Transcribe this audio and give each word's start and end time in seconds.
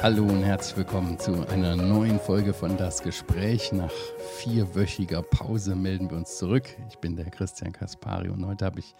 Hallo 0.00 0.22
und 0.22 0.42
herzlich 0.42 0.76
willkommen 0.76 1.18
zu 1.18 1.46
einer 1.48 1.76
neuen 1.76 2.20
Folge 2.20 2.54
von 2.54 2.76
Das 2.76 3.02
Gespräch. 3.02 3.72
Nach 3.72 3.92
vierwöchiger 4.38 5.22
Pause 5.22 5.74
melden 5.74 6.08
wir 6.08 6.16
uns 6.16 6.38
zurück. 6.38 6.64
Ich 6.88 6.96
bin 6.98 7.16
der 7.16 7.30
Christian 7.30 7.72
Kaspari 7.72 8.28
und 8.28 8.46
heute 8.46 8.64
habe 8.64 8.78
ich 8.78 8.94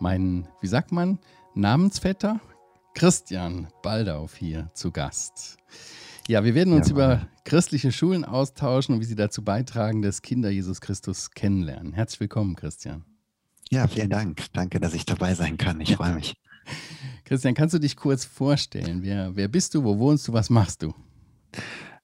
meinen, 0.00 0.48
wie 0.60 0.66
sagt 0.66 0.92
man, 0.92 1.18
Namensvetter 1.54 2.40
Christian 2.94 3.68
Baldauf 3.82 4.36
hier 4.36 4.70
zu 4.74 4.90
Gast. 4.90 5.56
Ja, 6.28 6.44
wir 6.44 6.54
werden 6.54 6.74
uns 6.74 6.88
ja, 6.88 6.92
über 6.94 7.28
christliche 7.44 7.90
Schulen 7.90 8.24
austauschen 8.24 8.96
und 8.96 9.00
wie 9.00 9.06
sie 9.06 9.14
dazu 9.14 9.42
beitragen, 9.42 10.02
dass 10.02 10.20
Kinder 10.20 10.50
Jesus 10.50 10.80
Christus 10.80 11.30
kennenlernen. 11.30 11.92
Herzlich 11.92 12.20
willkommen, 12.20 12.56
Christian. 12.56 13.04
Ja, 13.70 13.86
vielen 13.86 14.10
Dank. 14.10 14.46
Danke, 14.52 14.80
dass 14.80 14.94
ich 14.94 15.06
dabei 15.06 15.34
sein 15.34 15.56
kann. 15.56 15.80
Ich 15.80 15.94
freue 15.96 16.14
mich. 16.14 16.34
Christian, 17.24 17.54
kannst 17.54 17.72
du 17.74 17.78
dich 17.78 17.96
kurz 17.96 18.24
vorstellen? 18.24 19.02
Wer, 19.02 19.36
wer 19.36 19.46
bist 19.46 19.74
du? 19.74 19.84
Wo 19.84 19.96
wohnst 19.98 20.26
du? 20.26 20.32
Was 20.32 20.50
machst 20.50 20.82
du? 20.82 20.92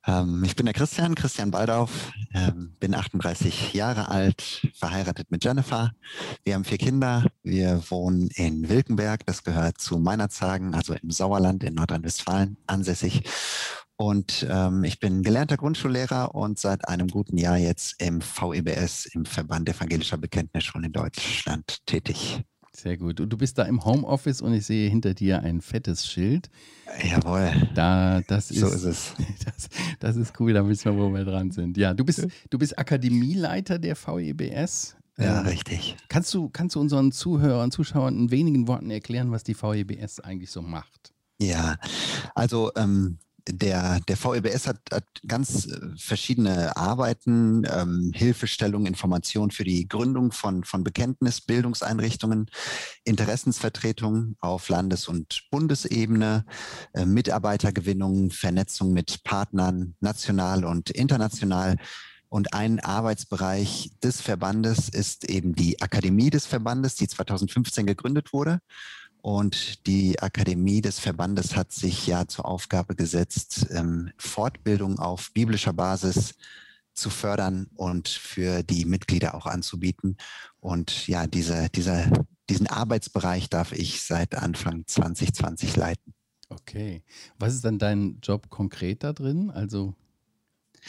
Ähm, 0.07 0.45
ich 0.45 0.55
bin 0.55 0.67
der 0.67 0.75
Christian, 0.75 1.17
Christian 1.17 1.51
Baldauf, 1.51 2.13
ähm, 2.33 2.77
bin 2.79 2.95
38 2.95 3.75
Jahre 3.75 4.09
alt, 4.09 4.69
verheiratet 4.75 5.33
mit 5.33 5.43
Jennifer. 5.43 5.91
Wir 6.45 6.55
haben 6.55 6.65
vier 6.65 6.79
Kinder. 6.79 7.27
Wir 7.43 7.83
wohnen 7.91 8.29
in 8.37 8.69
Wilkenberg, 8.69 9.27
das 9.27 9.43
gehört 9.43 9.79
zu 9.79 9.99
Meinerzhagen, 9.99 10.75
also 10.75 10.95
im 10.95 11.11
Sauerland 11.11 11.65
in 11.65 11.75
Nordrhein-Westfalen 11.75 12.57
ansässig. 12.69 13.25
Und 13.97 14.47
ähm, 14.51 14.85
ich 14.85 15.01
bin 15.01 15.23
gelernter 15.23 15.57
Grundschullehrer 15.57 16.35
und 16.35 16.59
seit 16.59 16.87
einem 16.87 17.09
guten 17.09 17.39
Jahr 17.39 17.57
jetzt 17.57 18.01
im 18.03 18.21
VEBS, 18.21 19.07
im 19.07 19.25
Verband 19.25 19.69
Evangelischer 19.69 20.19
Bekenntnisschulen 20.19 20.85
in 20.85 20.93
Deutschland 20.93 21.79
tätig. 21.87 22.43
Sehr 22.77 22.99
gut. 22.99 23.21
Und 23.21 23.31
du 23.31 23.39
bist 23.39 23.57
da 23.57 23.63
im 23.63 23.87
Homeoffice 23.87 24.43
und 24.43 24.53
ich 24.53 24.67
sehe 24.67 24.91
hinter 24.91 25.15
dir 25.15 25.41
ein 25.41 25.63
fettes 25.63 26.07
Schild. 26.07 26.51
Jawohl. 27.03 27.71
Da, 27.75 28.21
das 28.29 28.51
ist, 28.51 28.61
so 28.61 28.67
ist 28.67 28.85
es. 28.85 29.15
Das, 29.47 29.69
das, 29.99 30.17
ist 30.17 30.39
cool, 30.39 30.53
da 30.53 30.69
wissen 30.69 30.95
wir, 30.95 31.03
wo 31.03 31.09
wir 31.09 31.25
dran 31.25 31.51
sind. 31.51 31.79
Ja, 31.79 31.95
du 31.95 32.05
bist, 32.05 32.27
du 32.51 32.59
bist 32.59 32.79
Akademieleiter 32.79 33.79
der 33.79 33.97
VEBS. 33.97 34.97
Ja, 35.17 35.41
ähm, 35.41 35.47
richtig. 35.47 35.97
Kannst 36.09 36.35
du, 36.35 36.51
kannst 36.51 36.75
du 36.77 36.81
unseren 36.81 37.13
Zuhörern 37.13 37.65
und 37.65 37.71
Zuschauern 37.71 38.15
in 38.15 38.31
wenigen 38.31 38.69
Worten 38.69 38.91
erklären, 38.91 39.31
was 39.31 39.43
die 39.43 39.55
VEBS 39.55 40.21
eigentlich 40.21 40.51
so 40.51 40.61
macht? 40.61 41.15
Ja, 41.41 41.77
also 42.35 42.73
ähm, 42.77 43.19
der, 43.49 44.01
der 44.01 44.17
VEBS 44.17 44.67
hat, 44.67 44.79
hat 44.93 45.05
ganz 45.27 45.67
äh, 45.67 45.81
verschiedene 45.97 46.77
Arbeiten, 46.77 47.65
ähm, 47.71 48.13
Hilfestellung, 48.15 48.87
Informationen 48.87 49.51
für 49.51 49.65
die 49.65 49.89
Gründung 49.89 50.33
von, 50.33 50.65
von 50.65 50.85
Bekenntnis, 50.85 51.41
Bildungseinrichtungen, 51.41 52.51
Interessensvertretung 53.05 54.37
auf 54.41 54.69
Landes- 54.69 55.09
und 55.09 55.45
Bundesebene, 55.51 56.45
äh, 56.95 57.07
Mitarbeitergewinnung, 57.07 58.31
Vernetzung 58.31 58.93
mit 58.93 59.23
Partnern 59.23 59.95
national 60.01 60.65
und 60.65 60.91
international. 60.91 61.77
Und 62.29 62.55
ein 62.55 62.81
Arbeitsbereich 62.81 63.93
des 64.03 64.21
Verbandes 64.21 64.89
ist 64.89 65.25
eben 65.31 65.55
die 65.55 65.81
Akademie 65.81 66.31
des 66.31 66.45
Verbandes, 66.45 66.97
die 66.97 67.07
2015 67.07 67.87
gegründet 67.87 68.33
wurde 68.33 68.61
und 69.27 69.89
die 69.89 70.23
Akademie 70.23 70.83
des 70.83 71.01
Verbandes 71.01 71.57
hat 71.57 71.73
sich 71.73 72.07
ja 72.07 72.29
zur 72.29 72.45
Aufgabe 72.45 72.95
gesetzt, 72.95 73.67
ähm, 73.71 74.13
Fortbildung 74.19 75.01
auf 75.01 75.33
biblischer 75.33 75.73
Basis 75.73 76.37
zu 76.95 77.11
fördern 77.11 77.67
und 77.75 78.07
für 78.07 78.63
die 78.63 78.85
Mitglieder 78.85 79.35
auch 79.35 79.47
anzubieten. 79.47 80.17
Und 80.61 81.09
ja, 81.09 81.27
diese, 81.27 81.69
diese, 81.71 82.09
diesen 82.49 82.69
Arbeitsbereich 82.69 83.51
darf 83.51 83.73
ich 83.73 84.05
seit 84.05 84.37
Anfang 84.37 84.87
2020 84.87 85.75
leiten. 85.75 86.15
Okay. 86.49 87.03
Was 87.37 87.53
ist 87.53 87.65
dann 87.65 87.81
dein 87.81 88.21
Job 88.23 88.49
konkret 88.49 89.03
da 89.03 89.13
drin? 89.13 89.51
Also, 89.51 89.97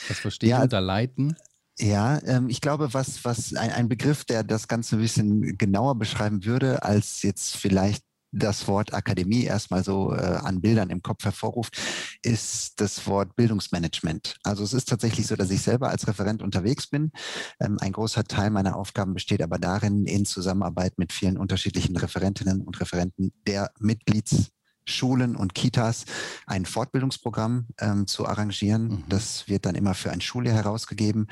was 0.09 0.19
verstehe 0.19 0.51
ja, 0.51 0.61
unter 0.61 0.79
Leiten? 0.79 1.35
Ja, 1.79 2.21
ähm, 2.23 2.49
ich 2.49 2.61
glaube, 2.61 2.93
was, 2.93 3.25
was 3.25 3.55
ein, 3.55 3.71
ein 3.71 3.89
Begriff, 3.89 4.25
der 4.25 4.43
das 4.43 4.67
Ganze 4.67 4.97
ein 4.97 5.01
bisschen 5.01 5.57
genauer 5.57 5.95
beschreiben 5.95 6.45
würde, 6.45 6.83
als 6.83 7.23
jetzt 7.23 7.57
vielleicht 7.57 8.06
das 8.37 8.67
Wort 8.67 8.93
Akademie 8.93 9.43
erstmal 9.43 9.83
so 9.83 10.13
äh, 10.13 10.17
an 10.17 10.61
Bildern 10.61 10.89
im 10.89 11.01
Kopf 11.01 11.23
hervorruft, 11.23 11.77
ist 12.21 12.79
das 12.79 13.07
Wort 13.07 13.35
Bildungsmanagement. 13.35 14.37
Also 14.43 14.63
es 14.63 14.73
ist 14.73 14.89
tatsächlich 14.89 15.27
so, 15.27 15.35
dass 15.35 15.49
ich 15.49 15.61
selber 15.61 15.89
als 15.89 16.07
Referent 16.07 16.41
unterwegs 16.41 16.87
bin. 16.87 17.11
Ähm, 17.59 17.77
ein 17.79 17.91
großer 17.91 18.23
Teil 18.23 18.49
meiner 18.49 18.75
Aufgaben 18.75 19.13
besteht 19.13 19.41
aber 19.41 19.57
darin, 19.57 20.05
in 20.05 20.25
Zusammenarbeit 20.25 20.97
mit 20.97 21.13
vielen 21.13 21.37
unterschiedlichen 21.37 21.97
Referentinnen 21.97 22.61
und 22.61 22.79
Referenten 22.79 23.31
der 23.45 23.71
Mitglieds 23.79 24.51
Schulen 24.89 25.35
und 25.35 25.53
Kitas 25.53 26.05
ein 26.45 26.65
Fortbildungsprogramm 26.65 27.67
ähm, 27.79 28.07
zu 28.07 28.25
arrangieren. 28.25 28.87
Mhm. 28.87 29.03
Das 29.09 29.47
wird 29.47 29.65
dann 29.65 29.75
immer 29.75 29.93
für 29.93 30.11
ein 30.11 30.21
Schuljahr 30.21 30.55
herausgegeben 30.55 31.27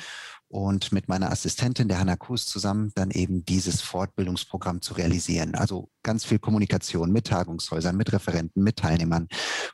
und 0.47 0.91
mit 0.91 1.07
meiner 1.07 1.31
Assistentin, 1.31 1.87
der 1.87 1.99
Hanna 1.99 2.15
Kuhs, 2.15 2.45
zusammen 2.45 2.91
dann 2.95 3.11
eben 3.11 3.45
dieses 3.45 3.81
Fortbildungsprogramm 3.81 4.81
zu 4.81 4.93
realisieren. 4.93 5.55
Also 5.55 5.89
ganz 6.03 6.25
viel 6.25 6.39
Kommunikation 6.39 7.11
mit 7.11 7.27
Tagungshäusern, 7.27 7.97
mit 7.97 8.13
Referenten, 8.13 8.63
mit 8.63 8.77
Teilnehmern 8.77 9.27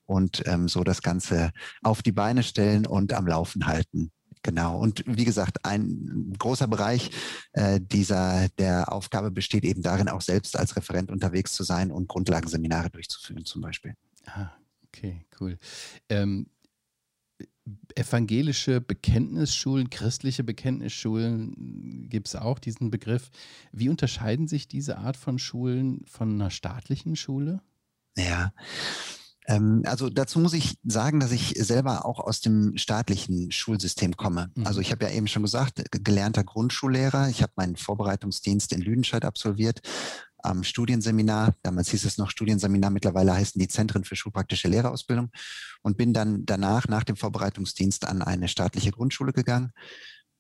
und 0.06 0.44
ähm, 0.46 0.68
so 0.68 0.84
das 0.84 1.02
Ganze 1.02 1.52
auf 1.84 2.02
die 2.02 2.12
Beine 2.12 2.44
stellen 2.44 2.86
und 2.86 3.14
am 3.14 3.28
Laufen 3.28 3.68
halten. 3.68 4.12
Genau. 4.44 4.80
Und 4.80 5.04
wie 5.06 5.26
gesagt, 5.26 5.64
ein 5.66 6.34
großer 6.38 6.68
Bereich 6.68 7.12
äh, 7.54 7.80
dieser 7.80 8.50
der 8.58 8.92
Aufgabe 8.92 9.30
besteht 9.30 9.64
eben 9.64 9.84
darin, 9.84 10.10
auch 10.10 10.22
selbst 10.22 10.58
als 10.58 10.76
Referent 10.76 11.12
unterwegs 11.12 11.54
zu 11.54 11.64
sein 11.64 11.92
und 11.92 12.08
Grundlagenseminare 12.08 12.90
durchzuführen, 12.90 13.46
zum 13.46 13.62
Beispiel. 13.62 13.94
Ah, 14.26 14.52
okay, 14.88 15.26
cool. 15.40 15.60
Ähm, 16.10 16.48
evangelische 17.96 18.82
Bekenntnisschulen, 18.82 19.90
christliche 19.90 20.44
Bekenntnisschulen 20.44 22.08
gibt 22.10 22.28
es 22.28 22.36
auch 22.36 22.60
diesen 22.60 22.92
Begriff. 22.92 23.30
Wie 23.72 23.90
unterscheiden 23.90 24.48
sich 24.48 24.68
diese 24.68 24.98
Art 24.98 25.18
von 25.18 25.40
Schulen 25.40 26.04
von 26.06 26.34
einer 26.34 26.50
staatlichen 26.50 27.16
Schule? 27.16 27.62
Ja. 28.18 28.54
Ähm, 29.48 29.82
also 29.86 30.10
dazu 30.10 30.40
muss 30.40 30.54
ich 30.54 30.78
sagen, 30.84 31.20
dass 31.20 31.32
ich 31.32 31.56
selber 31.58 32.06
auch 32.06 32.20
aus 32.20 32.42
dem 32.42 32.78
staatlichen 32.78 33.52
Schulsystem 33.52 34.16
komme. 34.16 34.52
Mhm. 34.56 34.68
Also 34.68 34.82
ich 34.82 34.92
habe 34.92 35.06
ja 35.06 35.12
eben 35.12 35.28
schon 35.28 35.42
gesagt, 35.42 35.82
gelernter 35.92 36.44
Grundschullehrer. 36.44 37.30
Ich 37.30 37.42
habe 37.42 37.54
meinen 37.56 37.76
Vorbereitungsdienst 37.76 38.72
in 38.74 38.82
Lüdenscheid 38.82 39.26
absolviert, 39.26 39.82
am 40.44 40.64
Studienseminar. 40.64 41.54
Damals 41.64 41.90
hieß 41.90 42.06
es 42.06 42.18
noch 42.18 42.30
Studienseminar, 42.30 42.90
mittlerweile 42.90 43.34
heißen 43.34 43.60
die 43.60 43.68
Zentren 43.68 44.04
für 44.04 44.16
schulpraktische 44.16 44.68
Lehrerausbildung 44.68 45.30
und 45.82 45.98
bin 45.98 46.14
dann 46.14 46.46
danach, 46.46 46.88
nach 46.88 47.04
dem 47.04 47.16
Vorbereitungsdienst, 47.16 48.06
an 48.06 48.22
eine 48.22 48.48
staatliche 48.48 48.92
Grundschule 48.92 49.34
gegangen. 49.34 49.72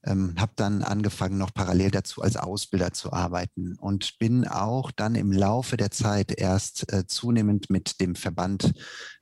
Ähm, 0.03 0.33
habe 0.39 0.53
dann 0.55 0.81
angefangen, 0.81 1.37
noch 1.37 1.53
parallel 1.53 1.91
dazu 1.91 2.23
als 2.23 2.35
Ausbilder 2.35 2.91
zu 2.91 3.13
arbeiten 3.13 3.75
und 3.77 4.17
bin 4.17 4.47
auch 4.47 4.89
dann 4.89 5.13
im 5.13 5.31
Laufe 5.31 5.77
der 5.77 5.91
Zeit 5.91 6.31
erst 6.31 6.91
äh, 6.91 7.05
zunehmend 7.05 7.69
mit 7.69 8.01
dem 8.01 8.15
Verband 8.15 8.73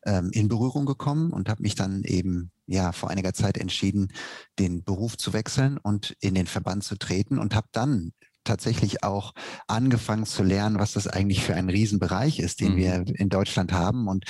ähm, 0.06 0.30
in 0.32 0.48
Berührung 0.48 0.86
gekommen 0.86 1.34
und 1.34 1.50
habe 1.50 1.64
mich 1.64 1.76
dann 1.76 2.04
eben 2.04 2.52
ja 2.66 2.94
vor 2.94 3.10
einiger 3.10 3.34
Zeit 3.34 3.58
entschieden, 3.58 4.14
den 4.58 4.86
Beruf 4.86 5.18
zu 5.18 5.34
wechseln 5.34 5.78
und 5.78 6.16
in 6.22 6.34
den 6.34 6.48
Verband 6.48 6.86
zu 6.86 6.98
treten 6.98 7.40
und 7.40 7.56
habe 7.56 7.68
dann 7.74 8.14
tatsächlich 8.50 9.04
auch 9.04 9.34
angefangen 9.68 10.26
zu 10.26 10.42
lernen, 10.42 10.80
was 10.80 10.94
das 10.94 11.08
eigentlich 11.08 11.44
für 11.44 11.54
ein 11.54 11.70
Riesenbereich 11.70 12.40
ist, 12.40 12.62
den 12.62 12.74
mhm. 12.74 12.78
wir 12.78 13.06
in 13.14 13.30
Deutschland 13.30 13.72
haben. 13.72 14.08
Und 14.08 14.26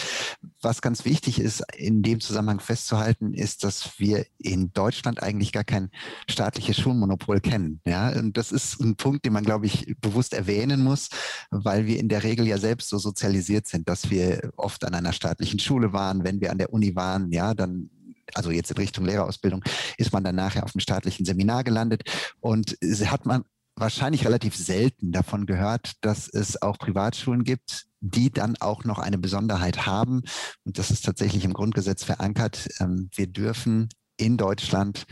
was 0.61 0.81
ganz 0.81 1.05
wichtig 1.05 1.39
ist, 1.39 1.63
in 1.77 2.03
dem 2.03 2.19
Zusammenhang 2.19 2.59
festzuhalten, 2.59 3.33
ist, 3.33 3.63
dass 3.63 3.97
wir 3.97 4.25
in 4.37 4.73
Deutschland 4.73 5.23
eigentlich 5.23 5.53
gar 5.53 5.63
kein 5.63 5.89
staatliches 6.29 6.77
Schulmonopol 6.77 7.39
kennen. 7.39 7.79
Ja, 7.85 8.09
und 8.09 8.35
das 8.35 8.51
ist 8.51 8.81
ein 8.81 8.97
Punkt, 8.97 9.23
den 9.25 9.31
man, 9.31 9.45
glaube 9.45 9.67
ich, 9.67 9.95
bewusst 10.01 10.33
erwähnen 10.33 10.83
muss, 10.83 11.09
weil 11.49 11.85
wir 11.85 11.97
in 11.97 12.09
der 12.09 12.23
Regel 12.23 12.45
ja 12.45 12.57
selbst 12.57 12.89
so 12.89 12.97
sozialisiert 12.97 13.67
sind, 13.67 13.87
dass 13.87 14.09
wir 14.09 14.51
oft 14.57 14.83
an 14.83 14.95
einer 14.95 15.13
staatlichen 15.13 15.59
Schule 15.59 15.93
waren. 15.93 16.25
Wenn 16.25 16.41
wir 16.41 16.51
an 16.51 16.57
der 16.57 16.73
Uni 16.73 16.93
waren, 16.95 17.31
ja, 17.31 17.53
dann 17.53 17.89
also 18.35 18.51
jetzt 18.51 18.71
in 18.71 18.77
Richtung 18.77 19.05
Lehrerausbildung, 19.05 19.63
ist 19.97 20.13
man 20.13 20.23
dann 20.23 20.35
nachher 20.35 20.63
auf 20.63 20.73
dem 20.73 20.81
staatlichen 20.81 21.25
Seminar 21.25 21.63
gelandet 21.63 22.03
und 22.41 22.77
hat 23.05 23.25
man 23.25 23.43
wahrscheinlich 23.79 24.25
relativ 24.25 24.55
selten 24.55 25.11
davon 25.11 25.45
gehört, 25.45 25.93
dass 26.01 26.27
es 26.27 26.61
auch 26.61 26.77
Privatschulen 26.77 27.43
gibt, 27.43 27.85
die 28.01 28.31
dann 28.31 28.55
auch 28.59 28.83
noch 28.83 28.99
eine 28.99 29.17
Besonderheit 29.17 29.85
haben. 29.85 30.21
Und 30.63 30.77
das 30.77 30.91
ist 30.91 31.05
tatsächlich 31.05 31.45
im 31.45 31.53
Grundgesetz 31.53 32.03
verankert. 32.03 32.67
Ähm, 32.79 33.09
wir 33.15 33.27
dürfen 33.27 33.89
in 34.17 34.37
Deutschland 34.37 35.05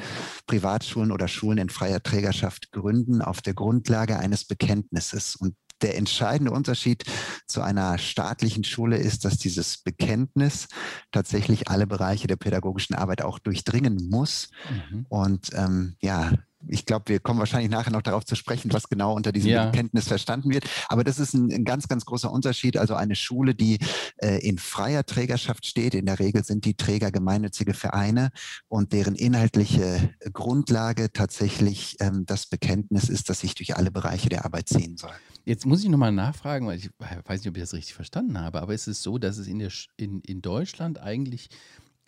Privatschulen 0.47 1.11
oder 1.11 1.27
Schulen 1.27 1.57
in 1.57 1.69
freier 1.69 2.03
Trägerschaft 2.03 2.71
gründen 2.71 3.21
auf 3.21 3.41
der 3.41 3.53
Grundlage 3.53 4.19
eines 4.19 4.45
Bekenntnisses. 4.45 5.35
Und 5.35 5.55
der 5.81 5.97
entscheidende 5.97 6.51
Unterschied 6.51 7.03
zu 7.45 7.61
einer 7.61 7.97
staatlichen 7.97 8.63
Schule 8.63 8.97
ist, 8.97 9.25
dass 9.25 9.37
dieses 9.37 9.77
Bekenntnis 9.77 10.67
tatsächlich 11.11 11.69
alle 11.69 11.87
Bereiche 11.87 12.27
der 12.27 12.35
pädagogischen 12.35 12.95
Arbeit 12.95 13.21
auch 13.21 13.39
durchdringen 13.39 14.09
muss. 14.09 14.49
Mhm. 14.69 15.05
Und 15.09 15.49
ähm, 15.53 15.95
ja, 16.01 16.31
ich 16.67 16.85
glaube, 16.85 17.05
wir 17.07 17.19
kommen 17.19 17.39
wahrscheinlich 17.39 17.69
nachher 17.69 17.91
noch 17.91 18.01
darauf 18.01 18.25
zu 18.25 18.35
sprechen, 18.35 18.73
was 18.73 18.89
genau 18.89 19.13
unter 19.13 19.31
diesem 19.31 19.51
ja. 19.51 19.65
Bekenntnis 19.65 20.07
verstanden 20.07 20.49
wird. 20.49 20.65
Aber 20.89 21.03
das 21.03 21.19
ist 21.19 21.33
ein, 21.33 21.51
ein, 21.51 21.65
ganz, 21.65 21.87
ganz 21.87 22.05
großer 22.05 22.31
Unterschied. 22.31 22.77
Also 22.77 22.95
eine 22.95 23.15
Schule, 23.15 23.53
die 23.55 23.79
äh, 24.17 24.39
in 24.47 24.57
freier 24.57 25.05
Trägerschaft 25.05 25.65
steht. 25.65 25.93
In 25.93 26.05
der 26.05 26.19
Regel 26.19 26.43
sind 26.43 26.65
die 26.65 26.75
Träger 26.75 27.11
gemeinnützige 27.11 27.73
Vereine 27.73 28.31
und 28.67 28.93
deren 28.93 29.15
inhaltliche 29.15 30.13
Grundlage 30.33 31.11
tatsächlich 31.11 31.97
ähm, 31.99 32.25
das 32.25 32.47
Bekenntnis 32.47 33.09
ist, 33.09 33.29
dass 33.29 33.41
sich 33.41 33.55
durch 33.55 33.75
alle 33.75 33.91
Bereiche 33.91 34.29
der 34.29 34.45
Arbeit 34.45 34.69
ziehen 34.69 34.97
soll. 34.97 35.13
Jetzt 35.47 35.65
muss 35.65 35.81
ich 35.81 35.87
nochmal 35.87 36.11
nachfragen, 36.11 36.67
weil 36.67 36.77
ich 36.77 36.89
weiß 36.99 37.39
nicht, 37.39 37.47
ob 37.47 37.55
ich 37.55 37.63
das 37.63 37.73
richtig 37.73 37.93
verstanden 37.93 38.37
habe, 38.37 38.61
aber 38.61 38.73
ist 38.73 38.87
es 38.87 39.01
so, 39.01 39.17
dass 39.17 39.37
es 39.37 39.47
in, 39.47 39.59
der, 39.59 39.71
in, 39.95 40.19
in 40.19 40.41
Deutschland 40.41 40.99
eigentlich 40.99 41.47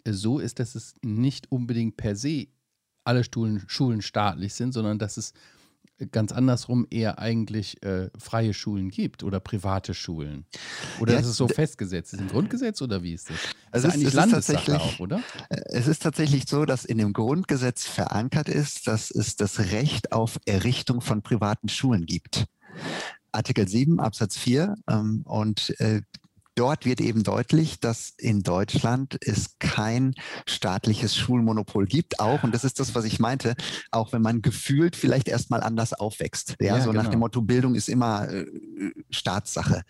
äh, 0.04 0.12
so 0.12 0.40
ist, 0.40 0.60
dass 0.60 0.76
es 0.76 0.96
nicht 1.06 1.50
unbedingt 1.50 1.96
per 1.96 2.18
se 2.18 2.48
alle 3.06 3.24
Schulen, 3.24 3.64
Schulen 3.68 4.02
staatlich 4.02 4.56
sind, 4.56 4.74
sondern 4.74 5.00
dass 5.00 5.16
es 5.16 5.32
ganz 6.12 6.34
andersrum 6.34 6.86
eher 6.90 7.20
eigentlich 7.20 7.82
äh, 7.82 8.10
freie 8.18 8.54
Schulen 8.54 8.90
gibt 8.90 9.24
oder 9.24 9.40
private 9.40 9.94
Schulen. 9.94 10.46
Oder 11.00 11.14
ja, 11.14 11.20
ist 11.20 11.28
es 11.28 11.38
so 11.38 11.48
festgesetzt? 11.48 12.12
Ist 12.12 12.20
es 12.20 12.26
im 12.26 12.28
Grundgesetz 12.28 12.82
oder 12.82 13.04
wie 13.04 13.14
ist 13.14 13.30
das? 13.30 13.38
Also 13.72 13.88
ist 13.88 13.94
eigentlich 13.94 14.14
Landessache 14.14 14.82
auch, 14.82 15.00
oder? 15.00 15.24
Äh, 15.48 15.62
es 15.68 15.88
ist 15.88 16.04
tatsächlich 16.04 16.44
so, 16.46 16.66
dass 16.66 16.84
in 16.84 16.98
dem 16.98 17.14
Grundgesetz 17.14 17.88
verankert 17.88 18.50
ist, 18.50 18.88
dass 18.88 19.12
es 19.12 19.38
das 19.38 19.60
Recht 19.72 20.12
auf 20.12 20.42
Errichtung 20.46 21.00
von 21.00 21.22
privaten 21.22 21.70
Schulen 21.70 22.06
gibt. 22.06 22.46
Artikel 23.32 23.68
7 23.68 24.00
Absatz 24.00 24.38
4 24.38 24.76
ähm, 24.90 25.22
und 25.26 25.80
äh, 25.80 26.02
dort 26.60 26.86
wird 26.86 27.00
eben 27.00 27.24
deutlich, 27.24 27.80
dass 27.80 28.10
in 28.18 28.44
Deutschland 28.44 29.18
es 29.22 29.58
kein 29.60 30.14
staatliches 30.46 31.16
Schulmonopol 31.16 31.86
gibt, 31.86 32.20
auch, 32.20 32.44
und 32.44 32.54
das 32.54 32.66
ist 32.66 32.82
das, 32.82 32.96
was 32.96 33.06
ich 33.06 33.20
meinte, 33.20 33.56
auch 33.92 34.12
wenn 34.12 34.22
man 34.22 34.42
gefühlt 34.42 34.98
vielleicht 34.98 35.30
erstmal 35.30 35.64
anders 35.64 35.94
aufwächst. 35.94 36.56
Ja, 36.60 36.76
ja 36.76 36.82
so 36.84 36.92
genau. 36.92 37.04
nach 37.04 37.10
dem 37.10 37.20
Motto, 37.22 37.42
Bildung 37.42 37.76
ist 37.76 37.88
immer 37.88 38.28
äh, 38.30 38.46
Staatssache. 39.10 39.84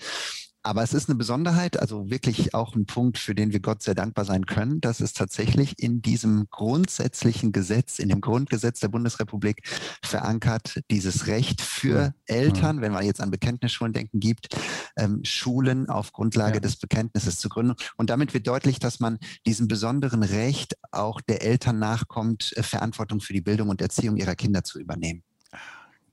Aber 0.61 0.83
es 0.83 0.93
ist 0.93 1.07
eine 1.07 1.17
Besonderheit, 1.17 1.79
also 1.79 2.09
wirklich 2.09 2.53
auch 2.53 2.75
ein 2.75 2.85
Punkt, 2.85 3.17
für 3.17 3.33
den 3.33 3.53
wir 3.53 3.61
Gott 3.61 3.81
sehr 3.81 3.95
dankbar 3.95 4.25
sein 4.25 4.45
können, 4.45 4.81
dass 4.81 4.99
es 4.99 5.13
tatsächlich 5.13 5.79
in 5.81 6.01
diesem 6.01 6.47
grundsätzlichen 6.51 7.53
Gesetz, 7.53 7.97
in 7.97 8.09
dem 8.09 8.19
Grundgesetz 8.19 8.81
der 8.81 8.89
Bundesrepublik 8.89 9.61
verankert, 10.03 10.81
dieses 10.91 11.27
Recht 11.27 11.61
für 11.61 12.13
Eltern, 12.25 12.81
wenn 12.81 12.91
wir 12.91 13.03
jetzt 13.03 13.21
an 13.21 13.31
Bekenntnisschulen 13.31 13.93
denken, 13.93 14.19
gibt, 14.19 14.55
ähm, 14.97 15.21
Schulen 15.23 15.89
auf 15.89 16.11
Grundlage 16.11 16.55
ja. 16.55 16.59
des 16.59 16.75
Bekenntnisses 16.75 17.39
zu 17.39 17.47
gründen. 17.47 17.75
Und 17.95 18.09
damit 18.09 18.33
wird 18.33 18.45
deutlich, 18.45 18.79
dass 18.79 18.99
man 18.99 19.17
diesem 19.45 19.69
besonderen 19.69 20.23
Recht 20.23 20.75
auch 20.91 21.21
der 21.21 21.41
Eltern 21.41 21.79
nachkommt, 21.79 22.51
äh, 22.57 22.63
Verantwortung 22.63 23.21
für 23.21 23.33
die 23.33 23.41
Bildung 23.41 23.69
und 23.69 23.81
Erziehung 23.81 24.17
ihrer 24.17 24.35
Kinder 24.35 24.63
zu 24.65 24.79
übernehmen. 24.79 25.23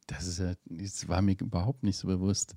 Das, 0.06 0.26
ist 0.28 0.38
ja, 0.38 0.54
das 0.66 1.08
war 1.08 1.20
mir 1.20 1.36
überhaupt 1.40 1.82
nicht 1.82 1.98
so 1.98 2.06
bewusst. 2.06 2.54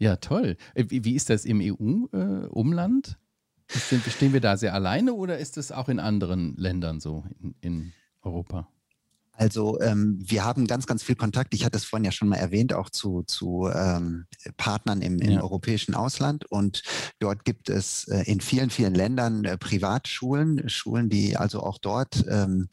Ja, 0.00 0.16
toll. 0.16 0.56
Äh, 0.74 0.86
wie, 0.88 1.04
wie 1.04 1.14
ist 1.14 1.30
das 1.30 1.44
im 1.44 1.60
EU-Umland? 1.60 3.18
Äh, 3.68 4.10
stehen 4.10 4.32
wir 4.32 4.40
da 4.40 4.56
sehr 4.56 4.74
alleine 4.74 5.12
oder 5.12 5.38
ist 5.38 5.58
es 5.58 5.70
auch 5.70 5.88
in 5.88 6.00
anderen 6.00 6.56
Ländern 6.56 7.00
so 7.00 7.24
in, 7.40 7.54
in 7.60 7.92
Europa? 8.22 8.66
Also 9.32 9.80
ähm, 9.80 10.18
wir 10.20 10.44
haben 10.44 10.66
ganz, 10.66 10.86
ganz 10.86 11.02
viel 11.02 11.16
Kontakt. 11.16 11.54
Ich 11.54 11.64
hatte 11.64 11.78
es 11.78 11.84
vorhin 11.84 12.04
ja 12.04 12.12
schon 12.12 12.28
mal 12.28 12.36
erwähnt, 12.36 12.74
auch 12.74 12.90
zu, 12.90 13.22
zu 13.22 13.70
ähm, 13.72 14.26
Partnern 14.56 15.00
im, 15.02 15.18
im 15.18 15.30
ja. 15.30 15.42
europäischen 15.42 15.94
Ausland. 15.94 16.44
Und 16.50 16.82
dort 17.20 17.44
gibt 17.44 17.70
es 17.70 18.08
äh, 18.08 18.22
in 18.24 18.40
vielen, 18.40 18.70
vielen 18.70 18.94
Ländern 18.94 19.44
äh, 19.44 19.56
Privatschulen, 19.56 20.68
Schulen, 20.68 21.08
die 21.08 21.36
also 21.36 21.62
auch 21.62 21.78
dort 21.78 22.24
ähm, 22.28 22.68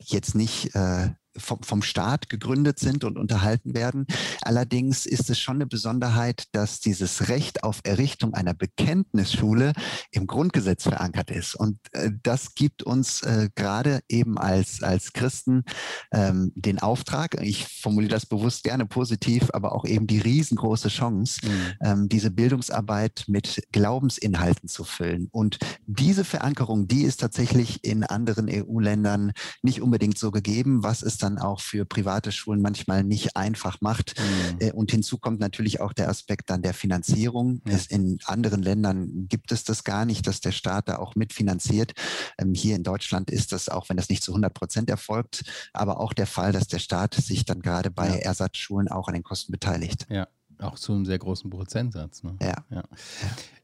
jetzt 0.00 0.34
nicht 0.34 0.74
äh, 0.74 1.10
vom, 1.38 1.62
vom 1.62 1.82
Staat 1.82 2.28
gegründet 2.28 2.78
sind 2.78 3.04
und 3.04 3.18
unterhalten 3.18 3.74
werden. 3.74 4.06
Allerdings 4.42 5.06
ist 5.06 5.30
es 5.30 5.38
schon 5.38 5.56
eine 5.56 5.66
Besonderheit, 5.66 6.44
dass 6.52 6.80
dieses 6.80 7.28
Recht 7.28 7.64
auf 7.64 7.80
Errichtung 7.84 8.34
einer 8.34 8.54
Bekenntnisschule 8.54 9.72
im 10.10 10.26
Grundgesetz 10.26 10.84
verankert 10.84 11.30
ist. 11.30 11.54
Und 11.54 11.78
äh, 11.92 12.10
das 12.22 12.54
gibt 12.54 12.82
uns 12.82 13.22
äh, 13.22 13.48
gerade 13.54 14.00
eben 14.08 14.38
als, 14.38 14.82
als 14.82 15.12
Christen 15.12 15.64
ähm, 16.12 16.52
den 16.54 16.78
Auftrag, 16.78 17.40
ich 17.42 17.66
formuliere 17.66 18.10
das 18.10 18.26
bewusst 18.26 18.64
gerne 18.64 18.86
positiv, 18.86 19.50
aber 19.52 19.72
auch 19.72 19.84
eben 19.84 20.06
die 20.06 20.18
riesengroße 20.18 20.88
Chance, 20.88 21.40
mhm. 21.44 21.50
ähm, 21.80 22.08
diese 22.08 22.30
Bildungsarbeit 22.30 23.24
mit 23.28 23.62
Glaubensinhalten 23.72 24.68
zu 24.68 24.84
füllen. 24.84 25.28
Und 25.30 25.58
diese 25.86 26.24
Verankerung, 26.24 26.88
die 26.88 27.02
ist 27.02 27.20
tatsächlich 27.20 27.84
in 27.84 28.04
anderen 28.04 28.48
EU-Ländern 28.48 29.32
nicht 29.62 29.82
unbedingt 29.82 30.18
so 30.18 30.30
gegeben. 30.30 30.82
Was 30.82 31.02
ist 31.02 31.22
dann 31.22 31.27
auch 31.36 31.60
für 31.60 31.84
private 31.84 32.32
Schulen 32.32 32.62
manchmal 32.62 33.04
nicht 33.04 33.36
einfach 33.36 33.82
macht. 33.82 34.14
Mhm. 34.18 34.56
Äh, 34.60 34.72
und 34.72 34.90
hinzu 34.90 35.18
kommt 35.18 35.40
natürlich 35.40 35.80
auch 35.80 35.92
der 35.92 36.08
Aspekt 36.08 36.48
dann 36.48 36.62
der 36.62 36.72
Finanzierung. 36.72 37.60
Ja. 37.66 37.78
in 37.88 38.18
anderen 38.24 38.62
Ländern 38.62 39.26
gibt 39.28 39.52
es 39.52 39.64
das 39.64 39.84
gar 39.84 40.04
nicht, 40.04 40.26
dass 40.26 40.40
der 40.40 40.52
Staat 40.52 40.88
da 40.88 40.96
auch 40.96 41.16
mitfinanziert. 41.16 41.92
Ähm, 42.38 42.54
hier 42.54 42.76
in 42.76 42.84
Deutschland 42.84 43.30
ist 43.30 43.52
das, 43.52 43.68
auch 43.68 43.88
wenn 43.88 43.96
das 43.96 44.08
nicht 44.08 44.22
zu 44.22 44.32
100 44.32 44.54
Prozent 44.54 44.88
erfolgt, 44.88 45.44
aber 45.72 46.00
auch 46.00 46.12
der 46.12 46.26
Fall, 46.26 46.52
dass 46.52 46.68
der 46.68 46.78
Staat 46.78 47.14
sich 47.14 47.44
dann 47.44 47.60
gerade 47.60 47.90
bei 47.90 48.08
ja. 48.08 48.14
Ersatzschulen 48.14 48.88
auch 48.88 49.08
an 49.08 49.14
den 49.14 49.22
Kosten 49.22 49.52
beteiligt. 49.52 50.06
Ja, 50.08 50.28
auch 50.58 50.78
zu 50.78 50.92
einem 50.92 51.04
sehr 51.04 51.18
großen 51.18 51.50
Prozentsatz. 51.50 52.22
Ne? 52.22 52.36
Ja. 52.40 52.64
ja. 52.70 52.84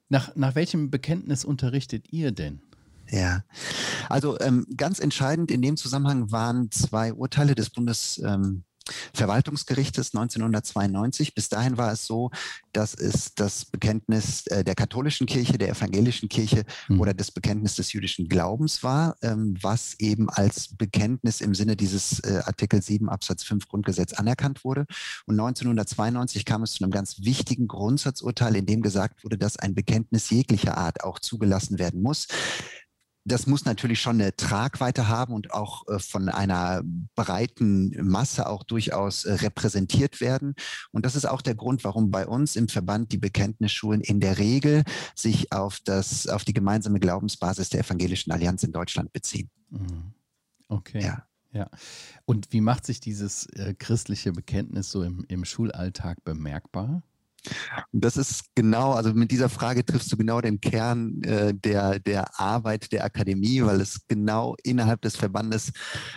Nach, 0.09 0.35
nach 0.37 0.55
welchem 0.55 0.91
Bekenntnis 0.91 1.45
unterrichtet 1.45 2.13
ihr 2.13 2.33
denn? 2.33 2.61
Ja, 3.11 3.43
also 4.09 4.39
ähm, 4.41 4.67
ganz 4.77 4.99
entscheidend 4.99 5.51
in 5.51 5.63
dem 5.63 5.77
Zusammenhang 5.77 6.31
waren 6.31 6.71
zwei 6.71 7.13
Urteile 7.13 7.55
des 7.55 7.71
Bundes. 7.71 8.21
Ähm, 8.25 8.65
Verwaltungsgerichtes 9.15 10.15
1992. 10.15 11.35
Bis 11.35 11.49
dahin 11.49 11.79
war 11.79 11.93
es 11.93 12.07
so, 12.07 12.31
dass 12.73 12.95
es 12.95 13.35
das 13.35 13.65
Bekenntnis 13.65 14.47
äh, 14.49 14.65
der 14.65 14.75
katholischen 14.75 15.27
Kirche, 15.27 15.59
der 15.59 15.71
evangelischen 15.71 16.29
Kirche 16.29 16.65
mhm. 16.89 17.01
oder 17.01 17.15
das 17.15 17.31
Bekenntnis 17.31 17.77
des 17.77 17.93
jüdischen 17.93 18.29
Glaubens 18.29 18.83
war, 18.83 19.17
ähm, 19.23 19.57
was 19.61 19.95
eben 20.01 20.29
als 20.29 20.77
Bekenntnis 20.77 21.41
im 21.41 21.55
Sinne 21.55 21.77
dieses 21.77 22.21
äh, 22.21 22.43
Artikel 22.45 22.83
7 22.83 23.09
Absatz 23.09 23.43
5 23.45 23.69
Grundgesetz 23.69 24.13
anerkannt 24.13 24.65
wurde. 24.65 24.87
Und 25.27 25.35
1992 25.41 26.45
kam 26.45 26.63
es 26.63 26.75
zu 26.75 26.85
einem 26.85 26.93
ganz 26.93 27.23
wichtigen 27.23 27.69
Grundsatzurteil, 27.69 28.57
in 28.57 28.67
dem 28.67 28.83
gesagt 28.83 29.25
wurde, 29.25 29.39
dass 29.39 29.57
ein 29.57 29.75
Bekenntnis 29.75 30.31
jeglicher 30.31 30.77
Art 30.77 31.05
auch 31.05 31.19
zugelassen 31.19 31.79
werden 31.79 32.03
muss 32.03 32.29
das 33.25 33.47
muss 33.47 33.65
natürlich 33.65 34.01
schon 34.01 34.21
eine 34.21 34.37
Tragweite 34.37 35.09
haben 35.09 35.33
und 35.33 35.53
auch 35.53 35.89
äh, 35.89 35.99
von 35.99 36.29
einer 36.29 36.83
breiten 37.15 37.97
Masse 38.07 38.47
auch 38.47 38.65
durchaus 38.65 39.25
äh, 39.25 39.33
repräsentiert 39.33 40.21
werden. 40.21 40.55
Und 40.93 41.07
das 41.07 41.17
ist 41.17 41.25
auch 41.25 41.41
der 41.41 41.55
Grund, 41.55 41.85
warum 41.85 42.11
bei 42.11 42.27
uns 42.27 42.55
im 42.57 42.69
Verband 42.69 43.13
die 43.13 43.19
Bekenntnisschulen 43.19 44.03
in 44.03 44.21
der 44.21 44.39
Regel 44.39 44.85
sich 45.15 45.53
auf, 45.53 45.81
das, 45.85 46.27
auf 46.27 46.45
die 46.45 46.53
gemeinsame 46.53 47.01
Glaubensbasis 47.01 47.71
der 47.71 47.81
Evangelischen 47.81 48.31
Allianz 48.31 48.63
in 48.63 48.73
Deutschland 48.73 49.13
beziehen. 49.13 49.51
Mhm. 49.71 50.13
Okay. 50.69 51.03
Ja. 51.03 51.27
Ja. 51.53 51.71
Und 52.25 52.53
wie 52.53 52.61
macht 52.61 52.85
sich 52.85 52.99
dieses 52.99 53.47
äh, 53.47 53.75
christliche 53.75 54.33
Bekenntnis 54.33 54.91
so 54.91 55.03
im, 55.03 55.25
im 55.29 55.45
Schulalltag 55.45 56.25
bemerkbar? 56.25 57.03
Das 57.93 58.17
ist 58.17 58.45
genau, 58.55 58.93
also 58.93 59.13
mit 59.13 59.31
dieser 59.31 59.49
Frage 59.49 59.85
triffst 59.85 60.11
du 60.13 60.17
genau 60.17 60.41
den 60.41 60.61
Kern 60.61 61.23
äh, 61.23 61.55
der, 61.55 61.99
der 62.01 62.41
Arbeit 62.41 62.93
der 62.93 63.05
Akademie, 63.05 63.63
weil 63.63 63.81
es 63.81 64.07
genau 64.09 64.57
innerhalb 64.63 65.03
des 65.03 65.17
Verbandes 65.17 65.73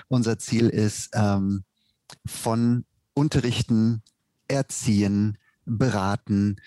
unser 0.08 0.38
Ziel 0.40 0.70
ist, 0.70 1.10
ähm, 1.14 1.64
von 2.26 2.86
Unterrichten, 3.14 4.04
Erziehen, 4.48 5.38
Beraten, 5.66 6.58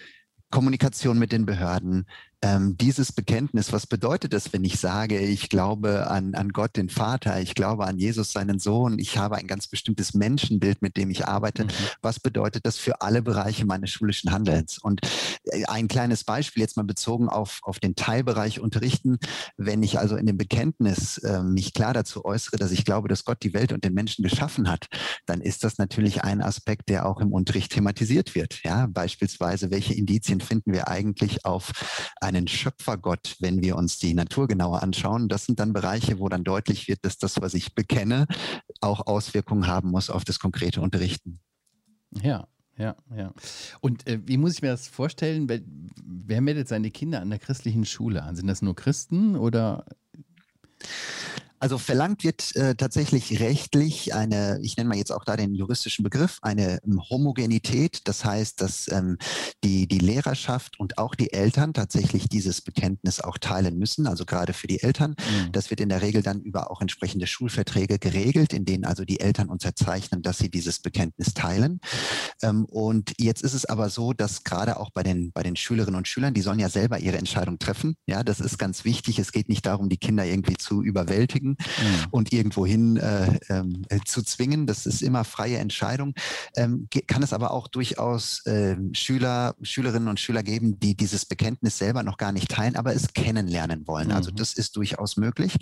Kommunikation 0.51 1.19
mit 1.19 1.33
den 1.33 1.47
Behörden, 1.47 2.07
ähm, 2.43 2.77
dieses 2.79 3.13
Bekenntnis, 3.13 3.73
was 3.73 3.87
bedeutet 3.87 4.33
es, 4.33 4.53
wenn 4.53 4.65
ich 4.65 4.79
sage, 4.79 5.19
ich 5.19 5.51
glaube 5.51 6.09
an, 6.09 6.35
an 6.35 6.51
Gott, 6.51 6.77
den 6.77 6.89
Vater, 6.89 7.41
ich 7.41 7.55
glaube 7.55 7.87
an 7.87 7.99
Jesus, 7.99 8.33
seinen 8.33 8.59
Sohn, 8.59 8.99
ich 8.99 9.19
habe 9.19 9.37
ein 9.37 9.47
ganz 9.47 9.67
bestimmtes 9.67 10.15
Menschenbild, 10.15 10.81
mit 10.81 10.97
dem 10.97 11.11
ich 11.11 11.27
arbeite. 11.27 11.65
Mhm. 11.65 11.69
Was 12.01 12.19
bedeutet 12.19 12.65
das 12.65 12.79
für 12.79 13.03
alle 13.03 13.21
Bereiche 13.21 13.67
meines 13.67 13.91
schulischen 13.91 14.33
Handelns? 14.33 14.79
Und 14.79 15.01
äh, 15.45 15.65
ein 15.67 15.89
kleines 15.89 16.25
Beispiel 16.25 16.63
jetzt 16.63 16.77
mal 16.77 16.85
bezogen 16.85 17.29
auf, 17.29 17.61
auf 17.63 17.79
den 17.79 17.95
Teilbereich 17.95 18.61
Unterrichten. 18.61 19.19
Wenn 19.59 19.83
ich 19.83 19.99
also 19.99 20.17
in 20.17 20.27
dem 20.27 20.39
Bekenntnis 20.39 21.19
äh, 21.19 21.43
mich 21.43 21.75
klar 21.75 21.93
dazu 21.93 22.25
äußere, 22.25 22.57
dass 22.57 22.71
ich 22.71 22.87
glaube, 22.87 23.09
dass 23.09 23.25
Gott 23.25 23.43
die 23.43 23.53
Welt 23.53 23.73
und 23.73 23.85
den 23.85 23.93
Menschen 23.93 24.23
geschaffen 24.23 24.71
hat, 24.71 24.87
dann 25.27 25.43
ist 25.43 25.63
das 25.63 25.77
natürlich 25.77 26.25
ein 26.25 26.41
Aspekt, 26.41 26.89
der 26.89 27.05
auch 27.05 27.21
im 27.21 27.33
Unterricht 27.33 27.73
thematisiert 27.73 28.35
wird. 28.35 28.63
Ja, 28.65 28.87
beispielsweise, 28.87 29.71
welche 29.71 29.93
Indizien 29.93 30.41
finden 30.41 30.73
wir 30.73 30.89
eigentlich 30.89 31.45
auf 31.45 31.73
einen 32.31 32.49
Schöpfergott, 32.49 33.37
wenn 33.41 33.61
wir 33.61 33.77
uns 33.77 33.99
die 33.99 34.15
Natur 34.15 34.49
genauer 34.49 34.83
anschauen. 34.83 35.29
Das 35.29 35.47
sind 35.47 35.61
dann 35.61 35.73
Bereiche, 35.73 36.19
wo 36.19 36.29
dann 36.29 36.45
deutlich 36.45 36.89
wird, 36.89 37.05
dass 37.05 37.19
das, 37.19 37.41
was 37.41 37.55
ich 37.55 37.75
bekenne, 37.75 38.27
auch 38.81 39.07
Auswirkungen 39.07 39.67
haben 39.67 39.91
muss 39.91 40.11
auf 40.11 40.25
das 40.25 40.39
konkrete 40.39 40.81
Unterrichten. 40.81 41.41
Ja, 42.23 42.47
Ja, 42.79 42.97
ja. 43.15 43.35
Und 43.81 44.07
äh, 44.07 44.21
wie 44.25 44.39
muss 44.39 44.55
ich 44.55 44.63
mir 44.63 44.69
das 44.69 44.89
vorstellen? 44.89 45.49
Wer, 45.49 45.61
wer 46.03 46.41
meldet 46.41 46.69
seine 46.69 46.91
Kinder 46.91 47.21
an 47.21 47.29
der 47.29 47.39
christlichen 47.39 47.85
Schule 47.85 48.23
an? 48.23 48.37
Sind 48.37 48.47
das 48.47 48.63
nur 48.63 48.75
Christen 48.75 49.37
oder? 49.37 49.85
Also 51.61 51.77
verlangt 51.77 52.25
wird 52.25 52.57
äh, 52.57 52.75
tatsächlich 52.75 53.39
rechtlich 53.39 54.15
eine, 54.15 54.59
ich 54.63 54.79
nenne 54.79 54.89
mal 54.89 54.97
jetzt 54.97 55.13
auch 55.13 55.25
da 55.25 55.37
den 55.37 55.55
juristischen 55.55 56.03
Begriff, 56.03 56.39
eine 56.41 56.83
ähm, 56.85 57.03
Homogenität. 57.11 58.01
Das 58.09 58.25
heißt, 58.25 58.63
dass 58.63 58.91
ähm, 58.91 59.19
die, 59.63 59.87
die 59.87 59.99
Lehrerschaft 59.99 60.81
und 60.81 60.97
auch 60.97 61.15
die 61.15 61.35
Eltern 61.35 61.75
tatsächlich 61.75 62.31
dieses 62.31 62.63
Bekenntnis 62.63 63.21
auch 63.21 63.37
teilen 63.37 63.79
müssen. 63.79 64.07
Also 64.07 64.25
gerade 64.25 64.55
für 64.55 64.69
die 64.69 64.83
Eltern. 64.83 65.11
Mhm. 65.11 65.53
Das 65.53 65.69
wird 65.69 65.81
in 65.81 65.91
der 65.91 66.01
Regel 66.01 66.23
dann 66.23 66.41
über 66.41 66.71
auch 66.71 66.81
entsprechende 66.81 67.27
Schulverträge 67.27 67.99
geregelt, 67.99 68.55
in 68.55 68.65
denen 68.65 68.87
also 68.87 69.05
die 69.05 69.21
Eltern 69.21 69.51
unterzeichnen, 69.51 70.23
dass 70.23 70.39
sie 70.39 70.51
dieses 70.51 70.79
Bekenntnis 70.79 71.35
teilen. 71.35 71.81
Ähm, 72.43 72.65
und 72.65 73.13
jetzt 73.19 73.43
ist 73.43 73.53
es 73.53 73.67
aber 73.67 73.91
so, 73.91 74.15
dass 74.15 74.45
gerade 74.45 74.81
auch 74.81 74.89
bei 74.93 75.03
den, 75.03 75.31
bei 75.33 75.43
den 75.43 75.57
Schülerinnen 75.57 75.99
und 75.99 76.09
Schülern, 76.09 76.33
die 76.33 76.41
sollen 76.41 76.59
ja 76.59 76.71
selber 76.71 77.01
ihre 77.01 77.19
Entscheidung 77.19 77.59
treffen. 77.59 77.97
Ja, 78.07 78.25
das 78.25 78.41
ist 78.41 78.57
ganz 78.57 78.87
wichtig. 78.87 79.19
Es 79.19 79.31
geht 79.31 79.51
nicht 79.51 79.67
darum, 79.67 79.91
die 79.91 79.99
Kinder 79.99 80.25
irgendwie 80.25 80.57
zu 80.57 80.83
überwältigen 80.83 81.50
mhm. 81.51 82.07
und 82.11 82.33
irgendwohin 82.33 82.97
äh, 82.97 83.39
ähm, 83.49 83.85
äh, 83.89 83.99
zu 84.05 84.23
zwingen. 84.23 84.67
Das 84.67 84.87
ist 84.87 85.03
immer 85.03 85.25
freie 85.25 85.59
Entscheidung. 85.59 86.15
Ähm, 86.57 86.89
kann 87.07 87.23
es 87.23 87.33
aber 87.33 87.51
auch 87.51 87.69
durchaus 87.69 88.45
äh, 88.47 88.77
Schüler, 88.93 89.55
Schülerinnen 89.63 90.09
und 90.09 90.19
Schüler 90.19 90.43
geben, 90.43 90.81
die 90.81 90.97
dieses 90.97 91.27
Bekenntnis 91.27 91.79
selber 91.79 92.03
noch 92.03 92.17
gar 92.17 92.33
nicht 92.33 92.51
teilen, 92.51 92.77
aber 92.77 92.95
es 92.95 93.13
kennenlernen 93.13 93.87
wollen. 93.87 94.11
Also 94.13 94.31
mhm. 94.31 94.31
Also 94.31 94.33
das 94.33 94.53
ist 94.55 94.77
durchaus 94.77 95.17
möglich. 95.17 95.57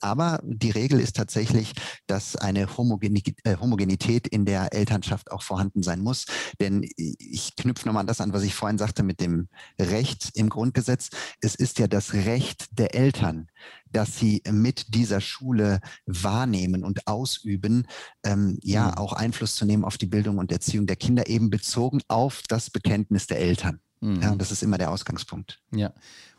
Aber 0.00 0.40
die 0.44 0.70
Regel 0.70 1.00
ist 1.00 1.16
tatsächlich, 1.16 1.72
dass 2.06 2.36
eine 2.36 2.76
Homogenität, 2.76 3.38
äh, 3.44 3.56
Homogenität 3.56 4.26
in 4.28 4.44
der 4.44 4.72
Elternschaft 4.72 5.30
auch 5.30 5.42
vorhanden 5.42 5.82
sein 5.82 6.00
muss. 6.00 6.26
Denn 6.60 6.88
ich 6.96 7.56
knüpfe 7.56 7.86
nochmal 7.86 8.02
an 8.02 8.06
das 8.06 8.20
an, 8.20 8.32
was 8.32 8.42
ich 8.42 8.54
vorhin 8.54 8.78
sagte 8.78 9.02
mit 9.02 9.20
dem 9.20 9.48
Recht 9.78 10.30
im 10.34 10.48
Grundgesetz. 10.48 11.10
Es 11.40 11.54
ist 11.54 11.78
ja 11.78 11.86
das 11.86 12.14
Recht 12.14 12.78
der 12.78 12.94
Eltern, 12.94 13.48
dass 13.90 14.18
sie 14.18 14.42
mit 14.50 14.94
dieser 14.94 15.20
Schule 15.20 15.80
wahrnehmen 16.06 16.84
und 16.84 17.06
ausüben, 17.06 17.86
ähm, 18.24 18.58
ja, 18.62 18.88
mhm. 18.88 18.94
auch 18.94 19.12
Einfluss 19.12 19.54
zu 19.56 19.64
nehmen 19.64 19.84
auf 19.84 19.98
die 19.98 20.06
Bildung 20.06 20.38
und 20.38 20.50
Erziehung 20.50 20.86
der 20.86 20.96
Kinder, 20.96 21.28
eben 21.28 21.50
bezogen 21.50 22.00
auf 22.08 22.42
das 22.48 22.70
Bekenntnis 22.70 23.26
der 23.26 23.38
Eltern. 23.38 23.80
Mhm. 24.00 24.20
Ja, 24.20 24.34
das 24.34 24.52
ist 24.52 24.62
immer 24.62 24.78
der 24.78 24.90
Ausgangspunkt. 24.90 25.60
Ja, 25.72 25.92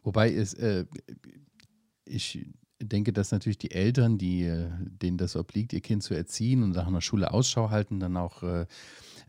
wobei 0.03 0.33
es, 0.33 0.53
äh, 0.53 0.85
ich 2.03 2.45
denke, 2.81 3.13
dass 3.13 3.31
natürlich 3.31 3.57
die 3.57 3.71
Eltern, 3.71 4.17
die, 4.17 4.43
äh, 4.43 4.69
denen 4.79 5.17
das 5.17 5.35
obliegt, 5.35 5.73
ihr 5.73 5.81
Kind 5.81 6.03
zu 6.03 6.13
erziehen 6.13 6.61
und 6.63 6.71
nach 6.71 6.87
einer 6.87 7.01
Schule 7.01 7.31
Ausschau 7.31 7.69
halten, 7.69 7.99
dann 7.99 8.17
auch 8.17 8.43
äh, 8.43 8.65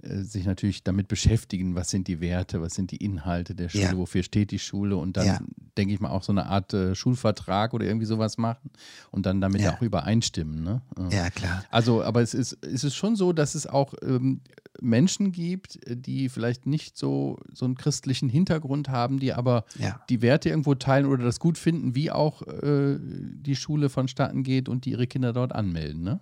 äh, 0.03 0.23
sich 0.23 0.45
natürlich 0.45 0.83
damit 0.83 1.09
beschäftigen, 1.09 1.75
was 1.75 1.91
sind 1.91 2.09
die 2.09 2.21
Werte, 2.21 2.61
was 2.61 2.75
sind 2.75 2.91
die 2.91 2.99
Inhalte 2.99 3.55
der 3.55 3.69
Schule, 3.69 3.85
ja. 3.85 3.97
wofür 3.97 4.23
steht 4.23 4.51
die 4.51 4.59
Schule 4.59 4.97
und 4.97 5.17
dann, 5.17 5.27
ja. 5.27 5.41
Denke 5.77 5.95
ich 5.95 6.01
mal, 6.01 6.11
auch 6.11 6.23
so 6.23 6.33
eine 6.33 6.47
Art 6.47 6.73
äh, 6.75 6.95
Schulvertrag 6.95 7.75
oder 7.75 7.87
irgendwie 7.87 8.07
sowas 8.07 8.39
machen 8.39 8.71
und 9.11 9.27
dann 9.27 9.41
damit 9.41 9.61
ja. 9.61 9.75
auch 9.75 9.83
übereinstimmen. 9.83 10.63
Ne? 10.63 10.83
Ja, 11.11 11.31
klar. 11.31 11.65
Also, 11.71 12.03
aber 12.03 12.23
es 12.23 12.35
ist, 12.35 12.65
es 12.65 12.85
ist 12.85 12.95
schon 12.95 13.17
so, 13.17 13.33
dass 13.33 13.55
es 13.55 13.67
auch 13.67 13.95
ähm, 14.03 14.41
Menschen 14.81 15.33
gibt, 15.33 15.79
die 15.89 16.29
vielleicht 16.29 16.67
nicht 16.67 16.97
so, 16.97 17.39
so 17.53 17.65
einen 17.65 17.77
christlichen 17.77 18.29
Hintergrund 18.29 18.89
haben, 18.89 19.19
die 19.19 19.33
aber 19.33 19.65
die 20.09 20.23
Werte 20.23 20.49
irgendwo 20.49 20.75
teilen 20.75 21.07
oder 21.07 21.25
das 21.25 21.41
gut 21.41 21.59
finden, 21.59 21.95
wie 21.95 22.11
auch 22.11 22.43
äh, 22.43 22.99
die 23.01 23.57
Schule 23.57 23.89
vonstatten 23.89 24.43
geht 24.43 24.69
und 24.69 24.85
die 24.85 24.91
ihre 24.91 25.07
Kinder 25.07 25.33
dort 25.33 25.55
anmelden. 25.55 26.03
Ne? 26.03 26.21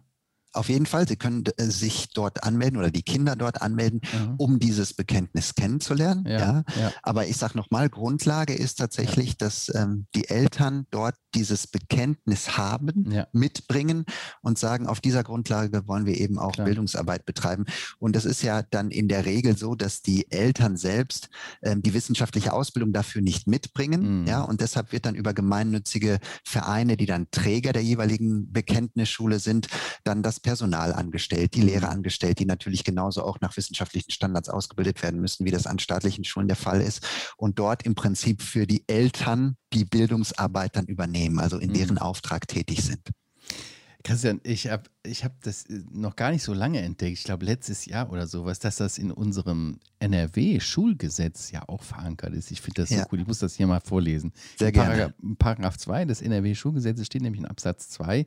Auf 0.54 0.68
jeden 0.68 0.86
Fall, 0.86 1.06
Sie 1.08 1.16
können 1.16 1.44
äh, 1.56 1.64
sich 1.64 2.08
dort 2.14 2.44
anmelden 2.44 2.78
oder 2.78 2.90
die 2.90 3.02
Kinder 3.02 3.36
dort 3.36 3.62
anmelden, 3.62 4.00
mhm. 4.12 4.34
um 4.36 4.58
dieses 4.58 4.94
Bekenntnis 4.94 5.54
kennenzulernen. 5.54 6.24
Ja, 6.26 6.38
ja. 6.38 6.64
ja. 6.80 6.92
Aber 7.02 7.26
ich 7.26 7.36
sage 7.36 7.56
nochmal, 7.56 7.88
Grundlage 7.88 8.54
ist 8.54 8.76
tatsächlich, 8.76 9.30
ja. 9.30 9.34
dass 9.38 9.74
ähm, 9.74 10.06
die 10.14 10.28
Eltern 10.28 10.86
dort 10.90 11.16
dieses 11.34 11.66
Bekenntnis 11.66 12.56
haben, 12.56 13.24
mitbringen 13.32 14.04
und 14.40 14.58
sagen, 14.58 14.86
auf 14.86 15.00
dieser 15.00 15.24
Grundlage 15.24 15.86
wollen 15.88 16.06
wir 16.06 16.18
eben 16.18 16.38
auch 16.38 16.52
Klar. 16.52 16.66
Bildungsarbeit 16.66 17.26
betreiben. 17.26 17.64
Und 17.98 18.14
das 18.14 18.24
ist 18.24 18.42
ja 18.42 18.62
dann 18.62 18.90
in 18.90 19.08
der 19.08 19.24
Regel 19.24 19.56
so, 19.56 19.74
dass 19.74 20.02
die 20.02 20.30
Eltern 20.30 20.76
selbst 20.76 21.28
ähm, 21.62 21.82
die 21.82 21.94
wissenschaftliche 21.94 22.52
Ausbildung 22.52 22.92
dafür 22.92 23.22
nicht 23.22 23.46
mitbringen. 23.46 24.22
Mhm. 24.22 24.26
Ja, 24.26 24.42
und 24.42 24.60
deshalb 24.60 24.92
wird 24.92 25.06
dann 25.06 25.14
über 25.14 25.34
gemeinnützige 25.34 26.18
Vereine, 26.44 26.96
die 26.96 27.06
dann 27.06 27.26
Träger 27.30 27.72
der 27.72 27.82
jeweiligen 27.82 28.52
Bekenntnisschule 28.52 29.38
sind, 29.38 29.68
dann 30.04 30.22
das 30.22 30.40
Personal 30.44 30.92
angestellt, 30.92 31.54
die 31.54 31.62
Lehrer 31.62 31.88
angestellt, 31.88 32.38
die 32.38 32.44
natürlich 32.44 32.84
genauso 32.84 33.24
auch 33.24 33.40
nach 33.40 33.56
wissenschaftlichen 33.56 34.12
Standards 34.12 34.48
ausgebildet 34.48 35.02
werden 35.02 35.20
müssen, 35.20 35.44
wie 35.44 35.50
das 35.50 35.66
an 35.66 35.80
staatlichen 35.80 36.22
Schulen 36.22 36.46
der 36.46 36.56
Fall 36.56 36.80
ist. 36.80 37.04
Und 37.36 37.58
dort 37.58 37.82
im 37.84 37.96
Prinzip 37.96 38.42
für 38.42 38.66
die 38.66 38.84
Eltern 38.86 39.56
die 39.72 39.84
Bildungsarbeit 39.84 40.76
dann 40.76 40.86
übernehmen, 40.86 41.40
also 41.40 41.58
in 41.58 41.72
deren 41.72 41.96
mhm. 41.96 42.02
Auftrag 42.02 42.46
tätig 42.46 42.84
sind. 42.84 43.08
Christian, 44.04 44.38
ich 44.44 44.68
habe 44.68 44.82
ich 45.02 45.24
hab 45.24 45.40
das 45.42 45.64
äh, 45.64 45.80
noch 45.90 46.14
gar 46.14 46.30
nicht 46.30 46.42
so 46.42 46.52
lange 46.52 46.80
entdeckt, 46.82 47.16
ich 47.16 47.24
glaube 47.24 47.46
letztes 47.46 47.86
Jahr 47.86 48.12
oder 48.12 48.26
sowas, 48.26 48.58
dass 48.58 48.76
das 48.76 48.98
in 48.98 49.10
unserem 49.10 49.80
NRW-Schulgesetz 49.98 51.50
ja 51.50 51.66
auch 51.66 51.82
verankert 51.82 52.34
ist. 52.34 52.50
Ich 52.50 52.60
finde 52.60 52.82
das 52.82 52.90
so 52.90 52.96
ja. 52.96 53.06
cool. 53.10 53.20
Ich 53.20 53.26
muss 53.26 53.38
das 53.38 53.54
hier 53.54 53.66
mal 53.66 53.80
vorlesen. 53.80 54.32
Sehr 54.58 54.68
in 54.68 54.74
gerne. 54.74 55.14
Paragraph 55.38 55.78
2 55.78 56.04
des 56.04 56.20
NRW-Schulgesetzes 56.20 57.06
steht 57.06 57.22
nämlich 57.22 57.40
in 57.40 57.46
Absatz 57.46 57.88
2, 57.88 58.26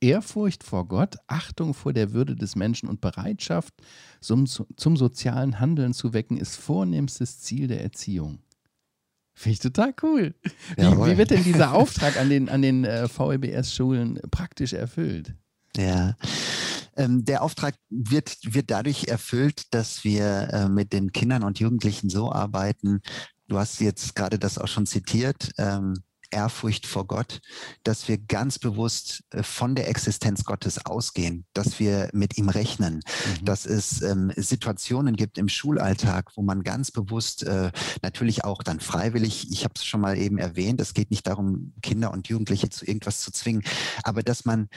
Ehrfurcht 0.00 0.64
vor 0.64 0.88
Gott, 0.88 1.16
Achtung 1.26 1.74
vor 1.74 1.92
der 1.92 2.12
Würde 2.12 2.34
des 2.34 2.56
Menschen 2.56 2.88
und 2.88 3.02
Bereitschaft 3.02 3.74
zum, 4.22 4.46
zum 4.46 4.96
sozialen 4.96 5.60
Handeln 5.60 5.92
zu 5.92 6.14
wecken, 6.14 6.38
ist 6.38 6.56
vornehmstes 6.56 7.40
Ziel 7.40 7.68
der 7.68 7.82
Erziehung. 7.82 8.38
Finde 9.38 9.52
ich 9.52 9.60
total 9.60 9.94
cool. 10.02 10.34
Wie, 10.76 10.82
wie, 10.82 11.16
wird 11.16 11.30
denn 11.30 11.44
dieser 11.44 11.72
Auftrag 11.74 12.16
an 12.16 12.28
den, 12.28 12.48
an 12.48 12.60
den 12.60 12.84
äh, 12.84 13.06
VEBS-Schulen 13.06 14.20
praktisch 14.32 14.72
erfüllt? 14.72 15.32
Ja. 15.76 16.16
Ähm, 16.96 17.24
der 17.24 17.42
Auftrag 17.42 17.76
wird, 17.88 18.36
wird 18.42 18.72
dadurch 18.72 19.06
erfüllt, 19.06 19.72
dass 19.72 20.02
wir 20.02 20.48
äh, 20.52 20.68
mit 20.68 20.92
den 20.92 21.12
Kindern 21.12 21.44
und 21.44 21.60
Jugendlichen 21.60 22.10
so 22.10 22.32
arbeiten. 22.32 23.00
Du 23.46 23.58
hast 23.58 23.80
jetzt 23.80 24.16
gerade 24.16 24.40
das 24.40 24.58
auch 24.58 24.66
schon 24.66 24.86
zitiert. 24.86 25.52
Ähm, 25.56 25.94
Ehrfurcht 26.30 26.86
vor 26.86 27.06
Gott, 27.06 27.40
dass 27.84 28.08
wir 28.08 28.18
ganz 28.18 28.58
bewusst 28.58 29.24
äh, 29.30 29.42
von 29.42 29.74
der 29.74 29.88
Existenz 29.88 30.44
Gottes 30.44 30.84
ausgehen, 30.84 31.44
dass 31.54 31.78
wir 31.78 32.10
mit 32.12 32.38
ihm 32.38 32.48
rechnen, 32.48 32.96
mhm. 32.96 33.44
dass 33.44 33.66
es 33.66 34.02
ähm, 34.02 34.32
Situationen 34.36 35.16
gibt 35.16 35.38
im 35.38 35.48
Schulalltag, 35.48 36.36
wo 36.36 36.42
man 36.42 36.62
ganz 36.62 36.90
bewusst 36.90 37.42
äh, 37.44 37.70
natürlich 38.02 38.44
auch 38.44 38.62
dann 38.62 38.80
freiwillig, 38.80 39.50
ich 39.50 39.64
habe 39.64 39.74
es 39.76 39.84
schon 39.84 40.00
mal 40.00 40.18
eben 40.18 40.38
erwähnt, 40.38 40.80
es 40.80 40.94
geht 40.94 41.10
nicht 41.10 41.26
darum, 41.26 41.72
Kinder 41.82 42.12
und 42.12 42.28
Jugendliche 42.28 42.68
zu 42.68 42.84
irgendwas 42.84 43.20
zu 43.20 43.32
zwingen, 43.32 43.62
aber 44.02 44.22
dass 44.22 44.44
man 44.44 44.68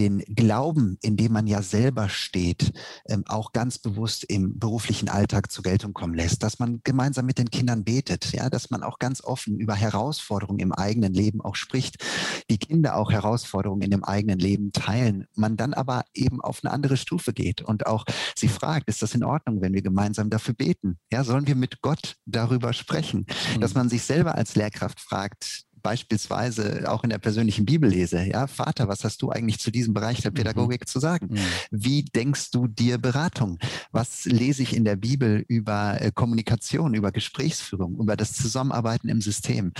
den 0.00 0.20
Glauben, 0.34 0.96
in 1.02 1.18
dem 1.18 1.32
man 1.32 1.46
ja 1.46 1.60
selber 1.60 2.08
steht, 2.08 2.72
ähm, 3.06 3.22
auch 3.26 3.52
ganz 3.52 3.78
bewusst 3.78 4.24
im 4.24 4.58
beruflichen 4.58 5.10
Alltag 5.10 5.52
zur 5.52 5.62
Geltung 5.62 5.92
kommen 5.92 6.14
lässt, 6.14 6.42
dass 6.42 6.58
man 6.58 6.80
gemeinsam 6.84 7.26
mit 7.26 7.36
den 7.36 7.50
Kindern 7.50 7.84
betet, 7.84 8.32
ja, 8.32 8.48
dass 8.48 8.70
man 8.70 8.82
auch 8.82 8.98
ganz 8.98 9.22
offen 9.22 9.58
über 9.58 9.74
Herausforderungen 9.74 10.60
im 10.60 10.72
eigenen 10.72 11.12
Leben 11.12 11.42
auch 11.42 11.54
spricht, 11.54 12.02
die 12.48 12.56
Kinder 12.56 12.96
auch 12.96 13.12
Herausforderungen 13.12 13.82
in 13.82 13.90
dem 13.90 14.02
eigenen 14.02 14.38
Leben 14.38 14.72
teilen, 14.72 15.26
man 15.34 15.58
dann 15.58 15.74
aber 15.74 16.04
eben 16.14 16.40
auf 16.40 16.60
eine 16.64 16.72
andere 16.72 16.96
Stufe 16.96 17.34
geht 17.34 17.60
und 17.60 17.86
auch 17.86 18.06
sie 18.34 18.48
fragt, 18.48 18.88
ist 18.88 19.02
das 19.02 19.14
in 19.14 19.22
Ordnung, 19.22 19.60
wenn 19.60 19.74
wir 19.74 19.82
gemeinsam 19.82 20.30
dafür 20.30 20.54
beten? 20.54 20.98
Ja, 21.12 21.24
sollen 21.24 21.46
wir 21.46 21.56
mit 21.56 21.82
Gott 21.82 22.16
darüber 22.24 22.72
sprechen? 22.72 23.26
Dass 23.60 23.74
man 23.74 23.90
sich 23.90 24.02
selber 24.02 24.34
als 24.34 24.54
Lehrkraft 24.54 24.98
fragt, 24.98 25.66
beispielsweise 25.82 26.90
auch 26.90 27.04
in 27.04 27.10
der 27.10 27.18
persönlichen 27.18 27.64
Bibellese, 27.64 28.22
ja, 28.24 28.46
Vater, 28.46 28.88
was 28.88 29.04
hast 29.04 29.22
du 29.22 29.30
eigentlich 29.30 29.58
zu 29.58 29.70
diesem 29.70 29.94
Bereich 29.94 30.20
der 30.22 30.30
mhm. 30.30 30.36
Pädagogik 30.36 30.82
mhm. 30.82 30.86
zu 30.86 31.00
sagen? 31.00 31.28
Mhm. 31.30 31.38
Wie 31.70 32.04
denkst 32.04 32.50
du 32.50 32.66
dir 32.66 32.98
Beratung? 32.98 33.58
Was 33.92 34.24
lese 34.24 34.62
ich 34.62 34.74
in 34.76 34.84
der 34.84 34.96
Bibel 34.96 35.44
über 35.48 36.00
äh, 36.00 36.10
Kommunikation, 36.12 36.94
über 36.94 37.12
Gesprächsführung, 37.12 37.96
über 37.96 38.16
das 38.16 38.32
Zusammenarbeiten 38.32 39.08
im 39.08 39.20
System? 39.20 39.72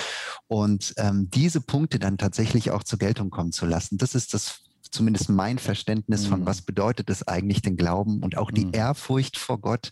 Und 0.47 0.95
ähm, 0.97 1.29
diese 1.31 1.61
Punkte 1.61 1.99
dann 1.99 2.19
tatsächlich 2.19 2.71
auch 2.71 2.85
zur 2.85 2.99
Geltung 2.99 3.31
kommen 3.31 3.53
zu 3.53 3.67
lassen, 3.67 3.99
das 3.99 4.15
ist 4.15 4.35
das 4.35 4.63
zumindest 4.91 5.29
mein 5.29 5.59
Verständnis 5.59 6.27
von, 6.27 6.41
mhm. 6.41 6.47
was 6.47 6.63
bedeutet 6.63 7.11
es 7.11 7.27
eigentlich, 7.27 7.63
den 7.63 7.77
Glauben 7.77 8.23
und 8.23 8.37
auch 8.37 8.51
die 8.51 8.67
mhm. 8.67 8.75
Ehrfurcht 8.75 9.39
vor 9.39 9.61
Gott 9.61 9.91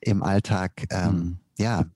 im 0.00 0.22
Alltag, 0.22 0.86
ähm, 0.90 1.38
ja, 1.58 1.86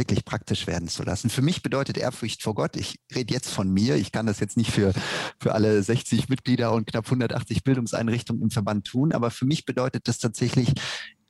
wirklich 0.00 0.24
praktisch 0.24 0.66
werden 0.66 0.88
zu 0.88 1.02
lassen. 1.02 1.28
Für 1.28 1.42
mich 1.42 1.62
bedeutet 1.62 1.98
Ehrfurcht 1.98 2.42
vor 2.42 2.54
Gott, 2.54 2.74
ich 2.74 2.98
rede 3.14 3.34
jetzt 3.34 3.50
von 3.50 3.70
mir, 3.70 3.96
ich 3.96 4.12
kann 4.12 4.24
das 4.24 4.40
jetzt 4.40 4.56
nicht 4.56 4.70
für, 4.70 4.94
für 5.38 5.54
alle 5.54 5.82
60 5.82 6.30
Mitglieder 6.30 6.72
und 6.72 6.86
knapp 6.86 7.04
180 7.04 7.64
Bildungseinrichtungen 7.64 8.42
im 8.42 8.50
Verband 8.50 8.86
tun, 8.86 9.12
aber 9.12 9.30
für 9.30 9.44
mich 9.44 9.66
bedeutet 9.66 10.08
das 10.08 10.18
tatsächlich 10.18 10.72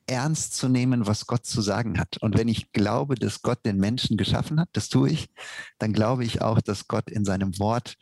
ernst 0.07 0.55
zu 0.55 0.69
nehmen, 0.69 1.05
was 1.05 1.27
Gott 1.27 1.45
zu 1.45 1.61
sagen 1.61 1.99
hat. 1.99 2.17
Und 2.21 2.37
wenn 2.37 2.47
ich 2.47 2.71
glaube, 2.71 3.15
dass 3.15 3.41
Gott 3.41 3.65
den 3.65 3.77
Menschen 3.77 4.15
geschaffen 4.15 4.59
hat, 4.59 4.69
das 4.71 4.87
tue 4.87 5.09
ich, 5.09 5.29
dann 5.77 5.91
glaube 5.91 6.23
ich 6.23 6.41
auch, 6.41 6.61
dass 6.61 6.87
Gott 6.87 7.11
in 7.11 7.25
seinem 7.25 7.59
Wort, 7.59 7.97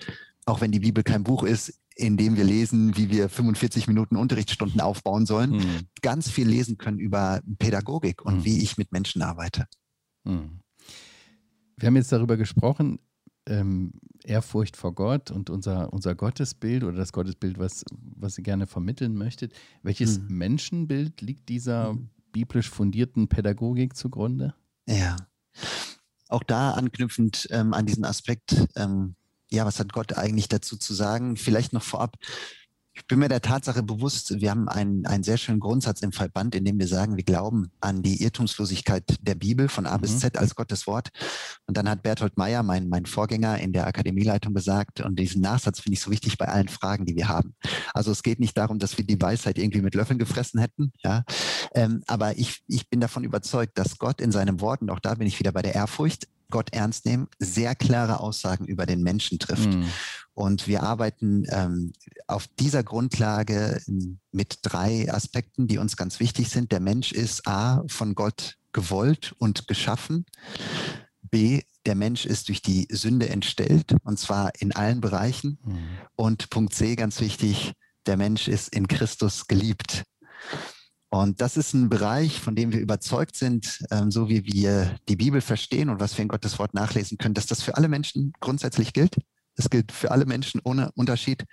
auch 0.46 0.62
wenn 0.62 0.72
die 0.72 0.80
Bibel 0.80 1.04
kein 1.04 1.24
Buch 1.24 1.44
ist, 1.44 1.74
indem 1.96 2.38
wir 2.38 2.46
lesen, 2.46 2.96
wie 2.96 3.10
wir 3.10 3.28
45 3.28 3.88
Minuten 3.88 4.16
Unterrichtsstunden 4.16 4.80
aufbauen 4.80 5.26
sollen, 5.26 5.52
mhm. 5.52 5.80
ganz 6.02 6.30
viel 6.30 6.48
lesen 6.48 6.78
können 6.78 7.00
über 7.00 7.42
Pädagogik 7.58 8.22
und 8.22 8.38
mhm. 8.38 8.46
wie 8.46 8.64
ich 8.64 8.78
mit 8.78 8.92
Menschen 8.92 9.22
arbeite. 9.22 9.66
Mhm. 10.24 10.60
Wir 11.78 11.88
haben 11.88 11.96
jetzt 11.96 12.12
darüber 12.12 12.38
gesprochen, 12.38 13.00
ähm, 13.48 13.94
Ehrfurcht 14.24 14.76
vor 14.76 14.94
Gott 14.94 15.32
und 15.32 15.50
unser, 15.50 15.92
unser 15.94 16.14
Gottesbild 16.14 16.84
oder 16.84 16.98
das 16.98 17.14
Gottesbild, 17.14 17.58
was, 17.58 17.86
was 17.92 18.38
ihr 18.38 18.44
gerne 18.44 18.68
vermitteln 18.68 19.16
möchtet. 19.16 19.54
Welches 19.82 20.20
mhm. 20.20 20.38
Menschenbild 20.38 21.22
liegt 21.22 21.50
dieser 21.50 21.94
mhm. 21.94 22.10
biblisch 22.32 22.70
fundierten 22.70 23.28
Pädagogik 23.28 23.96
zugrunde? 23.96 24.54
Ja, 24.88 25.16
auch 26.30 26.44
da 26.44 26.72
anknüpfend 26.72 27.48
ähm, 27.52 27.74
an 27.74 27.86
diesen 27.86 28.06
Aspekt, 28.06 28.56
ähm, 28.76 29.16
ja, 29.52 29.66
was 29.66 29.80
hat 29.80 29.92
Gott 29.94 30.16
eigentlich 30.16 30.48
dazu 30.48 30.78
zu 30.78 30.94
sagen? 30.94 31.36
Vielleicht 31.38 31.74
noch 31.74 31.82
vorab, 31.82 32.18
ich 33.00 33.08
bin 33.08 33.20
mir 33.20 33.30
der 33.30 33.42
Tatsache 33.42 33.82
bewusst, 33.82 34.40
wir 34.42 34.52
haben 34.52 34.68
einen, 34.68 35.06
einen 35.06 35.24
sehr 35.24 35.38
schönen 35.38 35.60
Grundsatz 35.60 36.02
im 36.02 36.12
Verband, 36.12 36.54
in 36.54 36.66
dem 36.66 36.78
wir 36.80 36.88
sagen, 36.88 37.16
wir 37.16 37.24
glauben 37.24 37.72
an 37.80 38.04
die 38.04 38.22
Irrtumslosigkeit 38.22 39.04
der 39.22 39.36
Bibel 39.36 39.70
von 39.70 39.86
A 39.86 39.98
bis 39.98 40.14
mhm. 40.14 40.20
Z 40.20 40.38
als 40.38 40.56
Gottes 40.56 40.86
Wort. 40.86 41.10
Und 41.66 41.78
dann 41.78 41.90
hat 41.90 42.04
Berthold 42.04 42.38
Meyer, 42.38 42.62
mein, 42.62 42.90
mein 42.90 43.06
Vorgänger 43.06 43.60
in 43.60 43.74
der 43.74 43.88
Akademieleitung, 43.88 44.54
gesagt, 44.54 45.02
und 45.02 45.18
diesen 45.18 45.42
Nachsatz 45.42 45.80
finde 45.80 45.94
ich 45.94 46.02
so 46.02 46.12
wichtig 46.12 46.38
bei 46.38 46.48
allen 46.48 46.68
Fragen, 46.68 47.06
die 47.06 47.16
wir 47.16 47.30
haben. 47.30 47.56
Also 47.94 48.12
es 48.12 48.24
geht 48.24 48.40
nicht 48.40 48.58
darum, 48.58 48.80
dass 48.80 48.98
wir 48.98 49.06
die 49.06 49.22
Weisheit 49.22 49.58
irgendwie 49.58 49.82
mit 49.82 49.96
Löffeln 49.96 50.20
gefressen 50.20 50.60
hätten, 50.60 50.92
ja. 51.04 51.24
Ähm, 51.74 52.04
aber 52.08 52.38
ich, 52.38 52.62
ich 52.68 52.90
bin 52.90 53.00
davon 53.00 53.24
überzeugt, 53.24 53.78
dass 53.78 53.98
Gott 53.98 54.22
in 54.22 54.32
seinem 54.32 54.60
Wort, 54.60 54.82
und 54.82 54.90
auch 54.90 55.00
da 55.00 55.16
bin 55.16 55.28
ich 55.28 55.40
wieder 55.40 55.52
bei 55.52 55.62
der 55.62 55.76
Ehrfurcht, 55.76 56.28
Gott 56.52 56.74
ernst 56.74 57.06
nehmen, 57.06 57.28
sehr 57.38 57.76
klare 57.76 58.20
Aussagen 58.20 58.66
über 58.66 58.86
den 58.86 59.04
Menschen 59.04 59.40
trifft. 59.40 59.74
Mhm. 59.74 59.86
Und 60.40 60.68
wir 60.68 60.84
arbeiten 60.84 61.44
ähm, 61.50 61.92
auf 62.28 62.48
dieser 62.48 62.82
Grundlage 62.82 63.82
mit 64.32 64.60
drei 64.62 65.12
Aspekten, 65.12 65.68
die 65.68 65.80
uns 65.80 65.98
ganz 65.98 66.22
wichtig 66.22 66.48
sind. 66.48 66.72
Der 66.72 66.80
Mensch 66.80 67.12
ist 67.12 67.46
A, 67.46 67.84
von 67.88 68.16
Gott 68.16 68.56
gewollt 68.72 69.36
und 69.40 69.68
geschaffen. 69.68 70.26
B, 71.24 71.64
der 71.86 71.96
Mensch 71.96 72.26
ist 72.26 72.48
durch 72.48 72.62
die 72.62 72.88
Sünde 72.90 73.28
entstellt, 73.28 73.98
und 74.04 74.18
zwar 74.18 74.54
in 74.62 74.72
allen 74.72 75.02
Bereichen. 75.02 75.60
Mhm. 75.62 75.78
Und 76.16 76.50
Punkt 76.50 76.74
C, 76.74 76.96
ganz 76.96 77.20
wichtig, 77.20 77.74
der 78.06 78.16
Mensch 78.16 78.48
ist 78.48 78.74
in 78.74 78.88
Christus 78.88 79.46
geliebt. 79.48 80.06
Und 81.10 81.42
das 81.42 81.58
ist 81.58 81.74
ein 81.74 81.90
Bereich, 81.90 82.40
von 82.40 82.56
dem 82.56 82.72
wir 82.72 82.80
überzeugt 82.80 83.36
sind, 83.36 83.84
ähm, 83.92 84.10
so 84.10 84.30
wie 84.30 84.46
wir 84.46 84.96
die 85.10 85.18
Bibel 85.18 85.42
verstehen 85.42 85.90
und 85.90 86.00
was 86.00 86.18
wir 86.18 86.22
in 86.24 86.30
Gottes 86.30 86.60
Wort 86.60 86.74
nachlesen 86.74 87.18
können, 87.18 87.34
dass 87.34 87.46
das 87.46 87.62
für 87.62 87.76
alle 87.76 87.90
Menschen 87.90 88.32
grundsätzlich 88.40 88.94
gilt. 88.94 89.18
Das 89.60 89.70
gilt 89.70 89.92
für 89.92 90.12
alle 90.12 90.26
Menschen 90.26 90.62
ohne 90.64 90.90
Unterschied. 90.94 91.44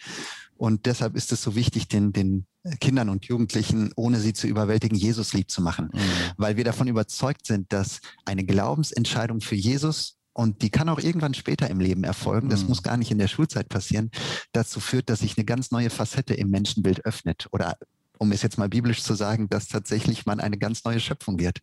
Und 0.56 0.86
deshalb 0.86 1.16
ist 1.16 1.32
es 1.32 1.42
so 1.42 1.56
wichtig, 1.56 1.88
den, 1.88 2.12
den 2.12 2.46
Kindern 2.80 3.08
und 3.08 3.24
Jugendlichen, 3.24 3.90
ohne 3.96 4.20
sie 4.20 4.32
zu 4.32 4.46
überwältigen, 4.46 4.96
Jesus 4.96 5.32
lieb 5.32 5.50
zu 5.50 5.60
machen. 5.60 5.90
Mhm. 5.92 5.98
Weil 6.36 6.56
wir 6.56 6.62
davon 6.62 6.86
überzeugt 6.86 7.48
sind, 7.48 7.72
dass 7.72 8.00
eine 8.24 8.44
Glaubensentscheidung 8.44 9.40
für 9.40 9.56
Jesus 9.56 10.18
und 10.32 10.62
die 10.62 10.70
kann 10.70 10.88
auch 10.88 11.00
irgendwann 11.00 11.34
später 11.34 11.68
im 11.68 11.80
Leben 11.80 12.04
erfolgen, 12.04 12.48
das 12.48 12.62
mhm. 12.62 12.68
muss 12.68 12.84
gar 12.84 12.96
nicht 12.96 13.10
in 13.10 13.18
der 13.18 13.26
Schulzeit 13.26 13.68
passieren, 13.68 14.12
dazu 14.52 14.78
führt, 14.78 15.10
dass 15.10 15.18
sich 15.18 15.36
eine 15.36 15.44
ganz 15.44 15.72
neue 15.72 15.90
Facette 15.90 16.34
im 16.34 16.50
Menschenbild 16.50 17.04
öffnet 17.04 17.48
oder 17.50 17.76
um 18.18 18.32
es 18.32 18.42
jetzt 18.42 18.58
mal 18.58 18.68
biblisch 18.68 19.02
zu 19.02 19.14
sagen, 19.14 19.48
dass 19.48 19.68
tatsächlich 19.68 20.26
man 20.26 20.40
eine 20.40 20.58
ganz 20.58 20.84
neue 20.84 21.00
Schöpfung 21.00 21.38
wird. 21.38 21.60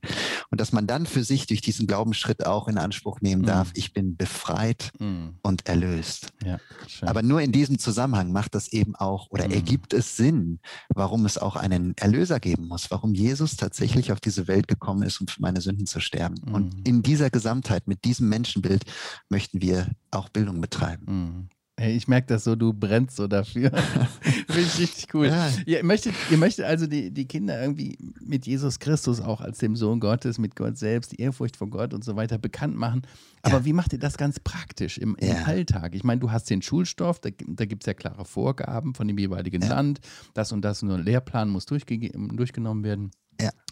Und 0.50 0.62
dass 0.62 0.72
man 0.72 0.88
dann 0.88 1.06
für 1.06 1.24
sich 1.24 1.48
durch 1.48 1.62
diesen 1.62 1.88
Glaubensschritt 1.88 2.46
auch 2.46 2.68
in 2.68 2.78
Anspruch 2.78 3.22
nehmen 3.22 3.44
darf, 3.44 3.70
mm. 3.70 3.76
ich 3.76 3.94
bin 3.94 4.16
befreit 4.16 4.92
mm. 5.00 5.30
und 5.42 5.68
erlöst. 5.68 6.34
Ja, 6.44 6.60
Aber 7.02 7.22
nur 7.22 7.42
in 7.42 7.52
diesem 7.52 7.80
Zusammenhang 7.80 8.32
macht 8.32 8.56
das 8.56 8.68
eben 8.70 8.96
auch 8.96 9.30
oder 9.30 9.48
mm. 9.48 9.52
ergibt 9.52 9.94
es 9.94 10.16
Sinn, 10.16 10.60
warum 10.94 11.26
es 11.26 11.38
auch 11.38 11.56
einen 11.56 11.96
Erlöser 11.98 12.40
geben 12.40 12.68
muss, 12.68 12.92
warum 12.92 13.14
Jesus 13.14 13.58
tatsächlich 13.58 14.12
auf 14.12 14.20
diese 14.20 14.48
Welt 14.48 14.68
gekommen 14.68 15.04
ist, 15.04 15.20
um 15.22 15.28
für 15.28 15.42
meine 15.42 15.62
Sünden 15.62 15.86
zu 15.86 16.00
sterben. 16.00 16.36
Und 16.44 16.76
mm. 16.76 16.82
in 16.86 17.04
dieser 17.04 17.30
Gesamtheit, 17.30 17.88
mit 17.88 18.06
diesem 18.06 18.30
Menschenbild 18.30 18.84
möchten 19.30 19.62
wir 19.62 19.90
auch 20.12 20.30
Bildung 20.30 20.62
betreiben. 20.62 21.50
Hey, 21.80 21.96
ich 21.96 22.08
merke 22.08 22.28
das 22.28 22.44
so, 22.44 22.56
du 22.56 22.72
brennst 22.72 23.16
so 23.16 23.28
dafür. 23.28 23.72
Finde 24.22 24.62
ich 24.62 24.80
richtig 24.80 25.14
cool. 25.14 25.28
Ja. 25.28 25.50
Ihr, 25.66 25.84
möchtet, 25.84 26.14
ihr 26.30 26.38
möchtet 26.38 26.66
also 26.66 26.86
die, 26.86 27.12
die 27.12 27.26
Kinder 27.26 27.60
irgendwie 27.60 27.98
mit 28.22 28.46
Jesus 28.46 28.80
Christus 28.80 29.20
auch 29.20 29.42
als 29.42 29.58
dem 29.58 29.76
Sohn 29.76 30.00
Gottes, 30.00 30.38
mit 30.38 30.56
Gott 30.56 30.78
selbst, 30.78 31.14
die 31.14 31.22
Ehrfurcht 31.22 31.58
vor 31.58 31.70
Gott 31.70 31.94
und 31.94 32.04
so 32.04 32.16
weiter 32.16 32.38
bekannt 32.38 32.76
machen. 32.76 33.02
Aber 33.42 33.58
ja. 33.58 33.66
wie 33.66 33.74
macht 33.74 33.92
ihr 33.92 34.00
das 34.00 34.18
ganz 34.18 34.40
praktisch 34.40 35.00
im, 35.00 35.16
im 35.16 35.30
ja. 35.30 35.44
Alltag? 35.46 35.96
Ich 35.96 36.04
meine, 36.04 36.22
du 36.22 36.32
hast 36.32 36.50
den 36.50 36.62
Schulstoff, 36.62 37.20
da, 37.20 37.32
da 37.48 37.66
gibt 37.66 37.84
es 37.84 37.88
ja 37.88 37.96
klare 37.96 38.26
Vorgaben 38.26 38.94
von 38.94 39.08
dem 39.08 39.18
jeweiligen 39.18 39.62
Land. 39.62 40.00
Das 40.36 40.52
und 40.52 40.62
das, 40.62 40.84
nur 40.84 40.96
ein 40.98 41.04
Lehrplan 41.04 41.50
muss 41.50 41.66
durchgenommen 41.66 42.84
werden. 42.84 43.12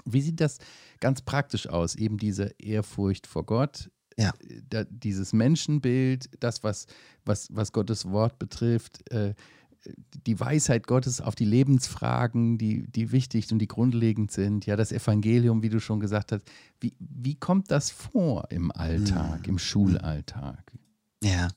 Wie 0.06 0.22
sieht 0.22 0.42
das 0.42 0.58
ganz 1.00 1.22
praktisch 1.22 1.68
aus? 1.68 1.96
Eben 1.96 2.18
diese 2.18 2.56
Ehrfurcht 2.58 3.28
vor 3.28 3.46
Gott, 3.46 3.90
ja. 4.18 4.34
Da, 4.70 4.84
dieses 4.86 5.34
Menschenbild, 5.34 6.30
das, 6.40 6.64
was, 6.64 6.88
was, 7.26 7.48
was 7.52 7.72
Gottes 7.72 8.10
Wort 8.10 8.40
betrifft, 8.40 9.10
äh, 9.12 9.34
die 10.28 10.40
Weisheit 10.40 10.86
Gottes 10.86 11.22
auf 11.22 11.36
die 11.36 11.46
Lebensfragen, 11.46 12.58
die, 12.58 12.86
die 12.92 13.12
wichtig 13.12 13.52
und 13.52 13.60
die 13.60 13.68
grundlegend 13.68 14.32
sind, 14.32 14.66
ja, 14.66 14.76
das 14.76 14.92
Evangelium, 14.92 15.64
wie 15.64 15.70
du 15.70 15.80
schon 15.80 16.00
gesagt 16.00 16.32
hast. 16.32 16.44
Wie, 16.80 16.94
wie 17.00 17.36
kommt 17.36 17.72
das 17.72 17.90
vor 17.90 18.48
im 18.52 18.72
Alltag, 18.72 19.42
mhm. 19.42 19.54
im 19.54 19.60
Schulalltag? 19.60 20.72
Ja. 21.24 21.50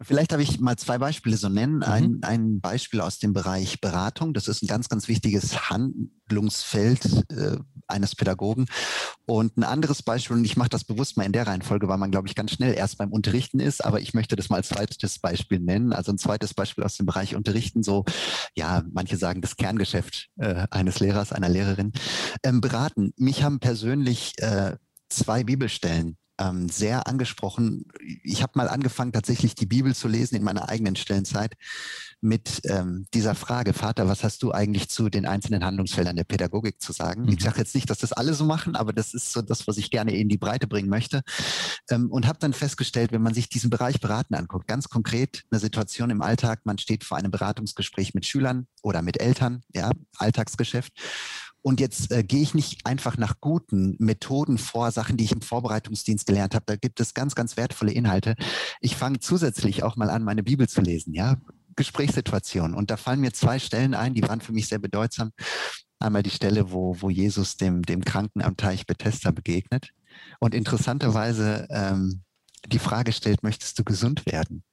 Vielleicht 0.00 0.32
habe 0.32 0.42
ich 0.42 0.58
mal 0.58 0.76
zwei 0.76 0.98
Beispiele 0.98 1.36
so 1.36 1.48
nennen. 1.48 1.76
Mhm. 1.76 1.82
Ein, 1.82 2.18
ein 2.22 2.60
Beispiel 2.60 3.00
aus 3.00 3.18
dem 3.18 3.32
Bereich 3.32 3.80
Beratung. 3.80 4.34
Das 4.34 4.48
ist 4.48 4.62
ein 4.62 4.66
ganz, 4.66 4.88
ganz 4.88 5.06
wichtiges 5.06 5.70
Handlungsfeld 5.70 7.30
äh, 7.30 7.58
eines 7.86 8.16
Pädagogen. 8.16 8.66
Und 9.26 9.56
ein 9.56 9.62
anderes 9.62 10.02
Beispiel, 10.02 10.36
und 10.36 10.44
ich 10.44 10.56
mache 10.56 10.68
das 10.68 10.84
bewusst 10.84 11.16
mal 11.16 11.24
in 11.24 11.32
der 11.32 11.46
Reihenfolge, 11.46 11.88
weil 11.88 11.98
man, 11.98 12.10
glaube 12.10 12.26
ich, 12.28 12.34
ganz 12.34 12.52
schnell 12.52 12.74
erst 12.74 12.98
beim 12.98 13.12
Unterrichten 13.12 13.60
ist, 13.60 13.84
aber 13.84 14.00
ich 14.00 14.14
möchte 14.14 14.36
das 14.36 14.48
mal 14.48 14.56
als 14.56 14.68
zweites 14.68 15.18
Beispiel 15.18 15.60
nennen. 15.60 15.92
Also 15.92 16.12
ein 16.12 16.18
zweites 16.18 16.54
Beispiel 16.54 16.82
aus 16.82 16.96
dem 16.96 17.06
Bereich 17.06 17.36
Unterrichten, 17.36 17.82
so, 17.82 18.04
ja, 18.54 18.82
manche 18.92 19.16
sagen 19.16 19.42
das 19.42 19.56
Kerngeschäft 19.56 20.28
äh, 20.36 20.66
eines 20.70 20.98
Lehrers, 21.00 21.32
einer 21.32 21.48
Lehrerin. 21.48 21.92
Ähm, 22.42 22.60
beraten. 22.60 23.12
Mich 23.16 23.42
haben 23.42 23.60
persönlich 23.60 24.32
äh, 24.38 24.76
zwei 25.08 25.44
Bibelstellen 25.44 26.16
ähm, 26.44 26.68
sehr 26.68 27.06
angesprochen. 27.06 27.86
Ich 28.22 28.42
habe 28.42 28.52
mal 28.56 28.68
angefangen, 28.68 29.12
tatsächlich 29.12 29.54
die 29.54 29.66
Bibel 29.66 29.94
zu 29.94 30.08
lesen 30.08 30.36
in 30.36 30.42
meiner 30.42 30.68
eigenen 30.68 30.96
Stellenzeit 30.96 31.54
mit 32.20 32.62
ähm, 32.64 33.06
dieser 33.12 33.34
Frage, 33.34 33.72
Vater, 33.74 34.08
was 34.08 34.24
hast 34.24 34.42
du 34.42 34.52
eigentlich 34.52 34.88
zu 34.88 35.10
den 35.10 35.26
einzelnen 35.26 35.64
Handlungsfeldern 35.64 36.16
der 36.16 36.24
Pädagogik 36.24 36.80
zu 36.80 36.92
sagen? 36.92 37.22
Mhm. 37.22 37.28
Ich 37.30 37.42
sage 37.42 37.58
jetzt 37.58 37.74
nicht, 37.74 37.90
dass 37.90 37.98
das 37.98 38.12
alle 38.12 38.34
so 38.34 38.44
machen, 38.44 38.76
aber 38.76 38.92
das 38.92 39.14
ist 39.14 39.32
so 39.32 39.42
das, 39.42 39.66
was 39.66 39.76
ich 39.76 39.90
gerne 39.90 40.16
in 40.16 40.28
die 40.28 40.38
Breite 40.38 40.66
bringen 40.66 40.88
möchte. 40.88 41.22
Ähm, 41.90 42.10
und 42.10 42.26
habe 42.26 42.38
dann 42.38 42.52
festgestellt, 42.52 43.12
wenn 43.12 43.22
man 43.22 43.34
sich 43.34 43.48
diesen 43.48 43.70
Bereich 43.70 44.00
Beraten 44.00 44.34
anguckt, 44.34 44.66
ganz 44.66 44.88
konkret 44.88 45.44
eine 45.50 45.60
Situation 45.60 46.10
im 46.10 46.22
Alltag, 46.22 46.60
man 46.64 46.78
steht 46.78 47.04
vor 47.04 47.18
einem 47.18 47.30
Beratungsgespräch 47.30 48.14
mit 48.14 48.26
Schülern 48.26 48.66
oder 48.82 49.02
mit 49.02 49.20
Eltern, 49.20 49.62
ja, 49.72 49.90
Alltagsgeschäft. 50.16 50.92
Und 51.66 51.80
jetzt 51.80 52.12
äh, 52.12 52.22
gehe 52.22 52.42
ich 52.42 52.52
nicht 52.52 52.84
einfach 52.84 53.16
nach 53.16 53.40
guten 53.40 53.96
Methoden 53.98 54.58
vor, 54.58 54.90
Sachen, 54.90 55.16
die 55.16 55.24
ich 55.24 55.32
im 55.32 55.40
Vorbereitungsdienst 55.40 56.26
gelernt 56.26 56.54
habe. 56.54 56.66
Da 56.66 56.76
gibt 56.76 57.00
es 57.00 57.14
ganz, 57.14 57.34
ganz 57.34 57.56
wertvolle 57.56 57.92
Inhalte. 57.92 58.34
Ich 58.82 58.96
fange 58.96 59.18
zusätzlich 59.20 59.82
auch 59.82 59.96
mal 59.96 60.10
an, 60.10 60.24
meine 60.24 60.42
Bibel 60.42 60.68
zu 60.68 60.82
lesen, 60.82 61.14
ja. 61.14 61.38
Gesprächssituationen. 61.74 62.76
Und 62.76 62.90
da 62.90 62.98
fallen 62.98 63.20
mir 63.20 63.32
zwei 63.32 63.58
Stellen 63.58 63.94
ein, 63.94 64.12
die 64.12 64.22
waren 64.22 64.42
für 64.42 64.52
mich 64.52 64.68
sehr 64.68 64.78
bedeutsam. 64.78 65.32
Einmal 65.98 66.22
die 66.22 66.30
Stelle, 66.30 66.70
wo, 66.70 67.00
wo 67.00 67.08
Jesus 67.08 67.56
dem, 67.56 67.80
dem 67.80 68.04
Kranken 68.04 68.42
am 68.42 68.58
Teich 68.58 68.86
Bethesda 68.86 69.30
begegnet 69.30 69.88
und 70.40 70.54
interessanterweise 70.54 71.66
ähm, 71.70 72.24
die 72.66 72.78
Frage 72.78 73.12
stellt, 73.12 73.42
möchtest 73.42 73.78
du 73.78 73.84
gesund 73.84 74.26
werden? 74.26 74.64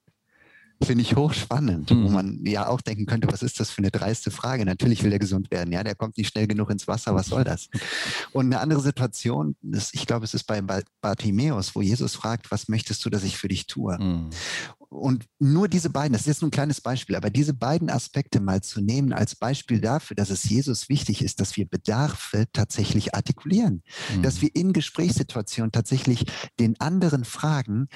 Finde 0.82 1.02
ich 1.02 1.16
hochspannend, 1.16 1.90
mhm. 1.90 2.04
wo 2.04 2.08
man 2.08 2.44
ja 2.44 2.66
auch 2.66 2.80
denken 2.80 3.06
könnte, 3.06 3.28
was 3.30 3.42
ist 3.42 3.60
das 3.60 3.70
für 3.70 3.78
eine 3.78 3.90
dreiste 3.90 4.30
Frage? 4.30 4.64
Natürlich 4.64 5.02
will 5.02 5.12
er 5.12 5.18
gesund 5.18 5.50
werden, 5.50 5.72
ja, 5.72 5.82
der 5.84 5.94
kommt 5.94 6.16
nicht 6.16 6.28
schnell 6.28 6.46
genug 6.46 6.70
ins 6.70 6.88
Wasser, 6.88 7.14
was 7.14 7.26
soll 7.26 7.44
das? 7.44 7.68
Und 8.32 8.46
eine 8.46 8.60
andere 8.60 8.80
Situation, 8.80 9.56
ist, 9.70 9.94
ich 9.94 10.06
glaube, 10.06 10.24
es 10.24 10.34
ist 10.34 10.44
bei 10.44 10.60
Bartimäus, 11.00 11.74
wo 11.74 11.82
Jesus 11.82 12.14
fragt, 12.14 12.50
was 12.50 12.68
möchtest 12.68 13.04
du, 13.04 13.10
dass 13.10 13.24
ich 13.24 13.36
für 13.36 13.48
dich 13.48 13.66
tue? 13.66 13.98
Mhm. 13.98 14.30
Und 14.92 15.24
nur 15.38 15.68
diese 15.68 15.88
beiden, 15.88 16.12
das 16.12 16.22
ist 16.22 16.26
jetzt 16.26 16.42
nur 16.42 16.48
ein 16.48 16.52
kleines 16.52 16.82
Beispiel, 16.82 17.16
aber 17.16 17.30
diese 17.30 17.54
beiden 17.54 17.88
Aspekte 17.88 18.40
mal 18.40 18.60
zu 18.60 18.82
nehmen 18.82 19.12
als 19.12 19.34
Beispiel 19.34 19.80
dafür, 19.80 20.14
dass 20.16 20.28
es 20.28 20.44
Jesus 20.44 20.90
wichtig 20.90 21.22
ist, 21.22 21.40
dass 21.40 21.56
wir 21.56 21.66
Bedarfe 21.66 22.44
tatsächlich 22.52 23.14
artikulieren, 23.14 23.82
mhm. 24.14 24.22
dass 24.22 24.42
wir 24.42 24.50
in 24.54 24.74
Gesprächssituationen 24.74 25.72
tatsächlich 25.72 26.26
den 26.60 26.78
anderen 26.78 27.24
fragen, 27.24 27.88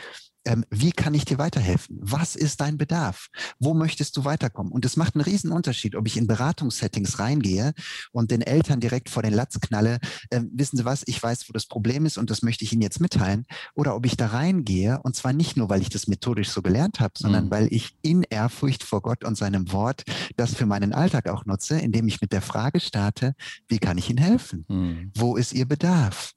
ähm, 0.46 0.64
wie 0.70 0.92
kann 0.92 1.14
ich 1.14 1.24
dir 1.24 1.38
weiterhelfen? 1.38 1.98
Was 2.00 2.36
ist 2.36 2.60
dein 2.60 2.78
Bedarf? 2.78 3.28
Wo 3.58 3.74
möchtest 3.74 4.16
du 4.16 4.24
weiterkommen? 4.24 4.72
Und 4.72 4.84
es 4.84 4.96
macht 4.96 5.14
einen 5.14 5.24
riesen 5.24 5.52
Unterschied, 5.52 5.96
ob 5.96 6.06
ich 6.06 6.16
in 6.16 6.26
Beratungssettings 6.26 7.18
reingehe 7.18 7.74
und 8.12 8.30
den 8.30 8.40
Eltern 8.40 8.80
direkt 8.80 9.10
vor 9.10 9.22
den 9.22 9.34
Latz 9.34 9.60
knalle, 9.60 9.98
äh, 10.30 10.40
wissen 10.52 10.76
Sie 10.76 10.84
was, 10.84 11.02
ich 11.06 11.22
weiß, 11.22 11.48
wo 11.48 11.52
das 11.52 11.66
Problem 11.66 12.06
ist 12.06 12.16
und 12.16 12.30
das 12.30 12.42
möchte 12.42 12.64
ich 12.64 12.72
Ihnen 12.72 12.82
jetzt 12.82 13.00
mitteilen, 13.00 13.46
oder 13.74 13.96
ob 13.96 14.06
ich 14.06 14.16
da 14.16 14.28
reingehe 14.28 15.00
und 15.02 15.16
zwar 15.16 15.32
nicht 15.32 15.56
nur, 15.56 15.68
weil 15.68 15.82
ich 15.82 15.88
das 15.88 16.06
methodisch 16.06 16.50
so 16.50 16.62
gelernt 16.62 17.00
habe, 17.00 17.14
sondern 17.18 17.46
mhm. 17.46 17.50
weil 17.50 17.68
ich 17.72 17.96
in 18.02 18.22
Ehrfurcht 18.22 18.82
vor 18.82 19.02
Gott 19.02 19.24
und 19.24 19.36
seinem 19.36 19.72
Wort 19.72 20.04
das 20.36 20.54
für 20.54 20.66
meinen 20.66 20.92
Alltag 20.92 21.28
auch 21.28 21.44
nutze, 21.44 21.78
indem 21.78 22.06
ich 22.08 22.20
mit 22.20 22.32
der 22.32 22.42
Frage 22.42 22.80
starte, 22.80 23.34
wie 23.68 23.78
kann 23.78 23.98
ich 23.98 24.08
Ihnen 24.10 24.18
helfen? 24.18 24.64
Mhm. 24.68 25.12
Wo 25.14 25.36
ist 25.36 25.52
Ihr 25.52 25.66
Bedarf? 25.66 26.35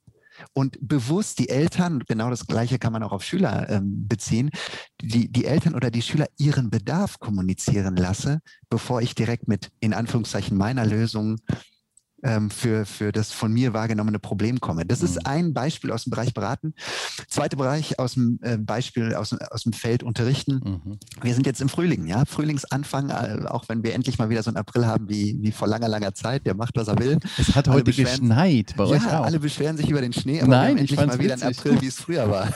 Und 0.52 0.78
bewusst 0.80 1.38
die 1.38 1.48
Eltern, 1.48 2.02
genau 2.06 2.30
das 2.30 2.46
Gleiche 2.46 2.78
kann 2.78 2.92
man 2.92 3.02
auch 3.02 3.12
auf 3.12 3.24
Schüler 3.24 3.68
ähm, 3.68 4.08
beziehen, 4.08 4.50
die, 5.00 5.30
die 5.30 5.44
Eltern 5.44 5.74
oder 5.74 5.90
die 5.90 6.02
Schüler 6.02 6.26
ihren 6.38 6.70
Bedarf 6.70 7.18
kommunizieren 7.18 7.96
lasse, 7.96 8.40
bevor 8.68 9.02
ich 9.02 9.14
direkt 9.14 9.48
mit 9.48 9.70
in 9.80 9.94
Anführungszeichen 9.94 10.56
meiner 10.56 10.86
Lösung 10.86 11.36
ähm, 12.22 12.50
für, 12.50 12.86
für 12.86 13.12
das 13.12 13.32
von 13.32 13.52
mir 13.52 13.72
wahrgenommene 13.72 14.18
Problem 14.18 14.60
komme. 14.60 14.84
Das 14.84 15.02
ist 15.02 15.16
mhm. 15.16 15.26
ein 15.26 15.54
Beispiel 15.54 15.90
aus 15.90 16.04
dem 16.04 16.10
Bereich 16.10 16.34
Beraten. 16.34 16.74
Zweiter 17.28 17.56
Bereich 17.56 17.98
aus 17.98 18.14
dem 18.14 18.38
äh, 18.42 18.56
Beispiel 18.56 19.14
aus, 19.14 19.32
aus 19.32 19.62
dem 19.62 19.72
Feld 19.72 20.02
Unterrichten. 20.02 20.60
Mhm. 20.64 20.98
Wir 21.22 21.34
sind 21.34 21.46
jetzt 21.46 21.60
im 21.60 21.68
Frühling, 21.68 22.06
ja, 22.06 22.24
Frühlingsanfang, 22.24 23.10
äh, 23.10 23.46
auch 23.46 23.68
wenn 23.68 23.82
wir 23.82 23.94
endlich 23.94 24.18
mal 24.18 24.30
wieder 24.30 24.42
so 24.42 24.50
einen 24.50 24.56
April 24.56 24.86
haben 24.86 25.08
wie, 25.08 25.38
wie 25.40 25.52
vor 25.52 25.68
langer, 25.68 25.88
langer 25.88 26.14
Zeit, 26.14 26.46
der 26.46 26.54
macht, 26.54 26.76
was 26.76 26.88
er 26.88 26.98
will. 26.98 27.18
Es 27.38 27.54
hat 27.54 27.68
heute 27.68 27.92
geschneit 27.92 28.74
bei 28.76 28.84
euch 28.84 29.02
ja, 29.02 29.20
auch. 29.20 29.26
alle 29.26 29.38
beschweren 29.38 29.76
sich 29.76 29.88
über 29.88 30.00
den 30.00 30.12
Schnee, 30.12 30.40
aber 30.40 30.50
Nein, 30.50 30.78
endlich 30.78 30.98
mal 30.98 31.18
wieder 31.18 31.36
witzig. 31.36 31.58
April, 31.58 31.80
wie 31.80 31.86
es 31.86 31.96
früher 31.96 32.30
war. 32.30 32.52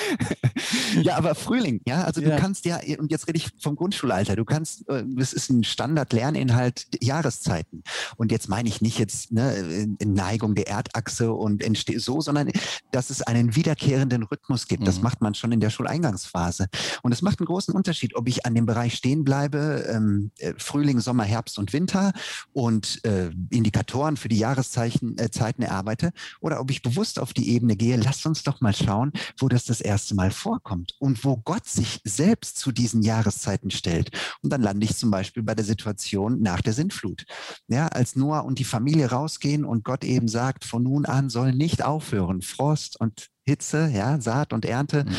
ja, 1.02 1.16
aber 1.16 1.34
Frühling, 1.34 1.80
ja, 1.86 2.04
also 2.04 2.20
ja. 2.20 2.30
du 2.30 2.36
kannst 2.36 2.64
ja, 2.64 2.80
und 2.98 3.10
jetzt 3.10 3.28
rede 3.28 3.38
ich 3.38 3.50
vom 3.60 3.76
Grundschulalter, 3.76 4.36
du 4.36 4.44
kannst, 4.44 4.88
äh, 4.88 5.04
es 5.18 5.32
ist 5.32 5.50
ein 5.50 5.64
Standard-Lerninhalt 5.64 6.86
Jahreszeiten. 7.00 7.82
Und 8.16 8.32
jetzt 8.32 8.48
meine 8.48 8.59
ich 8.66 8.80
nicht 8.80 8.98
jetzt 8.98 9.32
ne, 9.32 9.88
Neigung 10.04 10.54
der 10.54 10.68
Erdachse 10.68 11.32
und 11.32 11.62
entsteht 11.62 12.00
so, 12.00 12.20
sondern 12.20 12.50
dass 12.90 13.10
es 13.10 13.22
einen 13.22 13.54
wiederkehrenden 13.56 14.22
Rhythmus 14.24 14.66
gibt. 14.66 14.86
Das 14.86 14.96
mhm. 14.96 15.04
macht 15.04 15.20
man 15.20 15.34
schon 15.34 15.52
in 15.52 15.60
der 15.60 15.70
Schuleingangsphase. 15.70 16.68
Und 17.02 17.12
es 17.12 17.22
macht 17.22 17.40
einen 17.40 17.46
großen 17.46 17.74
Unterschied, 17.74 18.16
ob 18.16 18.28
ich 18.28 18.46
an 18.46 18.54
dem 18.54 18.66
Bereich 18.66 18.94
stehen 18.94 19.24
bleibe, 19.24 19.86
ähm, 19.88 20.30
äh, 20.38 20.54
Frühling, 20.56 21.00
Sommer, 21.00 21.24
Herbst 21.24 21.58
und 21.58 21.72
Winter 21.72 22.12
und 22.52 23.04
äh, 23.04 23.30
Indikatoren 23.50 24.16
für 24.16 24.28
die 24.28 24.38
Jahreszeiten 24.38 25.18
äh, 25.18 25.30
Zeiten 25.30 25.62
erarbeite 25.62 26.12
oder 26.40 26.60
ob 26.60 26.70
ich 26.70 26.82
bewusst 26.82 27.18
auf 27.18 27.32
die 27.32 27.50
Ebene 27.50 27.76
gehe, 27.76 27.96
lasst 27.96 28.26
uns 28.26 28.42
doch 28.42 28.60
mal 28.60 28.74
schauen, 28.74 29.12
wo 29.38 29.48
das 29.48 29.64
das 29.64 29.80
erste 29.80 30.14
Mal 30.14 30.30
vorkommt 30.30 30.94
und 30.98 31.24
wo 31.24 31.36
Gott 31.36 31.66
sich 31.66 32.00
selbst 32.04 32.58
zu 32.58 32.72
diesen 32.72 33.02
Jahreszeiten 33.02 33.70
stellt. 33.70 34.10
Und 34.42 34.50
dann 34.50 34.62
lande 34.62 34.84
ich 34.84 34.96
zum 34.96 35.10
Beispiel 35.10 35.42
bei 35.42 35.54
der 35.54 35.64
Situation 35.64 36.40
nach 36.40 36.60
der 36.60 36.72
Sintflut. 36.72 37.24
Ja, 37.68 37.88
als 37.88 38.16
Noah 38.16 38.44
und 38.50 38.58
die 38.58 38.64
Familie 38.64 39.10
rausgehen 39.10 39.64
und 39.64 39.84
Gott 39.84 40.02
eben 40.02 40.26
sagt, 40.26 40.64
von 40.64 40.82
nun 40.82 41.06
an 41.06 41.30
soll 41.30 41.52
nicht 41.52 41.84
aufhören, 41.84 42.42
Frost 42.42 43.00
und 43.00 43.30
Hitze, 43.44 43.88
ja, 43.94 44.20
Saat 44.20 44.52
und 44.52 44.64
Ernte. 44.64 45.04
Mhm. 45.04 45.16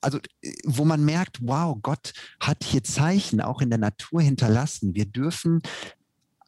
Also, 0.00 0.18
wo 0.64 0.84
man 0.84 1.04
merkt, 1.04 1.38
wow, 1.42 1.78
Gott 1.80 2.12
hat 2.40 2.64
hier 2.64 2.82
Zeichen 2.82 3.40
auch 3.40 3.60
in 3.60 3.70
der 3.70 3.78
Natur 3.78 4.20
hinterlassen. 4.20 4.96
Wir 4.96 5.06
dürfen 5.06 5.62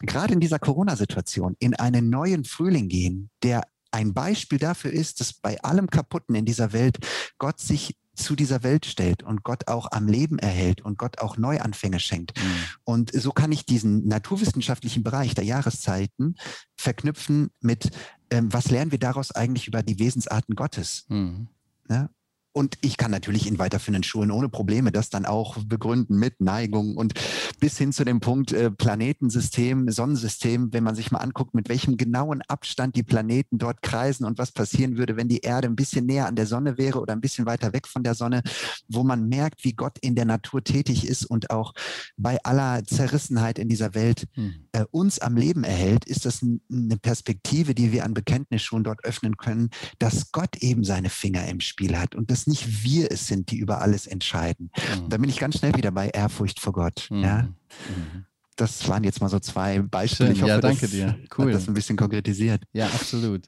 gerade 0.01 0.35
in 0.35 0.41
dieser 0.41 0.59
Corona-Situation 0.59 1.55
in 1.61 1.77
einen 1.77 2.11
neuen 2.11 2.45
Frühling 2.45 2.89
gehen, 2.89 3.31
der 3.45 3.63
ein 3.93 4.13
Beispiel 4.13 4.59
dafür 4.59 4.93
ist, 4.93 5.21
dass 5.21 5.35
bei 5.35 5.63
allem 5.63 5.89
Kaputten 5.89 6.35
in 6.35 6.45
dieser 6.45 6.73
Welt 6.73 6.99
Gott 7.39 7.61
sich 7.61 7.97
zu 8.15 8.37
dieser 8.37 8.63
Welt 8.63 8.87
stellt 8.87 9.23
und 9.23 9.43
Gott 9.43 9.69
auch 9.69 9.91
am 9.91 10.09
Leben 10.09 10.39
erhält 10.39 10.81
und 10.81 10.99
Gott 10.99 11.19
auch 11.19 11.37
Neuanfänge 11.37 12.01
schenkt. 12.01 12.37
Mhm. 12.37 12.51
Und 12.85 13.13
so 13.13 13.33
kann 13.33 13.53
ich 13.53 13.67
diesen 13.67 14.07
naturwissenschaftlichen 14.07 15.03
Bereich 15.03 15.35
der 15.35 15.45
Jahreszeiten 15.45 16.37
verknüpfen 16.77 17.51
mit, 17.61 17.91
ähm, 18.31 18.53
was 18.53 18.71
lernen 18.71 18.93
wir 18.93 18.99
daraus 18.99 19.31
eigentlich 19.31 19.69
über 19.69 19.83
die 19.83 19.99
Wesensarten 19.99 20.55
Gottes? 20.55 21.05
Mhm. 21.09 21.49
Ja? 21.89 22.09
Und 22.57 22.79
ich 22.83 22.97
kann 22.97 23.11
natürlich 23.11 23.49
in 23.49 23.59
weiterführenden 23.59 24.05
Schulen 24.05 24.31
ohne 24.31 24.49
Probleme 24.49 24.93
das 24.93 25.11
dann 25.11 25.27
auch 25.27 25.59
begründen 25.59 26.17
mit 26.17 26.41
Neigung 26.41 26.97
und 26.97 27.15
bis 27.59 27.77
hin 27.77 27.93
zu 27.93 28.05
dem 28.05 28.21
Punkt 28.21 28.53
äh, 28.53 28.71
Planetensystem, 28.71 29.91
Sonnensystem, 29.91 30.73
wenn 30.73 30.85
man 30.85 30.95
sich 30.95 31.11
mal 31.11 31.19
anguckt, 31.19 31.55
mit 31.55 31.69
welchem 31.69 31.97
genauen 31.97 32.43
Abstand 32.47 32.95
die 32.95 33.03
Planeten 33.03 33.59
dort 33.59 33.83
kreisen 33.83 34.25
und 34.25 34.39
was 34.39 34.53
passieren 34.53 34.97
würde, 34.97 35.17
wenn 35.17 35.27
die 35.27 35.41
Erde 35.41 35.67
ein 35.67 35.75
bisschen 35.75 36.07
näher 36.07 36.29
an 36.29 36.37
der 36.37 36.47
Sonne 36.47 36.79
wäre 36.79 37.01
oder 37.01 37.13
ein 37.13 37.21
bisschen 37.21 37.45
weiter 37.45 37.73
weg 37.73 37.89
von 37.89 38.05
der 38.05 38.15
Sonne, 38.15 38.43
wo 38.87 39.03
man 39.03 39.29
merkt, 39.29 39.65
wie 39.65 39.73
Gott 39.73 39.99
in 40.01 40.15
der 40.15 40.25
Natur 40.25 40.63
tätig 40.63 41.09
ist 41.09 41.25
und 41.25 41.51
auch 41.51 41.75
bei 42.17 42.39
aller 42.45 42.85
Zerrissenheit 42.85 43.59
in 43.59 43.69
dieser 43.69 43.95
Welt 43.95 44.29
hm. 44.35 44.69
äh, 44.71 44.85
uns 44.93 45.19
am 45.19 45.37
Leben 45.37 45.65
erhält, 45.65 46.05
ist 46.05 46.25
das 46.25 46.41
eine 46.41 46.99
Perspektive, 46.99 47.75
die 47.75 47.91
wir 47.91 48.05
an 48.05 48.15
Bekenntnisschulen 48.15 48.85
dort 48.85 49.05
öffnen 49.05 49.37
können, 49.39 49.71
dass 49.99 50.31
Gott 50.31 50.59
eben 50.59 50.85
seine 50.85 51.11
Finger 51.11 51.49
im 51.49 51.59
Spiel 51.59 51.99
hat 51.99 52.15
und 52.15 52.31
das 52.31 52.44
nicht 52.47 52.85
wir 52.85 53.11
es 53.11 53.27
sind, 53.27 53.51
die 53.51 53.59
über 53.59 53.81
alles 53.81 54.07
entscheiden. 54.07 54.71
Mhm. 54.77 55.09
Da 55.09 55.17
bin 55.17 55.29
ich 55.29 55.39
ganz 55.39 55.59
schnell 55.59 55.75
wieder 55.75 55.91
bei 55.91 56.09
Ehrfurcht 56.09 56.61
vor 56.61 56.73
Gott. 56.73 57.09
Mhm. 57.11 57.23
Ja? 57.23 57.43
Mhm. 57.43 58.27
Das 58.57 58.89
waren 58.89 59.05
jetzt 59.05 59.21
mal 59.21 59.29
so 59.29 59.41
zwei 59.41 59.81
Beispiele. 59.81 60.29
Schön. 60.29 60.37
Ich 60.37 60.43
hoffe, 60.43 60.51
ja, 60.51 60.61
danke 60.61 60.83
das 60.83 60.91
dir. 60.91 61.19
Cool. 61.37 61.47
Hat 61.47 61.55
das 61.55 61.69
ein 61.69 61.75
bisschen 61.75 61.97
konkretisiert. 61.97 62.63
Ja, 62.73 62.87
absolut. 62.87 63.47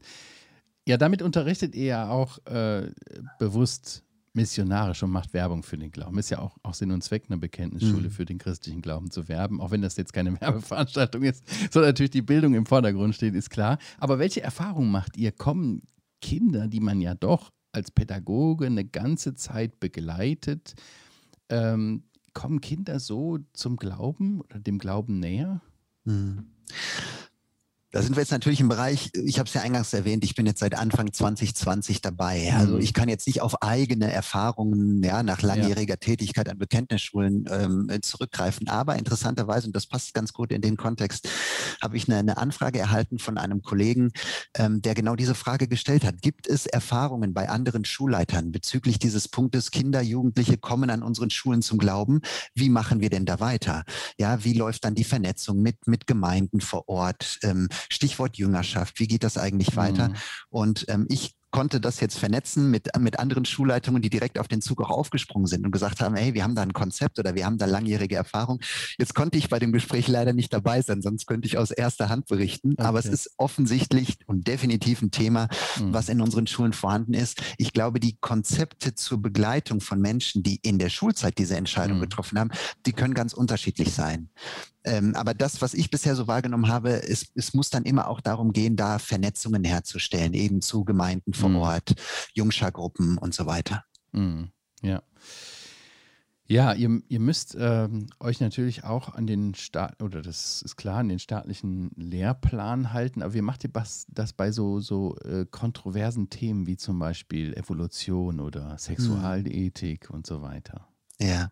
Ja, 0.89 0.97
damit 0.97 1.23
unterrichtet 1.23 1.75
ihr 1.75 1.87
ja 1.87 2.09
auch 2.11 2.39
äh, 2.47 2.91
bewusst 3.39 4.05
missionarisch 4.37 5.03
und 5.03 5.11
macht 5.11 5.33
Werbung 5.33 5.63
für 5.63 5.79
den 5.79 5.91
Glauben. 5.91 6.19
Ist 6.19 6.31
ja 6.31 6.39
auch, 6.39 6.57
auch 6.63 6.75
Sinn 6.75 6.93
und 6.93 7.03
Zweck 7.03 7.25
einer 7.29 7.39
Bekenntnisschule 7.39 8.09
mhm. 8.09 8.11
für 8.11 8.25
den 8.25 8.39
christlichen 8.39 8.83
Glauben 8.83 9.11
zu 9.11 9.29
werben, 9.29 9.61
auch 9.61 9.71
wenn 9.73 9.83
das 9.83 9.97
jetzt 9.97 10.13
keine 10.13 10.39
Werbeveranstaltung 10.41 11.23
ist, 11.23 11.43
sondern 11.73 11.91
natürlich 11.91 12.11
die 12.11 12.23
Bildung 12.23 12.55
im 12.55 12.67
Vordergrund 12.67 13.15
steht, 13.15 13.35
ist 13.35 13.51
klar. 13.51 13.79
Aber 13.99 14.19
welche 14.19 14.43
Erfahrungen 14.43 14.91
macht 14.91 15.17
ihr? 15.17 15.33
Kommen 15.33 15.83
Kinder, 16.21 16.69
die 16.69 16.81
man 16.81 17.01
ja 17.01 17.15
doch 17.15 17.51
als 17.77 17.91
Pädagoge 17.91 18.67
eine 18.67 18.87
ganze 18.87 19.35
Zeit 19.35 19.79
begleitet, 19.79 20.75
ähm, 21.51 22.05
kommen 22.33 22.61
Kinder 22.61 22.99
so 22.99 23.39
zum 23.53 23.77
Glauben 23.77 24.41
oder 24.41 24.59
dem 24.59 24.79
Glauben 24.79 25.21
näher? 25.21 25.61
Hm. 26.05 26.47
Da 27.97 28.03
sind 28.03 28.15
wir 28.15 28.21
jetzt 28.21 28.31
natürlich 28.31 28.61
im 28.61 28.69
Bereich, 28.69 29.09
ich 29.15 29.39
habe 29.39 29.49
es 29.49 29.55
ja 29.55 29.63
eingangs 29.63 29.95
erwähnt, 29.95 30.23
ich 30.23 30.35
bin 30.35 30.45
jetzt 30.45 30.61
seit 30.61 30.77
Anfang 30.77 31.15
2020 31.15 32.03
dabei. 32.03 32.53
Also 32.55 32.75
mhm. 32.75 32.83
ich 32.83 32.93
kann 32.93 33.09
jetzt 33.09 33.27
nicht 33.27 33.41
auf 33.41 33.63
eigene 33.63 34.13
Erfahrungen 34.13 35.03
ja, 35.03 35.23
nach 35.23 35.41
langjähriger 35.41 35.95
ja. 35.95 35.97
Tätigkeit 35.97 36.47
an 36.51 36.59
Bekenntnisschulen 36.59 37.47
ähm, 37.51 37.89
zurückgreifen. 38.03 38.69
Aber 38.69 38.97
interessanterweise, 38.97 39.69
und 39.69 39.75
das 39.75 39.87
passt 39.87 40.13
ganz 40.13 40.35
gut 40.35 40.53
in 40.53 40.61
den 40.61 40.77
Kontext, 40.77 41.27
habe 41.81 41.97
ich 41.97 42.07
eine, 42.07 42.19
eine, 42.19 42.37
Anfrage 42.37 42.79
erhalten 42.79 43.19
von 43.19 43.39
einem 43.39 43.63
Kollegen, 43.63 44.11
ähm, 44.59 44.83
der 44.83 44.95
genau 44.95 45.17
diese 45.17 45.35
Frage 45.35 45.67
gestellt 45.67 46.05
hat. 46.05 46.21
Gibt 46.21 46.47
es 46.47 46.67
Erfahrungen 46.67 47.33
bei 47.33 47.49
anderen 47.49 47.87
Schulleitern 47.87 48.53
bezüglich 48.53 48.99
dieses 48.99 49.27
Punktes, 49.27 49.71
Kinder, 49.71 50.03
Jugendliche 50.03 50.59
kommen 50.59 50.91
an 50.91 51.03
unseren 51.03 51.31
Schulen 51.31 51.63
zum 51.63 51.79
Glauben? 51.79 52.21
Wie 52.55 52.69
machen 52.69 53.01
wir 53.01 53.09
denn 53.09 53.25
da 53.25 53.41
weiter? 53.41 53.85
Ja, 54.19 54.45
wie 54.45 54.53
läuft 54.53 54.85
dann 54.85 54.95
die 54.95 55.05
Vernetzung 55.05 55.63
mit, 55.63 55.87
mit 55.87 56.07
Gemeinden 56.07 56.61
vor 56.61 56.91
Ort? 56.91 57.39
Ähm, 57.43 57.71
Stichwort 57.91 58.37
Jüngerschaft, 58.37 58.99
wie 59.01 59.07
geht 59.07 59.25
das 59.25 59.39
eigentlich 59.39 59.77
weiter? 59.77 60.09
Mhm. 60.09 60.15
Und 60.49 60.85
ähm, 60.89 61.07
ich 61.09 61.35
konnte 61.57 61.81
das 61.81 62.01
jetzt 62.01 62.19
vernetzen 62.19 62.71
mit, 62.71 62.91
mit 62.99 63.19
anderen 63.19 63.47
Schulleitungen, 63.47 64.03
die 64.03 64.11
direkt 64.11 64.39
auf 64.39 64.47
den 64.47 64.61
Zug 64.61 64.83
auch 64.83 64.91
aufgesprungen 64.91 65.47
sind 65.47 65.65
und 65.65 65.73
gesagt 65.73 66.03
haben, 66.03 66.15
hey, 66.15 66.35
wir 66.35 66.45
haben 66.45 66.55
da 66.55 66.61
ein 66.61 66.75
Konzept 66.75 67.19
oder 67.19 67.35
wir 67.35 67.47
haben 67.47 67.57
da 67.57 67.65
langjährige 67.65 68.15
Erfahrung. 68.15 68.61
Jetzt 68.99 69.15
konnte 69.15 69.39
ich 69.39 69.49
bei 69.49 69.59
dem 69.59 69.73
Gespräch 69.73 70.07
leider 70.07 70.35
nicht 70.35 70.53
dabei 70.53 70.83
sein, 70.83 71.01
sonst 71.01 71.25
könnte 71.25 71.49
ich 71.49 71.57
aus 71.57 71.71
erster 71.71 72.11
Hand 72.11 72.27
berichten. 72.27 72.73
Okay. 72.73 72.83
Aber 72.83 72.99
es 72.99 73.07
ist 73.07 73.31
offensichtlich 73.39 74.19
und 74.27 74.47
definitiv 74.47 75.01
ein 75.01 75.11
Thema, 75.11 75.49
mhm. 75.81 75.95
was 75.95 76.11
in 76.11 76.21
unseren 76.21 76.47
Schulen 76.47 76.75
vorhanden 76.75 77.15
ist. 77.15 77.41
Ich 77.57 77.73
glaube, 77.73 78.01
die 78.01 78.19
Konzepte 78.21 78.95
zur 78.95 79.23
Begleitung 79.23 79.81
von 79.81 79.99
Menschen, 79.99 80.43
die 80.43 80.57
in 80.57 80.79
der 80.79 80.91
Schulzeit 80.91 81.39
diese 81.39 81.57
Entscheidung 81.57 81.97
mhm. 81.97 82.03
getroffen 82.03 82.39
haben, 82.39 82.51
die 82.85 82.93
können 82.93 83.15
ganz 83.15 83.33
unterschiedlich 83.33 83.95
sein. 83.95 84.29
Ähm, 84.87 85.15
aber 85.17 85.35
das, 85.35 85.61
was 85.61 85.75
ich 85.75 85.91
bisher 85.91 86.15
so 86.15 86.29
wahrgenommen 86.29 86.69
habe, 86.69 87.03
es, 87.03 87.27
es 87.35 87.55
muss 87.55 87.71
dann 87.71 87.83
immer 87.83 88.07
auch 88.09 88.21
darum 88.21 88.53
gehen, 88.53 88.77
da 88.77 89.01
Vernetzungen 89.01 89.65
herzustellen, 89.65 90.33
eben 90.33 90.63
zu 90.63 90.85
Gemeinden 90.85 91.35
vor 91.47 91.51
mhm. 91.51 91.57
Ort, 91.57 91.95
Jungscha-Gruppen 92.35 93.19
und 93.19 93.35
so 93.35 93.47
weiter. 93.47 93.85
Mhm. 94.13 94.51
Ja. 94.83 95.03
Ja, 96.49 96.75
ihr, 96.75 97.01
ihr 97.09 97.19
müsst 97.19 97.57
ähm, 97.59 98.07
euch 98.21 98.41
natürlich 98.41 98.85
auch 98.85 99.13
an 99.13 99.27
den 99.27 99.57
Staat, 99.57 100.01
oder 100.01 100.23
das 100.23 100.63
ist 100.63 100.77
klar, 100.77 100.99
an 100.99 101.09
den 101.09 101.19
staatlichen 101.19 101.91
Lehrplan 101.97 102.93
halten, 102.93 103.23
aber 103.23 103.35
wie 103.35 103.41
macht 103.43 103.65
ihr 103.65 103.71
das, 103.73 104.33
bei 104.33 104.53
so, 104.53 104.79
so 104.79 105.17
äh, 105.25 105.45
kontroversen 105.51 106.31
Themen 106.31 106.69
wie 106.69 106.77
zum 106.77 107.01
Beispiel 107.01 107.53
Evolution 107.55 108.39
oder 108.39 108.71
hm. 108.71 108.79
Sexualethik 108.79 110.09
mhm. 110.09 110.17
und 110.17 110.27
so 110.27 110.41
weiter? 110.41 110.87
Ja, 111.19 111.51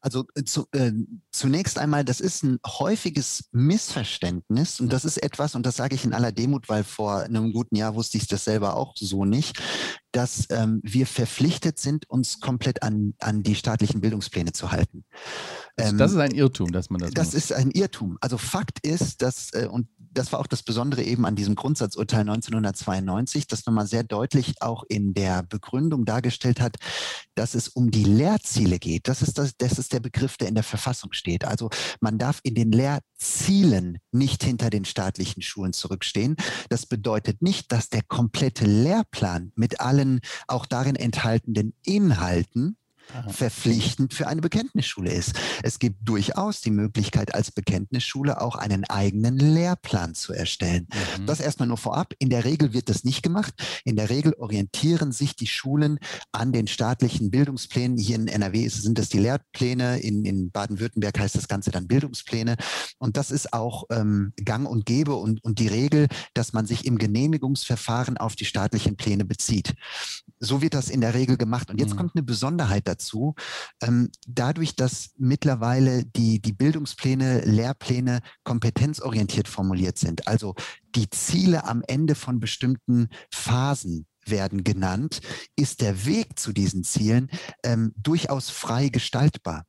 also 0.00 0.24
äh, 0.34 0.44
zu, 0.44 0.66
äh, 0.72 0.92
zunächst 1.30 1.78
einmal, 1.78 2.04
das 2.04 2.20
ist 2.20 2.42
ein 2.42 2.58
häufiges 2.66 3.44
Missverständnis 3.52 4.80
und 4.80 4.92
das 4.92 5.04
ist 5.04 5.18
etwas, 5.22 5.54
und 5.54 5.66
das 5.66 5.76
sage 5.76 5.94
ich 5.94 6.04
in 6.04 6.14
aller 6.14 6.32
Demut, 6.32 6.68
weil 6.68 6.84
vor 6.84 7.20
einem 7.20 7.52
guten 7.52 7.76
Jahr 7.76 7.94
wusste 7.94 8.18
ich 8.18 8.26
das 8.26 8.44
selber 8.44 8.76
auch 8.76 8.94
so 8.96 9.24
nicht. 9.24 9.58
dass 10.12 10.48
ähm, 10.50 10.80
wir 10.82 11.06
verpflichtet 11.06 11.78
sind, 11.78 12.10
uns 12.10 12.40
komplett 12.40 12.82
an, 12.82 13.14
an 13.20 13.44
die 13.44 13.54
staatlichen 13.54 14.00
Bildungspläne 14.00 14.50
zu 14.52 14.72
halten. 14.72 15.04
Also 15.76 15.96
das 15.96 16.10
ist 16.12 16.18
ein 16.18 16.32
Irrtum, 16.32 16.72
dass 16.72 16.90
man 16.90 17.00
das 17.00 17.12
Das 17.12 17.26
macht. 17.28 17.36
ist 17.36 17.52
ein 17.52 17.70
Irrtum. 17.70 18.18
Also 18.20 18.36
Fakt 18.36 18.84
ist, 18.84 19.22
dass, 19.22 19.52
äh, 19.52 19.68
und 19.70 19.86
das 20.12 20.32
war 20.32 20.40
auch 20.40 20.46
das 20.46 20.62
Besondere 20.62 21.02
eben 21.02 21.24
an 21.24 21.36
diesem 21.36 21.54
Grundsatzurteil 21.54 22.20
1992, 22.20 23.46
das 23.46 23.66
nochmal 23.66 23.86
sehr 23.86 24.02
deutlich 24.02 24.60
auch 24.60 24.84
in 24.88 25.14
der 25.14 25.42
Begründung 25.42 26.04
dargestellt 26.04 26.60
hat, 26.60 26.76
dass 27.34 27.54
es 27.54 27.68
um 27.68 27.90
die 27.90 28.04
Lehrziele 28.04 28.78
geht. 28.78 29.08
Das 29.08 29.22
ist, 29.22 29.38
das, 29.38 29.56
das 29.56 29.78
ist 29.78 29.92
der 29.92 30.00
Begriff, 30.00 30.36
der 30.36 30.48
in 30.48 30.54
der 30.54 30.64
Verfassung 30.64 31.12
steht. 31.12 31.44
Also 31.44 31.70
man 32.00 32.18
darf 32.18 32.40
in 32.42 32.54
den 32.54 32.72
Lehrzielen 32.72 33.98
nicht 34.12 34.42
hinter 34.42 34.70
den 34.70 34.84
staatlichen 34.84 35.42
Schulen 35.42 35.72
zurückstehen. 35.72 36.36
Das 36.68 36.86
bedeutet 36.86 37.42
nicht, 37.42 37.70
dass 37.72 37.88
der 37.88 38.02
komplette 38.02 38.66
Lehrplan 38.66 39.52
mit 39.54 39.80
allen 39.80 40.20
auch 40.48 40.66
darin 40.66 40.96
enthaltenen 40.96 41.74
Inhalten 41.84 42.76
verpflichtend 43.28 44.14
für 44.14 44.26
eine 44.26 44.40
Bekenntnisschule 44.40 45.12
ist. 45.12 45.34
Es 45.62 45.78
gibt 45.78 46.08
durchaus 46.08 46.60
die 46.60 46.70
Möglichkeit, 46.70 47.34
als 47.34 47.50
Bekenntnisschule 47.50 48.40
auch 48.40 48.56
einen 48.56 48.84
eigenen 48.84 49.38
Lehrplan 49.38 50.14
zu 50.14 50.32
erstellen. 50.32 50.88
Mhm. 51.18 51.26
Das 51.26 51.40
erstmal 51.40 51.68
nur 51.68 51.76
vorab. 51.76 52.14
In 52.18 52.30
der 52.30 52.44
Regel 52.44 52.72
wird 52.72 52.88
das 52.88 53.04
nicht 53.04 53.22
gemacht. 53.22 53.54
In 53.84 53.96
der 53.96 54.10
Regel 54.10 54.34
orientieren 54.34 55.12
sich 55.12 55.36
die 55.36 55.46
Schulen 55.46 55.98
an 56.32 56.52
den 56.52 56.66
staatlichen 56.66 57.30
Bildungsplänen. 57.30 57.98
Hier 57.98 58.16
in 58.16 58.28
NRW 58.28 58.68
sind 58.68 58.98
das 58.98 59.08
die 59.08 59.18
Lehrpläne, 59.18 60.00
in, 60.00 60.24
in 60.24 60.50
Baden-Württemberg 60.50 61.18
heißt 61.18 61.34
das 61.34 61.48
Ganze 61.48 61.70
dann 61.70 61.88
Bildungspläne. 61.88 62.56
Und 62.98 63.16
das 63.16 63.30
ist 63.30 63.52
auch 63.52 63.84
ähm, 63.90 64.32
gang 64.44 64.68
und 64.68 64.86
gäbe 64.86 65.14
und, 65.14 65.42
und 65.44 65.58
die 65.58 65.68
Regel, 65.68 66.08
dass 66.34 66.52
man 66.52 66.66
sich 66.66 66.84
im 66.84 66.98
Genehmigungsverfahren 66.98 68.16
auf 68.18 68.36
die 68.36 68.44
staatlichen 68.44 68.96
Pläne 68.96 69.24
bezieht. 69.24 69.74
So 70.40 70.62
wird 70.62 70.74
das 70.74 70.88
in 70.88 71.00
der 71.00 71.14
Regel 71.14 71.36
gemacht. 71.36 71.70
Und 71.70 71.78
jetzt 71.78 71.92
mhm. 71.92 71.98
kommt 71.98 72.16
eine 72.16 72.22
Besonderheit 72.22 72.88
dazu. 72.88 73.34
Ähm, 73.82 74.10
dadurch, 74.26 74.74
dass 74.74 75.10
mittlerweile 75.16 76.04
die, 76.04 76.40
die 76.40 76.52
Bildungspläne, 76.52 77.42
Lehrpläne 77.44 78.20
kompetenzorientiert 78.42 79.48
formuliert 79.48 79.98
sind, 79.98 80.26
also 80.26 80.54
die 80.94 81.10
Ziele 81.10 81.64
am 81.64 81.82
Ende 81.86 82.14
von 82.14 82.40
bestimmten 82.40 83.08
Phasen 83.30 84.06
werden 84.26 84.64
genannt, 84.64 85.20
ist 85.56 85.80
der 85.80 86.04
Weg 86.06 86.38
zu 86.38 86.52
diesen 86.52 86.84
Zielen 86.84 87.30
ähm, 87.64 87.92
durchaus 87.96 88.50
frei 88.50 88.88
gestaltbar. 88.88 89.64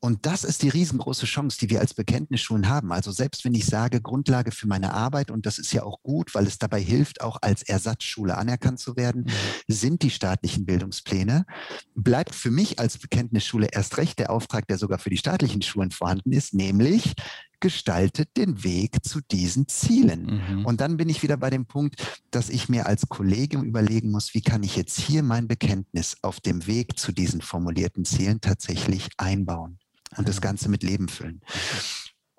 Und 0.00 0.26
das 0.26 0.44
ist 0.44 0.62
die 0.62 0.68
riesengroße 0.68 1.26
Chance, 1.26 1.58
die 1.60 1.70
wir 1.70 1.80
als 1.80 1.94
Bekenntnisschulen 1.94 2.68
haben. 2.68 2.92
Also 2.92 3.10
selbst 3.10 3.44
wenn 3.44 3.54
ich 3.54 3.66
sage, 3.66 4.00
Grundlage 4.00 4.52
für 4.52 4.66
meine 4.66 4.92
Arbeit, 4.92 5.30
und 5.30 5.46
das 5.46 5.58
ist 5.58 5.72
ja 5.72 5.82
auch 5.82 6.02
gut, 6.02 6.34
weil 6.34 6.46
es 6.46 6.58
dabei 6.58 6.80
hilft, 6.80 7.20
auch 7.20 7.38
als 7.42 7.62
Ersatzschule 7.62 8.36
anerkannt 8.36 8.80
zu 8.80 8.96
werden, 8.96 9.30
sind 9.68 10.02
die 10.02 10.10
staatlichen 10.10 10.66
Bildungspläne, 10.66 11.46
bleibt 11.94 12.34
für 12.34 12.50
mich 12.50 12.78
als 12.78 12.98
Bekenntnisschule 12.98 13.68
erst 13.72 13.96
recht 13.98 14.18
der 14.18 14.30
Auftrag, 14.30 14.66
der 14.68 14.78
sogar 14.78 14.98
für 14.98 15.10
die 15.10 15.16
staatlichen 15.16 15.62
Schulen 15.62 15.90
vorhanden 15.90 16.32
ist, 16.32 16.54
nämlich 16.54 17.14
gestaltet 17.60 18.36
den 18.36 18.64
Weg 18.64 19.04
zu 19.04 19.20
diesen 19.20 19.68
Zielen. 19.68 20.42
Mhm. 20.58 20.66
Und 20.66 20.80
dann 20.80 20.96
bin 20.96 21.08
ich 21.08 21.22
wieder 21.22 21.36
bei 21.36 21.50
dem 21.50 21.66
Punkt, 21.66 22.02
dass 22.30 22.48
ich 22.48 22.68
mir 22.68 22.86
als 22.86 23.08
Kollegium 23.08 23.64
überlegen 23.64 24.10
muss, 24.10 24.34
wie 24.34 24.42
kann 24.42 24.62
ich 24.62 24.76
jetzt 24.76 24.98
hier 24.98 25.22
mein 25.22 25.48
Bekenntnis 25.48 26.16
auf 26.22 26.40
dem 26.40 26.66
Weg 26.66 26.98
zu 26.98 27.12
diesen 27.12 27.40
formulierten 27.40 28.04
Zielen 28.04 28.40
tatsächlich 28.40 29.08
einbauen 29.16 29.78
und 30.16 30.28
das. 30.28 30.40
Ganze 30.40 30.70
mit 30.70 30.82
Leben 30.82 31.08
füllen. 31.08 31.42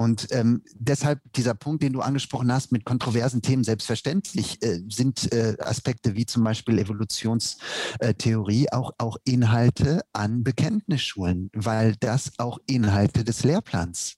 Und 0.02 0.30
ähm, 0.32 0.64
deshalb 0.74 1.20
dieser 1.34 1.54
Punkt, 1.54 1.84
den 1.84 1.94
du 1.94 2.02
angesprochen 2.02 2.52
hast, 2.52 2.72
mit 2.72 2.86
kontroversen 2.86 3.44
Themen, 3.44 3.64
selbstverständlich 3.64 4.60
äh, 4.64 4.80
sind 4.90 5.32
äh, 5.32 5.56
Aspekte 5.60 6.16
wie 6.16 6.26
zum 6.26 6.44
Beispiel 6.44 6.80
Evolutionstheorie 6.80 8.72
auch, 8.72 8.94
auch 8.98 9.18
Inhalte 9.26 10.02
an 10.12 10.44
Bekenntnisschulen, 10.44 11.52
weil 11.54 11.96
das 12.00 12.32
auch 12.40 12.58
Inhalte 12.66 13.24
des 13.24 13.44
Lehrplans 13.44 14.16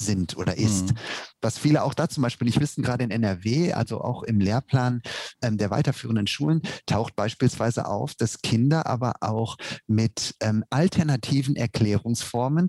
sind 0.00 0.36
oder 0.36 0.56
ist. 0.56 0.90
Mhm. 0.90 0.98
Was 1.40 1.58
viele 1.58 1.84
auch 1.84 1.94
da 1.94 2.08
zum 2.08 2.22
Beispiel 2.22 2.46
nicht 2.46 2.60
wissen, 2.60 2.82
gerade 2.82 3.04
in 3.04 3.10
NRW, 3.10 3.72
also 3.72 4.00
auch 4.00 4.22
im 4.22 4.40
Lehrplan 4.40 5.02
ähm, 5.42 5.56
der 5.58 5.70
weiterführenden 5.70 6.26
Schulen, 6.26 6.62
taucht 6.86 7.14
beispielsweise 7.16 7.86
auf, 7.86 8.14
dass 8.14 8.42
Kinder 8.42 8.86
aber 8.86 9.14
auch 9.20 9.56
mit 9.86 10.34
ähm, 10.40 10.64
alternativen 10.70 11.56
Erklärungsformen 11.56 12.68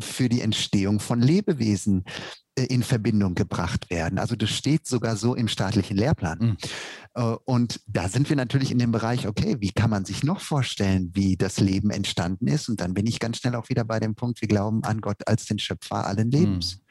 für 0.00 0.28
die 0.28 0.40
Entstehung 0.40 1.00
von 1.00 1.20
Lebewesen 1.20 2.04
in 2.56 2.82
Verbindung 2.82 3.34
gebracht 3.34 3.88
werden. 3.90 4.18
Also 4.18 4.36
das 4.36 4.50
steht 4.50 4.86
sogar 4.86 5.16
so 5.16 5.34
im 5.34 5.48
staatlichen 5.48 5.96
Lehrplan. 5.96 6.38
Mhm. 6.38 6.56
Äh, 7.14 7.36
und 7.44 7.80
da 7.86 8.08
sind 8.08 8.28
wir 8.28 8.36
natürlich 8.36 8.70
in 8.70 8.78
dem 8.78 8.92
Bereich, 8.92 9.26
okay, 9.26 9.56
wie 9.60 9.72
kann 9.72 9.90
man 9.90 10.04
sich 10.04 10.22
noch 10.22 10.40
vorstellen, 10.40 11.10
wie 11.14 11.36
das 11.36 11.60
Leben 11.60 11.90
entstanden 11.90 12.48
ist? 12.48 12.68
Und 12.68 12.80
dann 12.80 12.94
bin 12.94 13.06
ich 13.06 13.20
ganz 13.20 13.38
schnell 13.38 13.54
auch 13.54 13.68
wieder 13.68 13.84
bei 13.84 14.00
dem 14.00 14.14
Punkt, 14.14 14.40
wir 14.40 14.48
glauben 14.48 14.84
an 14.84 15.00
Gott 15.00 15.26
als 15.26 15.46
den 15.46 15.58
Schöpfer 15.58 16.06
allen 16.06 16.30
Lebens. 16.30 16.76
Mhm. 16.76 16.82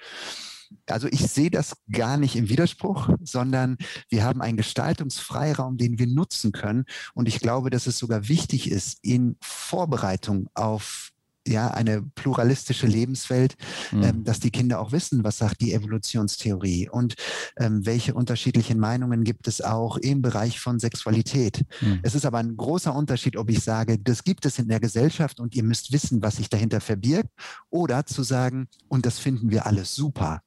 Also 0.87 1.07
ich 1.07 1.27
sehe 1.27 1.51
das 1.51 1.75
gar 1.91 2.17
nicht 2.17 2.35
im 2.35 2.49
Widerspruch, 2.49 3.09
sondern 3.21 3.77
wir 4.09 4.23
haben 4.23 4.41
einen 4.41 4.57
Gestaltungsfreiraum, 4.57 5.77
den 5.77 5.99
wir 5.99 6.07
nutzen 6.07 6.53
können. 6.53 6.85
Und 7.13 7.27
ich 7.27 7.39
glaube, 7.39 7.69
dass 7.69 7.87
es 7.87 7.97
sogar 7.97 8.29
wichtig 8.29 8.71
ist, 8.71 8.99
in 9.01 9.35
Vorbereitung 9.41 10.49
auf 10.53 11.10
ja, 11.47 11.69
eine 11.71 12.01
pluralistische 12.01 12.85
Lebenswelt, 12.85 13.55
mhm. 13.91 14.03
ähm, 14.03 14.23
dass 14.23 14.39
die 14.39 14.51
Kinder 14.51 14.79
auch 14.79 14.91
wissen, 14.91 15.23
was 15.23 15.37
sagt 15.37 15.61
die 15.61 15.73
Evolutionstheorie 15.73 16.89
und 16.89 17.15
ähm, 17.57 17.85
welche 17.85 18.13
unterschiedlichen 18.13 18.79
Meinungen 18.79 19.23
gibt 19.23 19.47
es 19.47 19.61
auch 19.61 19.97
im 19.97 20.21
Bereich 20.21 20.59
von 20.59 20.79
Sexualität. 20.79 21.65
Mhm. 21.81 21.99
Es 22.03 22.13
ist 22.13 22.25
aber 22.25 22.37
ein 22.37 22.55
großer 22.57 22.93
Unterschied, 22.93 23.37
ob 23.37 23.49
ich 23.49 23.63
sage, 23.63 23.97
das 23.97 24.23
gibt 24.23 24.45
es 24.45 24.59
in 24.59 24.67
der 24.67 24.79
Gesellschaft 24.79 25.39
und 25.39 25.55
ihr 25.55 25.63
müsst 25.63 25.91
wissen, 25.91 26.21
was 26.21 26.37
sich 26.37 26.49
dahinter 26.49 26.79
verbirgt, 26.79 27.29
oder 27.69 28.05
zu 28.05 28.23
sagen, 28.23 28.67
und 28.87 29.05
das 29.05 29.17
finden 29.17 29.49
wir 29.49 29.65
alles 29.65 29.95
super. 29.95 30.41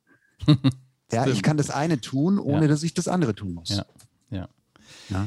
ja, 1.12 1.26
ich 1.26 1.42
kann 1.42 1.56
das 1.56 1.70
eine 1.70 2.00
tun, 2.00 2.38
ohne 2.38 2.62
ja. 2.62 2.68
dass 2.68 2.82
ich 2.82 2.94
das 2.94 3.08
andere 3.08 3.34
tun 3.34 3.54
muss. 3.54 3.70
Ja, 3.70 3.86
ja. 4.30 4.48
ja. 5.10 5.26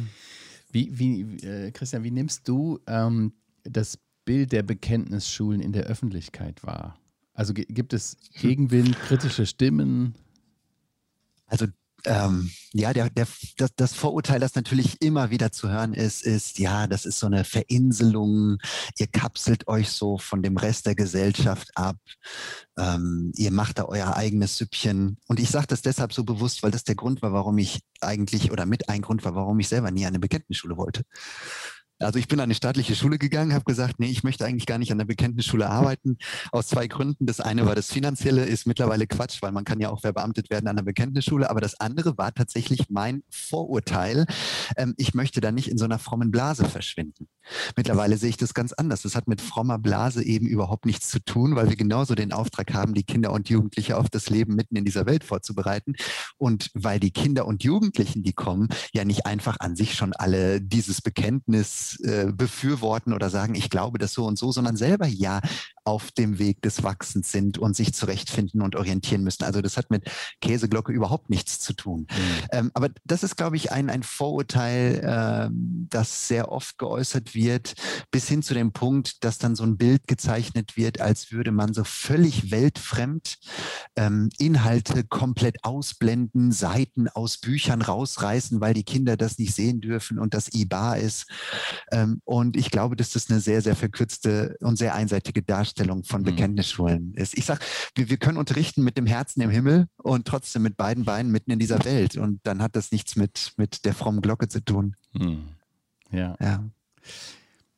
Wie, 0.71 0.97
wie 0.97 1.21
äh, 1.45 1.71
Christian, 1.71 2.03
wie 2.03 2.12
nimmst 2.12 2.47
du 2.47 2.80
ähm, 2.88 3.34
das 3.63 3.99
Bild 4.28 4.52
der 4.52 4.62
Bekenntnisschulen 4.62 5.62
in 5.62 5.72
der 5.72 5.86
Öffentlichkeit 5.86 6.63
wahr? 6.63 7.00
Also 7.34 7.54
gibt 7.54 7.94
es 7.94 8.18
Gegenwind, 8.34 9.00
kritische 9.00 9.46
Stimmen? 9.46 10.16
Also 11.46 11.68
ähm, 12.06 12.52
ja, 12.74 12.94
der, 12.94 13.10
der, 13.10 13.26
das, 13.58 13.72
das, 13.76 13.94
Vorurteil, 13.94 14.40
das 14.40 14.56
natürlich 14.56 15.02
immer 15.02 15.32
wieder 15.32 15.52
zu 15.52 15.70
hören 15.70 15.94
ist, 15.94 16.24
ist, 16.24 16.60
ja, 16.60 16.88
das 16.88 17.06
ist 17.06 17.20
so 17.20 17.26
eine 17.28 17.44
Verinselung, 17.44 18.58
ihr 18.98 19.08
kapselt 19.08 19.68
euch 19.68 19.90
so 19.90 20.18
von 20.18 20.44
dem 20.44 20.58
Rest 20.58 20.86
der 20.86 20.96
Gesellschaft 20.96 21.70
ab, 21.76 21.98
ähm, 22.78 23.32
ihr 23.38 23.52
macht 23.52 23.80
da 23.80 23.86
euer 23.86 24.16
eigenes 24.16 24.58
Süppchen. 24.58 25.18
Und 25.28 25.40
ich 25.40 25.50
sage 25.50 25.68
das 25.68 25.82
deshalb 25.82 26.13
so 26.13 26.24
bewusst, 26.24 26.63
weil 26.63 26.72
das 26.72 26.84
der 26.84 26.96
Grund 26.96 27.22
war, 27.22 27.34
warum 27.34 27.58
ich 27.58 27.80
eigentlich, 28.02 28.52
oder 28.52 28.66
mit 28.66 28.90
ein 28.90 29.02
Grund 29.02 29.26
war, 29.26 29.36
warum 29.36 29.60
ich 29.60 29.70
selber 29.70 29.90
nie 29.90 30.06
eine 30.06 30.20
Bekenntnisschule 30.20 30.78
wollte. 30.78 31.04
Also 31.99 32.19
ich 32.19 32.27
bin 32.27 32.39
an 32.39 32.43
eine 32.43 32.53
staatliche 32.53 32.95
Schule 32.95 33.17
gegangen, 33.17 33.53
habe 33.53 33.65
gesagt, 33.65 33.99
nee, 33.99 34.10
ich 34.10 34.23
möchte 34.23 34.45
eigentlich 34.45 34.67
gar 34.67 34.77
nicht 34.77 34.91
an 34.91 34.99
der 34.99 35.05
Bekenntnisschule 35.05 35.67
arbeiten. 35.67 36.17
Aus 36.51 36.67
zwei 36.67 36.88
Gründen. 36.88 37.25
Das 37.25 37.39
eine 37.39 37.65
war 37.65 37.73
das 37.73 37.91
Finanzielle, 37.91 38.45
ist 38.45 38.67
mittlerweile 38.67 39.07
Quatsch, 39.07 39.41
weil 39.41 39.51
man 39.51 39.65
kann 39.65 39.79
ja 39.79 39.89
auch 39.89 40.01
verbeamtet 40.01 40.49
werden 40.51 40.67
an 40.67 40.75
der 40.75 40.83
Bekenntnisschule. 40.83 41.49
Aber 41.49 41.60
das 41.60 41.79
andere 41.79 42.17
war 42.17 42.33
tatsächlich 42.33 42.89
mein 42.89 43.23
Vorurteil. 43.29 44.27
Ähm, 44.75 44.93
ich 44.97 45.15
möchte 45.15 45.41
da 45.41 45.51
nicht 45.51 45.69
in 45.69 45.77
so 45.77 45.86
einer 45.86 45.97
frommen 45.97 46.29
Blase 46.29 46.65
verschwinden. 46.65 47.27
Mittlerweile 47.75 48.17
sehe 48.17 48.29
ich 48.29 48.38
das 48.38 48.53
ganz 48.53 48.73
anders. 48.73 49.01
Das 49.01 49.15
hat 49.15 49.27
mit 49.27 49.41
frommer 49.41 49.79
Blase 49.79 50.23
eben 50.23 50.45
überhaupt 50.45 50.86
nichts 50.86 51.10
zu 51.10 51.19
tun, 51.19 51.55
weil 51.55 51.69
wir 51.69 51.77
genauso 51.77 52.13
den 52.13 52.33
Auftrag 52.33 52.73
haben, 52.73 52.93
die 52.93 53.03
Kinder 53.03 53.31
und 53.31 53.49
Jugendliche 53.49 53.97
auf 53.97 54.10
das 54.10 54.29
Leben 54.29 54.55
mitten 54.55 54.75
in 54.75 54.86
dieser 54.86 55.05
Welt 55.05 55.23
vorzubereiten. 55.23 55.95
Und 56.38 56.69
weil 56.73 56.99
die 56.99 57.12
Kinder 57.12 57.47
und 57.47 57.63
Jugendlichen, 57.63 58.21
die 58.21 58.33
kommen, 58.33 58.67
ja 58.93 59.05
nicht 59.05 59.25
einfach 59.25 59.57
an 59.60 59.75
sich 59.75 59.95
schon 59.95 60.13
alle 60.13 60.62
dieses 60.62 61.01
Bekenntnis 61.01 61.87
äh, 61.95 62.32
befürworten 62.32 63.13
oder 63.13 63.30
sagen, 63.30 63.56
ich 63.56 63.69
glaube 63.69 63.97
das 63.97 64.13
so 64.13 64.26
und 64.26 64.38
so, 64.38 64.52
sondern 64.52 64.76
selber 64.76 65.08
ja 65.08 65.41
auf 65.88 66.12
dem 66.12 66.38
Weg 66.38 66.62
des 66.63 66.84
Wachsens 66.84 67.32
sind 67.32 67.58
und 67.58 67.73
sich 67.73 67.93
zurechtfinden 67.93 68.62
und 68.62 68.76
orientieren 68.76 69.23
müssen. 69.23 69.45
Also 69.45 69.62
das 69.62 69.78
hat 69.78 69.89
mit 69.89 70.04
Käseglocke 70.41 70.91
überhaupt 70.91 71.30
nichts 71.30 71.60
zu 71.60 71.71
tun. 71.71 72.02
Mhm. 72.02 72.47
Ähm, 72.52 72.71
aber 72.73 72.89
das 73.06 73.23
ist, 73.23 73.38
glaube 73.38 73.56
ich, 73.56 73.71
ein, 73.71 73.89
ein 73.89 74.04
Vorurteil, 74.04 75.00
äh, 75.02 75.50
das 75.89 76.28
sehr 76.28 76.52
oft 76.52 76.78
geäußert 76.78 77.34
wird, 77.34 77.76
bis 78.12 78.28
hin 78.28 78.43
zu 78.43 78.54
dem 78.54 78.73
Punkt, 78.73 79.23
dass 79.23 79.38
dann 79.38 79.56
so 79.56 79.63
ein 79.63 79.78
Bild 79.78 80.10
gezeichnet 80.10 80.76
wird, 80.76 81.00
als 81.00 81.32
würde 81.32 81.54
man 81.54 81.73
so 81.73 81.86
völlig 81.86 82.52
weltfremd 82.52 83.38
ähm, 83.95 84.28
Inhalte 84.38 85.06
komplett 85.06 85.63
ausblenden, 85.63 86.52
Seiten 86.52 87.08
aus 87.08 87.38
Büchern 87.38 87.82
rausreißen, 87.82 88.60
weil 88.60 88.73
die 88.73 88.84
Kinder 88.84 89.15
das 89.15 89.39
nicht 89.39 89.56
sehen 89.56 89.80
dürfen 89.80 90.19
und 90.19 90.34
das 90.34 90.54
IBA 90.54 90.95
ist. 90.95 91.28
Ähm, 91.93 92.19
und 92.26 92.58
ich 92.58 92.71
glaube, 92.71 92.97
dass 92.97 93.12
das 93.12 93.30
eine 93.30 93.39
sehr, 93.39 93.62
sehr 93.62 93.78
verkürzte 93.78 94.58
und 94.60 94.76
sehr 94.76 94.93
einseitige 94.93 95.43
Darstellung 95.43 95.77
von 96.04 96.22
mhm. 96.22 96.26
Bekenntnisschulen 96.26 97.13
ist. 97.13 97.38
Ich 97.38 97.46
sage, 97.46 97.62
wir, 97.96 98.10
wir 98.10 98.18
können 98.18 98.38
unterrichten 98.38 98.84
mit 98.84 98.98
dem 98.98 99.06
Herzen 99.06 99.42
im 99.42 99.50
Himmel 99.50 99.88
und 99.98 100.28
trotzdem 100.28 100.62
mit 100.63 100.78
beiden 100.78 101.06
Beinen 101.06 101.32
mitten 101.32 101.52
in 101.52 101.60
dieser 101.60 101.84
Welt. 101.86 102.18
Und 102.18 102.40
dann 102.44 102.62
hat 102.62 102.76
das 102.76 102.92
nichts 102.92 103.16
mit, 103.16 103.54
mit 103.58 103.86
der 103.86 103.94
frommen 103.94 104.22
Glocke 104.22 104.48
zu 104.48 104.63
tun. 104.63 104.96
Mhm. 105.13 105.50
Ja. 106.12 106.36
ja. 106.40 106.63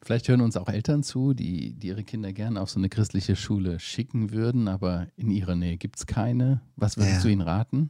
Vielleicht 0.02 0.28
hören 0.28 0.42
uns 0.42 0.58
auch 0.58 0.70
Eltern 0.70 1.04
zu, 1.04 1.34
die, 1.34 1.74
die 1.74 1.88
ihre 1.88 2.04
Kinder 2.04 2.34
gerne 2.34 2.62
auf 2.62 2.70
so 2.70 2.80
eine 2.80 2.90
christliche 2.90 3.36
Schule 3.36 3.80
schicken 3.80 4.32
würden, 4.32 4.68
aber 4.68 5.08
in 5.16 5.30
ihrer 5.30 5.56
Nähe 5.56 5.78
gibt 5.78 5.98
es 5.98 6.06
keine. 6.08 6.62
Was 6.76 6.98
würdest 6.98 7.18
ja. 7.18 7.22
du 7.22 7.28
ihnen 7.30 7.42
raten? 7.42 7.90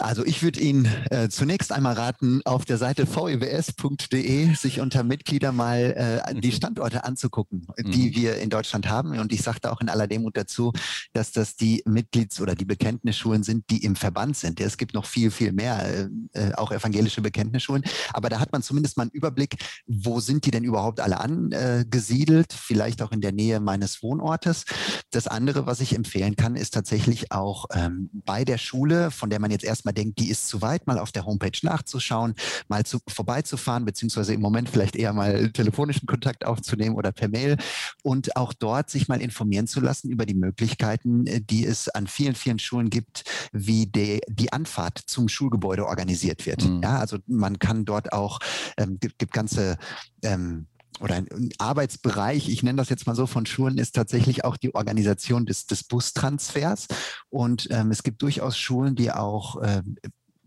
Also 0.00 0.24
ich 0.24 0.42
würde 0.42 0.60
Ihnen 0.60 0.88
äh, 1.10 1.28
zunächst 1.28 1.70
einmal 1.70 1.94
raten, 1.94 2.40
auf 2.44 2.64
der 2.64 2.78
Seite 2.78 3.06
vebs.de 3.06 4.54
sich 4.54 4.80
unter 4.80 5.02
Mitglieder 5.02 5.52
mal 5.52 6.22
äh, 6.26 6.34
die 6.40 6.48
mhm. 6.48 6.52
Standorte 6.52 7.04
anzugucken, 7.04 7.66
die 7.78 8.08
mhm. 8.08 8.14
wir 8.14 8.36
in 8.38 8.48
Deutschland 8.48 8.88
haben. 8.88 9.18
Und 9.18 9.32
ich 9.32 9.42
sagte 9.42 9.70
auch 9.70 9.80
in 9.80 9.88
aller 9.88 10.06
Demut 10.06 10.36
dazu, 10.36 10.72
dass 11.12 11.32
das 11.32 11.56
die 11.56 11.82
Mitglieds- 11.84 12.40
oder 12.40 12.54
die 12.54 12.64
Bekenntnisschulen 12.64 13.42
sind, 13.42 13.68
die 13.70 13.84
im 13.84 13.96
Verband 13.96 14.36
sind. 14.36 14.60
Es 14.60 14.78
gibt 14.78 14.94
noch 14.94 15.04
viel, 15.04 15.30
viel 15.30 15.52
mehr, 15.52 16.08
äh, 16.34 16.48
äh, 16.48 16.54
auch 16.54 16.72
evangelische 16.72 17.20
Bekenntnisschulen. 17.20 17.84
Aber 18.12 18.30
da 18.30 18.40
hat 18.40 18.52
man 18.52 18.62
zumindest 18.62 18.96
mal 18.96 19.04
einen 19.04 19.12
Überblick, 19.12 19.56
wo 19.86 20.20
sind 20.20 20.46
die 20.46 20.50
denn 20.50 20.64
überhaupt 20.64 21.00
alle 21.00 21.20
angesiedelt, 21.20 22.52
vielleicht 22.52 23.02
auch 23.02 23.12
in 23.12 23.20
der 23.20 23.32
Nähe 23.32 23.60
meines 23.60 24.02
Wohnortes. 24.02 24.64
Das 25.10 25.26
andere, 25.26 25.66
was 25.66 25.80
ich 25.80 25.94
empfehlen 25.94 26.36
kann, 26.36 26.56
ist 26.56 26.72
tatsächlich 26.72 27.30
auch 27.30 27.66
ähm, 27.74 28.08
bei 28.12 28.44
der 28.44 28.58
Schule, 28.58 29.10
von 29.10 29.28
der 29.28 29.38
man 29.38 29.50
jetzt 29.50 29.64
erst 29.64 29.81
erstmal 29.82 29.94
denkt, 29.94 30.20
die 30.20 30.30
ist 30.30 30.46
zu 30.46 30.62
weit, 30.62 30.86
mal 30.86 30.98
auf 30.98 31.10
der 31.10 31.26
Homepage 31.26 31.58
nachzuschauen, 31.62 32.34
mal 32.68 32.84
zu, 32.84 33.00
vorbeizufahren, 33.08 33.84
beziehungsweise 33.84 34.32
im 34.32 34.40
Moment 34.40 34.68
vielleicht 34.68 34.94
eher 34.94 35.12
mal 35.12 35.50
telefonischen 35.50 36.06
Kontakt 36.06 36.44
aufzunehmen 36.44 36.94
oder 36.94 37.10
per 37.10 37.28
Mail 37.28 37.56
und 38.02 38.36
auch 38.36 38.52
dort 38.52 38.90
sich 38.90 39.08
mal 39.08 39.20
informieren 39.20 39.66
zu 39.66 39.80
lassen 39.80 40.08
über 40.10 40.24
die 40.24 40.34
Möglichkeiten, 40.34 41.26
äh, 41.26 41.40
die 41.40 41.66
es 41.66 41.88
an 41.88 42.06
vielen, 42.06 42.36
vielen 42.36 42.60
Schulen 42.60 42.90
gibt, 42.90 43.24
wie 43.52 43.86
die, 43.86 44.20
die 44.28 44.52
Anfahrt 44.52 44.98
zum 45.06 45.28
Schulgebäude 45.28 45.86
organisiert 45.86 46.46
wird. 46.46 46.64
Mhm. 46.64 46.82
Ja, 46.82 46.98
also 46.98 47.18
man 47.26 47.58
kann 47.58 47.84
dort 47.84 48.12
auch, 48.12 48.38
ähm, 48.76 48.98
gibt, 49.00 49.18
gibt 49.18 49.32
ganze 49.32 49.78
ähm, 50.22 50.66
oder 51.02 51.16
ein 51.16 51.50
Arbeitsbereich, 51.58 52.48
ich 52.48 52.62
nenne 52.62 52.76
das 52.76 52.88
jetzt 52.88 53.06
mal 53.06 53.16
so 53.16 53.26
von 53.26 53.44
Schulen, 53.44 53.78
ist 53.78 53.94
tatsächlich 53.94 54.44
auch 54.44 54.56
die 54.56 54.74
Organisation 54.74 55.46
des, 55.46 55.66
des 55.66 55.84
Bustransfers. 55.84 56.86
Und 57.28 57.68
ähm, 57.70 57.90
es 57.90 58.02
gibt 58.02 58.22
durchaus 58.22 58.56
Schulen, 58.56 58.94
die 58.94 59.10
auch 59.10 59.60
äh, 59.60 59.82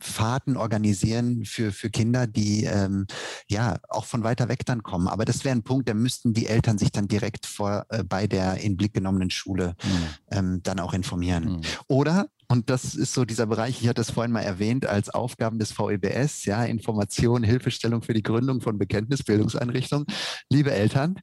Fahrten 0.05 0.57
organisieren 0.57 1.45
für, 1.45 1.71
für 1.71 1.89
Kinder, 1.89 2.27
die 2.27 2.65
ähm, 2.65 3.07
ja 3.47 3.77
auch 3.89 4.05
von 4.05 4.23
weiter 4.23 4.49
weg 4.49 4.65
dann 4.65 4.83
kommen. 4.83 5.07
Aber 5.07 5.25
das 5.25 5.43
wäre 5.43 5.55
ein 5.55 5.63
Punkt, 5.63 5.89
da 5.89 5.93
müssten 5.93 6.33
die 6.33 6.47
Eltern 6.47 6.77
sich 6.77 6.91
dann 6.91 7.07
direkt 7.07 7.45
vor, 7.45 7.85
äh, 7.89 8.03
bei 8.03 8.27
der 8.27 8.57
in 8.57 8.77
Blick 8.77 8.93
genommenen 8.93 9.29
Schule 9.29 9.75
mhm. 9.83 10.37
ähm, 10.37 10.59
dann 10.63 10.79
auch 10.79 10.93
informieren. 10.93 11.57
Mhm. 11.57 11.61
Oder 11.87 12.27
und 12.47 12.69
das 12.69 12.95
ist 12.95 13.13
so 13.13 13.25
dieser 13.25 13.47
Bereich, 13.47 13.81
ich 13.81 13.87
hatte 13.87 14.01
es 14.01 14.11
vorhin 14.11 14.31
mal 14.31 14.41
erwähnt, 14.41 14.85
als 14.85 15.09
Aufgaben 15.09 15.57
des 15.57 15.71
VEBS, 15.71 16.45
ja, 16.45 16.63
Information, 16.63 17.43
Hilfestellung 17.43 18.03
für 18.03 18.13
die 18.13 18.21
Gründung 18.21 18.61
von 18.61 18.77
Bekenntnisbildungseinrichtungen. 18.77 20.05
Liebe 20.49 20.71
Eltern, 20.71 21.15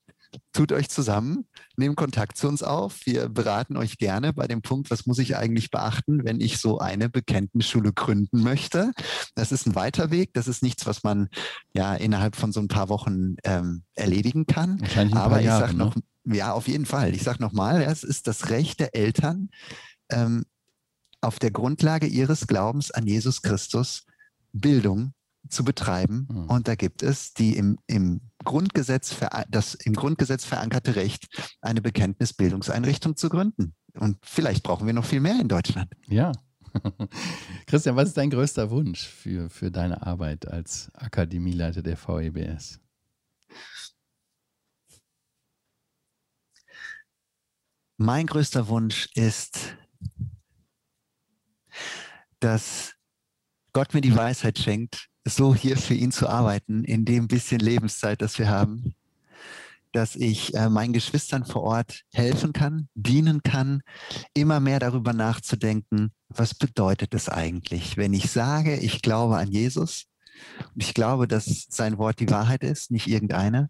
tut 0.52 0.72
euch 0.72 0.88
zusammen, 0.88 1.46
nehmt 1.76 1.96
Kontakt 1.96 2.36
zu 2.36 2.48
uns 2.48 2.62
auf. 2.62 3.00
Wir 3.04 3.28
beraten 3.28 3.76
euch 3.76 3.98
gerne 3.98 4.32
bei 4.32 4.46
dem 4.46 4.62
Punkt, 4.62 4.90
was 4.90 5.06
muss 5.06 5.18
ich 5.18 5.36
eigentlich 5.36 5.70
beachten, 5.70 6.24
wenn 6.24 6.40
ich 6.40 6.58
so 6.58 6.78
eine 6.78 7.08
Bekenntnisschule 7.08 7.92
gründen 7.92 8.42
möchte. 8.42 8.92
Das 9.34 9.52
ist 9.52 9.66
ein 9.66 9.74
weiter 9.74 10.10
Weg. 10.10 10.32
Das 10.34 10.48
ist 10.48 10.62
nichts, 10.62 10.86
was 10.86 11.02
man 11.02 11.28
ja 11.74 11.94
innerhalb 11.94 12.36
von 12.36 12.52
so 12.52 12.60
ein 12.60 12.68
paar 12.68 12.88
Wochen 12.88 13.36
ähm, 13.44 13.84
erledigen 13.94 14.46
kann. 14.46 14.82
Aber 15.14 15.40
ich 15.40 15.48
sage 15.48 15.74
noch, 15.74 15.96
ne? 15.96 16.02
ja, 16.36 16.52
auf 16.52 16.68
jeden 16.68 16.86
Fall. 16.86 17.14
Ich 17.14 17.22
sage 17.22 17.42
nochmal, 17.42 17.82
es 17.82 18.02
ist 18.02 18.26
das 18.26 18.50
Recht 18.50 18.80
der 18.80 18.94
Eltern, 18.94 19.50
ähm, 20.10 20.44
auf 21.20 21.38
der 21.38 21.50
Grundlage 21.50 22.06
ihres 22.06 22.46
Glaubens 22.46 22.90
an 22.90 23.06
Jesus 23.06 23.42
Christus 23.42 24.04
Bildung 24.52 25.14
zu 25.48 25.64
betreiben. 25.64 26.28
Mhm. 26.30 26.44
Und 26.46 26.68
da 26.68 26.74
gibt 26.74 27.02
es 27.02 27.34
die 27.34 27.56
im, 27.56 27.78
im, 27.86 28.20
Grundgesetz 28.44 29.14
das 29.50 29.74
im 29.74 29.94
Grundgesetz 29.94 30.44
verankerte 30.44 30.96
Recht, 30.96 31.28
eine 31.60 31.80
Bekenntnisbildungseinrichtung 31.80 33.16
zu 33.16 33.28
gründen. 33.28 33.74
Und 33.94 34.18
vielleicht 34.24 34.64
brauchen 34.64 34.86
wir 34.86 34.94
noch 34.94 35.04
viel 35.04 35.20
mehr 35.20 35.40
in 35.40 35.46
Deutschland. 35.48 35.92
Ja. 36.08 36.32
Christian, 37.66 37.94
was 37.94 38.08
ist 38.08 38.16
dein 38.16 38.30
größter 38.30 38.70
Wunsch 38.70 39.06
für, 39.06 39.48
für 39.50 39.70
deine 39.70 40.04
Arbeit 40.04 40.48
als 40.48 40.90
Akademieleiter 40.94 41.82
der 41.82 41.96
VEBS? 41.96 42.80
Mein 47.98 48.26
größter 48.26 48.66
Wunsch 48.66 49.08
ist, 49.14 49.76
dass 52.40 52.94
Gott 53.72 53.94
mir 53.94 54.00
die 54.00 54.16
Weisheit 54.16 54.58
schenkt, 54.58 55.11
so 55.24 55.54
hier 55.54 55.76
für 55.76 55.94
ihn 55.94 56.12
zu 56.12 56.28
arbeiten, 56.28 56.84
in 56.84 57.04
dem 57.04 57.28
bisschen 57.28 57.60
Lebenszeit, 57.60 58.22
das 58.22 58.38
wir 58.38 58.48
haben, 58.48 58.94
dass 59.92 60.16
ich 60.16 60.54
äh, 60.54 60.68
meinen 60.68 60.92
Geschwistern 60.92 61.44
vor 61.44 61.62
Ort 61.62 62.02
helfen 62.12 62.52
kann, 62.52 62.88
dienen 62.94 63.42
kann, 63.42 63.82
immer 64.34 64.58
mehr 64.58 64.80
darüber 64.80 65.12
nachzudenken, 65.12 66.12
was 66.28 66.54
bedeutet 66.54 67.14
es 67.14 67.28
eigentlich, 67.28 67.96
wenn 67.96 68.14
ich 68.14 68.30
sage, 68.30 68.76
ich 68.76 69.02
glaube 69.02 69.36
an 69.36 69.48
Jesus 69.48 70.04
und 70.74 70.82
ich 70.82 70.94
glaube, 70.94 71.28
dass 71.28 71.66
sein 71.68 71.98
Wort 71.98 72.20
die 72.20 72.30
Wahrheit 72.30 72.64
ist, 72.64 72.90
nicht 72.90 73.06
irgendeine, 73.06 73.68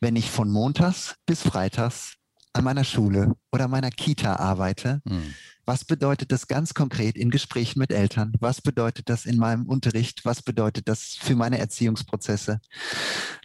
wenn 0.00 0.16
ich 0.16 0.30
von 0.30 0.50
Montags 0.50 1.14
bis 1.26 1.42
Freitags 1.42 2.15
an 2.56 2.64
meiner 2.64 2.84
Schule 2.84 3.34
oder 3.52 3.68
meiner 3.68 3.90
Kita 3.90 4.36
arbeite, 4.36 5.00
mhm. 5.04 5.34
Was 5.66 5.84
bedeutet 5.84 6.30
das 6.30 6.46
ganz 6.46 6.74
konkret 6.74 7.16
in 7.16 7.30
Gesprächen 7.30 7.80
mit 7.80 7.90
Eltern? 7.90 8.32
Was 8.38 8.62
bedeutet 8.62 9.08
das 9.08 9.26
in 9.26 9.36
meinem 9.36 9.66
Unterricht? 9.66 10.24
Was 10.24 10.40
bedeutet 10.40 10.86
das 10.86 11.16
für 11.20 11.34
meine 11.34 11.58
Erziehungsprozesse? 11.58 12.60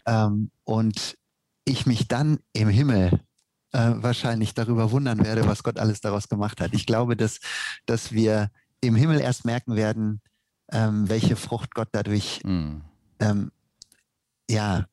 Ähm, 0.06 0.52
und 0.62 1.18
ich 1.64 1.84
mich 1.84 2.06
dann 2.06 2.38
im 2.52 2.68
Himmel 2.68 3.20
äh, 3.72 3.94
wahrscheinlich 3.96 4.54
darüber 4.54 4.92
wundern 4.92 5.24
werde, 5.24 5.48
was 5.48 5.64
Gott 5.64 5.80
alles 5.80 6.00
daraus 6.00 6.28
gemacht 6.28 6.60
hat. 6.60 6.74
Ich 6.74 6.86
glaube, 6.86 7.16
dass, 7.16 7.40
dass 7.86 8.12
wir 8.12 8.50
im 8.80 8.94
Himmel 8.94 9.20
erst 9.20 9.44
merken 9.44 9.74
werden, 9.74 10.20
ähm, 10.70 11.08
welche 11.08 11.34
Frucht 11.34 11.74
Gott 11.74 11.88
dadurch 11.90 12.40
mm. 12.44 12.82
ähm, 13.18 13.50
ja, 14.48 14.86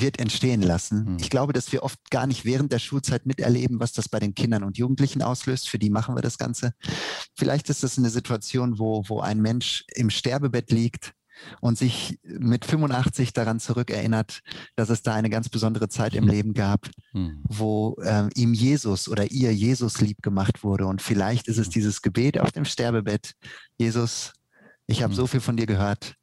wird 0.00 0.18
entstehen 0.18 0.62
lassen. 0.62 1.12
Mhm. 1.12 1.16
Ich 1.20 1.30
glaube, 1.30 1.52
dass 1.52 1.72
wir 1.72 1.82
oft 1.82 1.98
gar 2.10 2.26
nicht 2.26 2.44
während 2.44 2.72
der 2.72 2.78
Schulzeit 2.78 3.26
miterleben, 3.26 3.80
was 3.80 3.92
das 3.92 4.08
bei 4.08 4.18
den 4.18 4.34
Kindern 4.34 4.64
und 4.64 4.78
Jugendlichen 4.78 5.22
auslöst. 5.22 5.68
Für 5.68 5.78
die 5.78 5.90
machen 5.90 6.14
wir 6.14 6.22
das 6.22 6.38
Ganze. 6.38 6.72
Vielleicht 7.34 7.70
ist 7.70 7.82
das 7.82 7.98
eine 7.98 8.10
Situation, 8.10 8.78
wo, 8.78 9.04
wo 9.08 9.20
ein 9.20 9.40
Mensch 9.40 9.84
im 9.94 10.10
Sterbebett 10.10 10.70
liegt 10.70 11.14
und 11.60 11.76
sich 11.76 12.18
mit 12.22 12.64
85 12.64 13.32
daran 13.32 13.60
zurückerinnert, 13.60 14.40
dass 14.74 14.88
es 14.88 15.02
da 15.02 15.14
eine 15.14 15.30
ganz 15.30 15.48
besondere 15.48 15.88
Zeit 15.88 16.14
im 16.14 16.26
Leben 16.26 16.54
gab, 16.54 16.88
mhm. 17.12 17.42
wo 17.44 17.96
äh, 18.02 18.28
ihm 18.34 18.54
Jesus 18.54 19.08
oder 19.08 19.30
ihr 19.30 19.54
Jesus 19.54 20.00
lieb 20.00 20.22
gemacht 20.22 20.64
wurde. 20.64 20.86
Und 20.86 21.02
vielleicht 21.02 21.48
ist 21.48 21.58
es 21.58 21.66
hm. 21.66 21.72
dieses 21.72 22.02
Gebet 22.02 22.40
auf 22.40 22.52
dem 22.52 22.64
Sterbebett, 22.64 23.34
Jesus, 23.76 24.32
ich 24.86 25.02
habe 25.02 25.12
mhm. 25.12 25.16
so 25.16 25.26
viel 25.26 25.40
von 25.40 25.56
dir 25.56 25.66
gehört. 25.66 26.14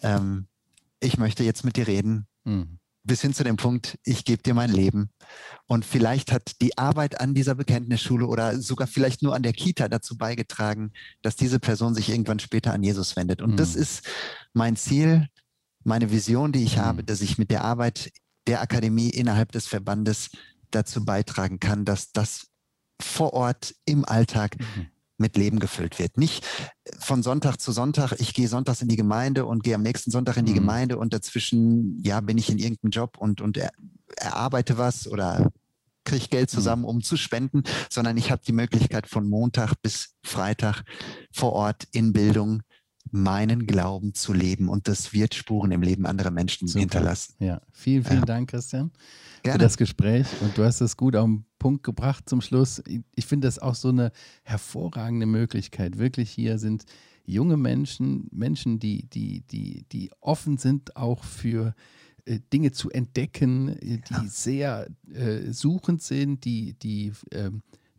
Ähm, 0.00 0.46
ich 1.00 1.18
möchte 1.18 1.44
jetzt 1.44 1.64
mit 1.64 1.76
dir 1.76 1.86
reden. 1.86 2.26
Mhm 2.44 2.78
bis 3.04 3.22
hin 3.22 3.32
zu 3.32 3.44
dem 3.44 3.56
Punkt, 3.56 3.98
ich 4.04 4.24
gebe 4.24 4.42
dir 4.42 4.54
mein 4.54 4.70
Leben. 4.70 5.10
Und 5.66 5.84
vielleicht 5.84 6.32
hat 6.32 6.60
die 6.60 6.76
Arbeit 6.76 7.20
an 7.20 7.34
dieser 7.34 7.54
Bekenntnisschule 7.54 8.26
oder 8.26 8.60
sogar 8.60 8.86
vielleicht 8.86 9.22
nur 9.22 9.34
an 9.34 9.42
der 9.42 9.52
Kita 9.52 9.88
dazu 9.88 10.16
beigetragen, 10.16 10.92
dass 11.22 11.36
diese 11.36 11.58
Person 11.58 11.94
sich 11.94 12.08
irgendwann 12.08 12.38
später 12.38 12.72
an 12.72 12.82
Jesus 12.82 13.16
wendet. 13.16 13.42
Und 13.42 13.52
mhm. 13.52 13.56
das 13.56 13.74
ist 13.74 14.06
mein 14.52 14.76
Ziel, 14.76 15.28
meine 15.84 16.10
Vision, 16.10 16.52
die 16.52 16.64
ich 16.64 16.76
mhm. 16.76 16.82
habe, 16.82 17.04
dass 17.04 17.20
ich 17.20 17.38
mit 17.38 17.50
der 17.50 17.64
Arbeit 17.64 18.10
der 18.46 18.60
Akademie 18.60 19.10
innerhalb 19.10 19.52
des 19.52 19.66
Verbandes 19.66 20.30
dazu 20.70 21.04
beitragen 21.04 21.60
kann, 21.60 21.84
dass 21.84 22.12
das 22.12 22.48
vor 23.00 23.32
Ort 23.32 23.74
im 23.84 24.04
Alltag 24.04 24.56
mhm 24.58 24.88
mit 25.18 25.36
Leben 25.36 25.58
gefüllt 25.58 25.98
wird. 25.98 26.16
Nicht 26.16 26.46
von 26.98 27.22
Sonntag 27.22 27.60
zu 27.60 27.72
Sonntag, 27.72 28.12
ich 28.18 28.34
gehe 28.34 28.48
sonntags 28.48 28.82
in 28.82 28.88
die 28.88 28.96
Gemeinde 28.96 29.44
und 29.44 29.62
gehe 29.62 29.74
am 29.74 29.82
nächsten 29.82 30.10
Sonntag 30.10 30.36
in 30.36 30.46
die 30.46 30.52
mhm. 30.52 30.58
Gemeinde 30.58 30.98
und 30.98 31.12
dazwischen, 31.12 32.00
ja, 32.02 32.20
bin 32.20 32.38
ich 32.38 32.50
in 32.50 32.58
irgendeinem 32.58 32.90
Job 32.90 33.18
und, 33.18 33.40
und 33.40 33.56
er, 33.56 33.70
erarbeite 34.16 34.78
was 34.78 35.06
oder 35.06 35.50
kriege 36.04 36.28
Geld 36.28 36.52
mhm. 36.52 36.56
zusammen, 36.56 36.84
um 36.84 37.02
zu 37.02 37.16
spenden, 37.16 37.62
sondern 37.90 38.16
ich 38.16 38.30
habe 38.30 38.42
die 38.46 38.52
Möglichkeit 38.52 39.06
von 39.06 39.28
Montag 39.28 39.74
bis 39.82 40.14
Freitag 40.24 40.82
vor 41.32 41.52
Ort 41.52 41.86
in 41.92 42.12
Bildung 42.12 42.62
meinen 43.10 43.66
Glauben 43.66 44.14
zu 44.14 44.32
leben 44.32 44.68
und 44.68 44.88
das 44.88 45.12
wird 45.12 45.34
Spuren 45.34 45.72
im 45.72 45.82
Leben 45.82 46.06
anderer 46.06 46.30
Menschen 46.30 46.68
Super. 46.68 46.80
hinterlassen. 46.80 47.34
Ja, 47.38 47.60
vielen, 47.72 48.04
vielen 48.04 48.20
ja. 48.20 48.26
Dank, 48.26 48.50
Christian, 48.50 48.90
Gerne. 49.42 49.58
für 49.58 49.64
das 49.64 49.76
Gespräch 49.76 50.26
und 50.40 50.56
du 50.56 50.64
hast 50.64 50.80
es 50.80 50.96
gut 50.96 51.16
auf 51.16 51.26
den 51.26 51.44
Punkt 51.58 51.82
gebracht 51.82 52.28
zum 52.28 52.40
Schluss. 52.40 52.82
Ich 53.14 53.26
finde 53.26 53.48
das 53.48 53.58
auch 53.58 53.74
so 53.74 53.88
eine 53.88 54.12
hervorragende 54.42 55.26
Möglichkeit. 55.26 55.98
Wirklich 55.98 56.30
hier 56.30 56.58
sind 56.58 56.84
junge 57.24 57.56
Menschen, 57.56 58.28
Menschen, 58.32 58.78
die, 58.78 59.08
die, 59.08 59.42
die, 59.42 59.84
die 59.92 60.10
offen 60.20 60.56
sind 60.56 60.96
auch 60.96 61.24
für 61.24 61.74
äh, 62.24 62.40
Dinge 62.52 62.72
zu 62.72 62.90
entdecken, 62.90 63.68
äh, 63.68 63.98
die 64.08 64.14
ja. 64.14 64.24
sehr 64.26 64.88
äh, 65.12 65.52
suchend 65.52 66.02
sind, 66.02 66.44
die, 66.44 66.74
die 66.74 67.12
äh, 67.30 67.50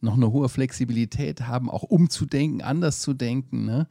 noch 0.02 0.16
eine 0.16 0.32
hohe 0.32 0.50
Flexibilität 0.50 1.42
haben, 1.42 1.70
auch 1.70 1.84
umzudenken, 1.84 2.62
anders 2.62 3.02
zu 3.02 3.14
denken. 3.14 3.66
Ne? 3.66 3.88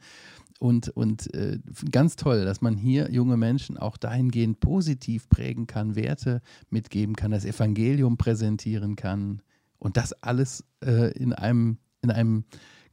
Und 0.59 0.89
und 0.89 1.33
äh, 1.33 1.59
ganz 1.91 2.15
toll, 2.15 2.45
dass 2.45 2.61
man 2.61 2.77
hier 2.77 3.09
junge 3.11 3.37
Menschen 3.37 3.77
auch 3.77 3.97
dahingehend 3.97 4.59
positiv 4.59 5.29
prägen 5.29 5.65
kann, 5.67 5.95
Werte 5.95 6.41
mitgeben 6.69 7.15
kann, 7.15 7.31
das 7.31 7.45
Evangelium 7.45 8.17
präsentieren 8.17 8.95
kann 8.95 9.41
und 9.79 9.97
das 9.97 10.13
alles 10.21 10.65
äh, 10.85 11.11
in 11.17 11.33
einem, 11.33 11.77
in 12.01 12.11
einem 12.11 12.43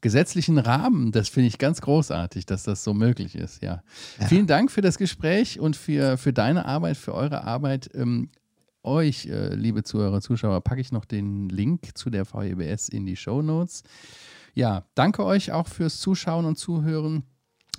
gesetzlichen 0.01 0.59
Rahmen. 0.59 1.11
Das 1.11 1.29
finde 1.29 1.49
ich 1.49 1.59
ganz 1.59 1.81
großartig, 1.81 2.47
dass 2.47 2.63
das 2.63 2.85
so 2.85 2.95
möglich 2.95 3.35
ist. 3.35 3.63
Ja. 3.63 3.83
ja. 4.21 4.27
Vielen 4.27 4.47
Dank 4.47 4.71
für 4.71 4.81
das 4.81 4.99
Gespräch 4.99 5.59
und 5.59 5.77
für, 5.77 6.17
für 6.17 6.33
deine 6.33 6.65
Arbeit, 6.65 6.97
für 6.97 7.15
eure 7.15 7.45
Arbeit. 7.45 7.91
Ähm, 7.95 8.31
euch, 8.85 9.27
äh, 9.27 9.55
liebe 9.55 9.83
Zuhörer, 9.83 10.21
Zuschauer, 10.21 10.61
packe 10.61 10.81
ich 10.81 10.93
noch 10.93 11.05
den 11.05 11.49
Link 11.49 11.99
zu 11.99 12.09
der 12.09 12.25
VEBS 12.25 12.89
in 12.89 13.05
die 13.05 13.17
Show 13.17 13.43
Notes. 13.43 13.83
Ja, 14.55 14.85
danke 14.95 15.25
euch 15.25 15.51
auch 15.51 15.67
fürs 15.67 15.99
Zuschauen 15.99 16.45
und 16.45 16.57
Zuhören. 16.57 17.25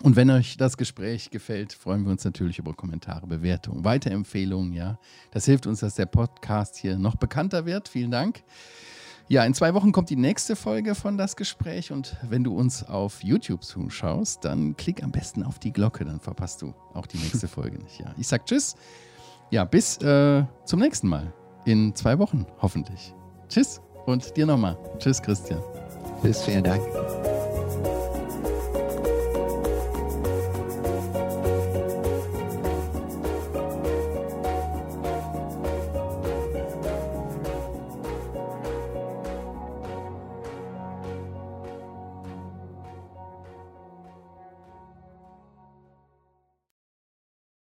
Und 0.03 0.15
wenn 0.15 0.29
euch 0.29 0.57
das 0.57 0.77
Gespräch 0.77 1.31
gefällt, 1.31 1.73
freuen 1.73 2.03
wir 2.03 2.11
uns 2.11 2.23
natürlich 2.23 2.59
über 2.59 2.73
Kommentare, 2.73 3.25
Bewertungen, 3.25 3.83
Weiterempfehlungen. 3.83 4.73
Ja, 4.73 4.99
das 5.31 5.45
hilft 5.45 5.65
uns, 5.65 5.79
dass 5.79 5.95
der 5.95 6.05
Podcast 6.05 6.77
hier 6.77 6.97
noch 6.99 7.15
bekannter 7.15 7.65
wird. 7.65 7.89
Vielen 7.89 8.11
Dank. 8.11 8.43
Ja, 9.29 9.43
in 9.43 9.53
zwei 9.53 9.73
Wochen 9.73 9.91
kommt 9.91 10.09
die 10.09 10.15
nächste 10.15 10.55
Folge 10.55 10.95
von 10.95 11.17
das 11.17 11.35
Gespräch 11.35 11.91
und 11.91 12.15
wenn 12.29 12.45
du 12.45 12.55
uns 12.55 12.83
auf 12.83 13.21
YouTube 13.23 13.61
zuschaust, 13.61 14.45
dann 14.45 14.77
klick 14.77 15.03
am 15.03 15.11
besten 15.11 15.43
auf 15.43 15.59
die 15.59 15.73
Glocke, 15.73 16.05
dann 16.05 16.21
verpasst 16.21 16.61
du 16.61 16.73
auch 16.93 17.05
die 17.05 17.17
nächste 17.17 17.47
Folge 17.49 17.77
nicht. 17.77 17.99
Ja, 17.99 18.13
ich 18.17 18.27
sag 18.27 18.45
Tschüss. 18.45 18.75
Ja, 19.49 19.65
bis 19.65 19.97
äh, 19.97 20.45
zum 20.63 20.79
nächsten 20.79 21.07
Mal. 21.07 21.33
In 21.65 21.93
zwei 21.95 22.17
Wochen, 22.19 22.45
hoffentlich. 22.61 23.13
Tschüss 23.49 23.81
und 24.05 24.37
dir 24.37 24.45
nochmal. 24.45 24.77
Tschüss, 24.99 25.21
Christian. 25.21 25.61
Tschüss, 26.21 26.43
vielen 26.43 26.63
Dank. 26.63 26.81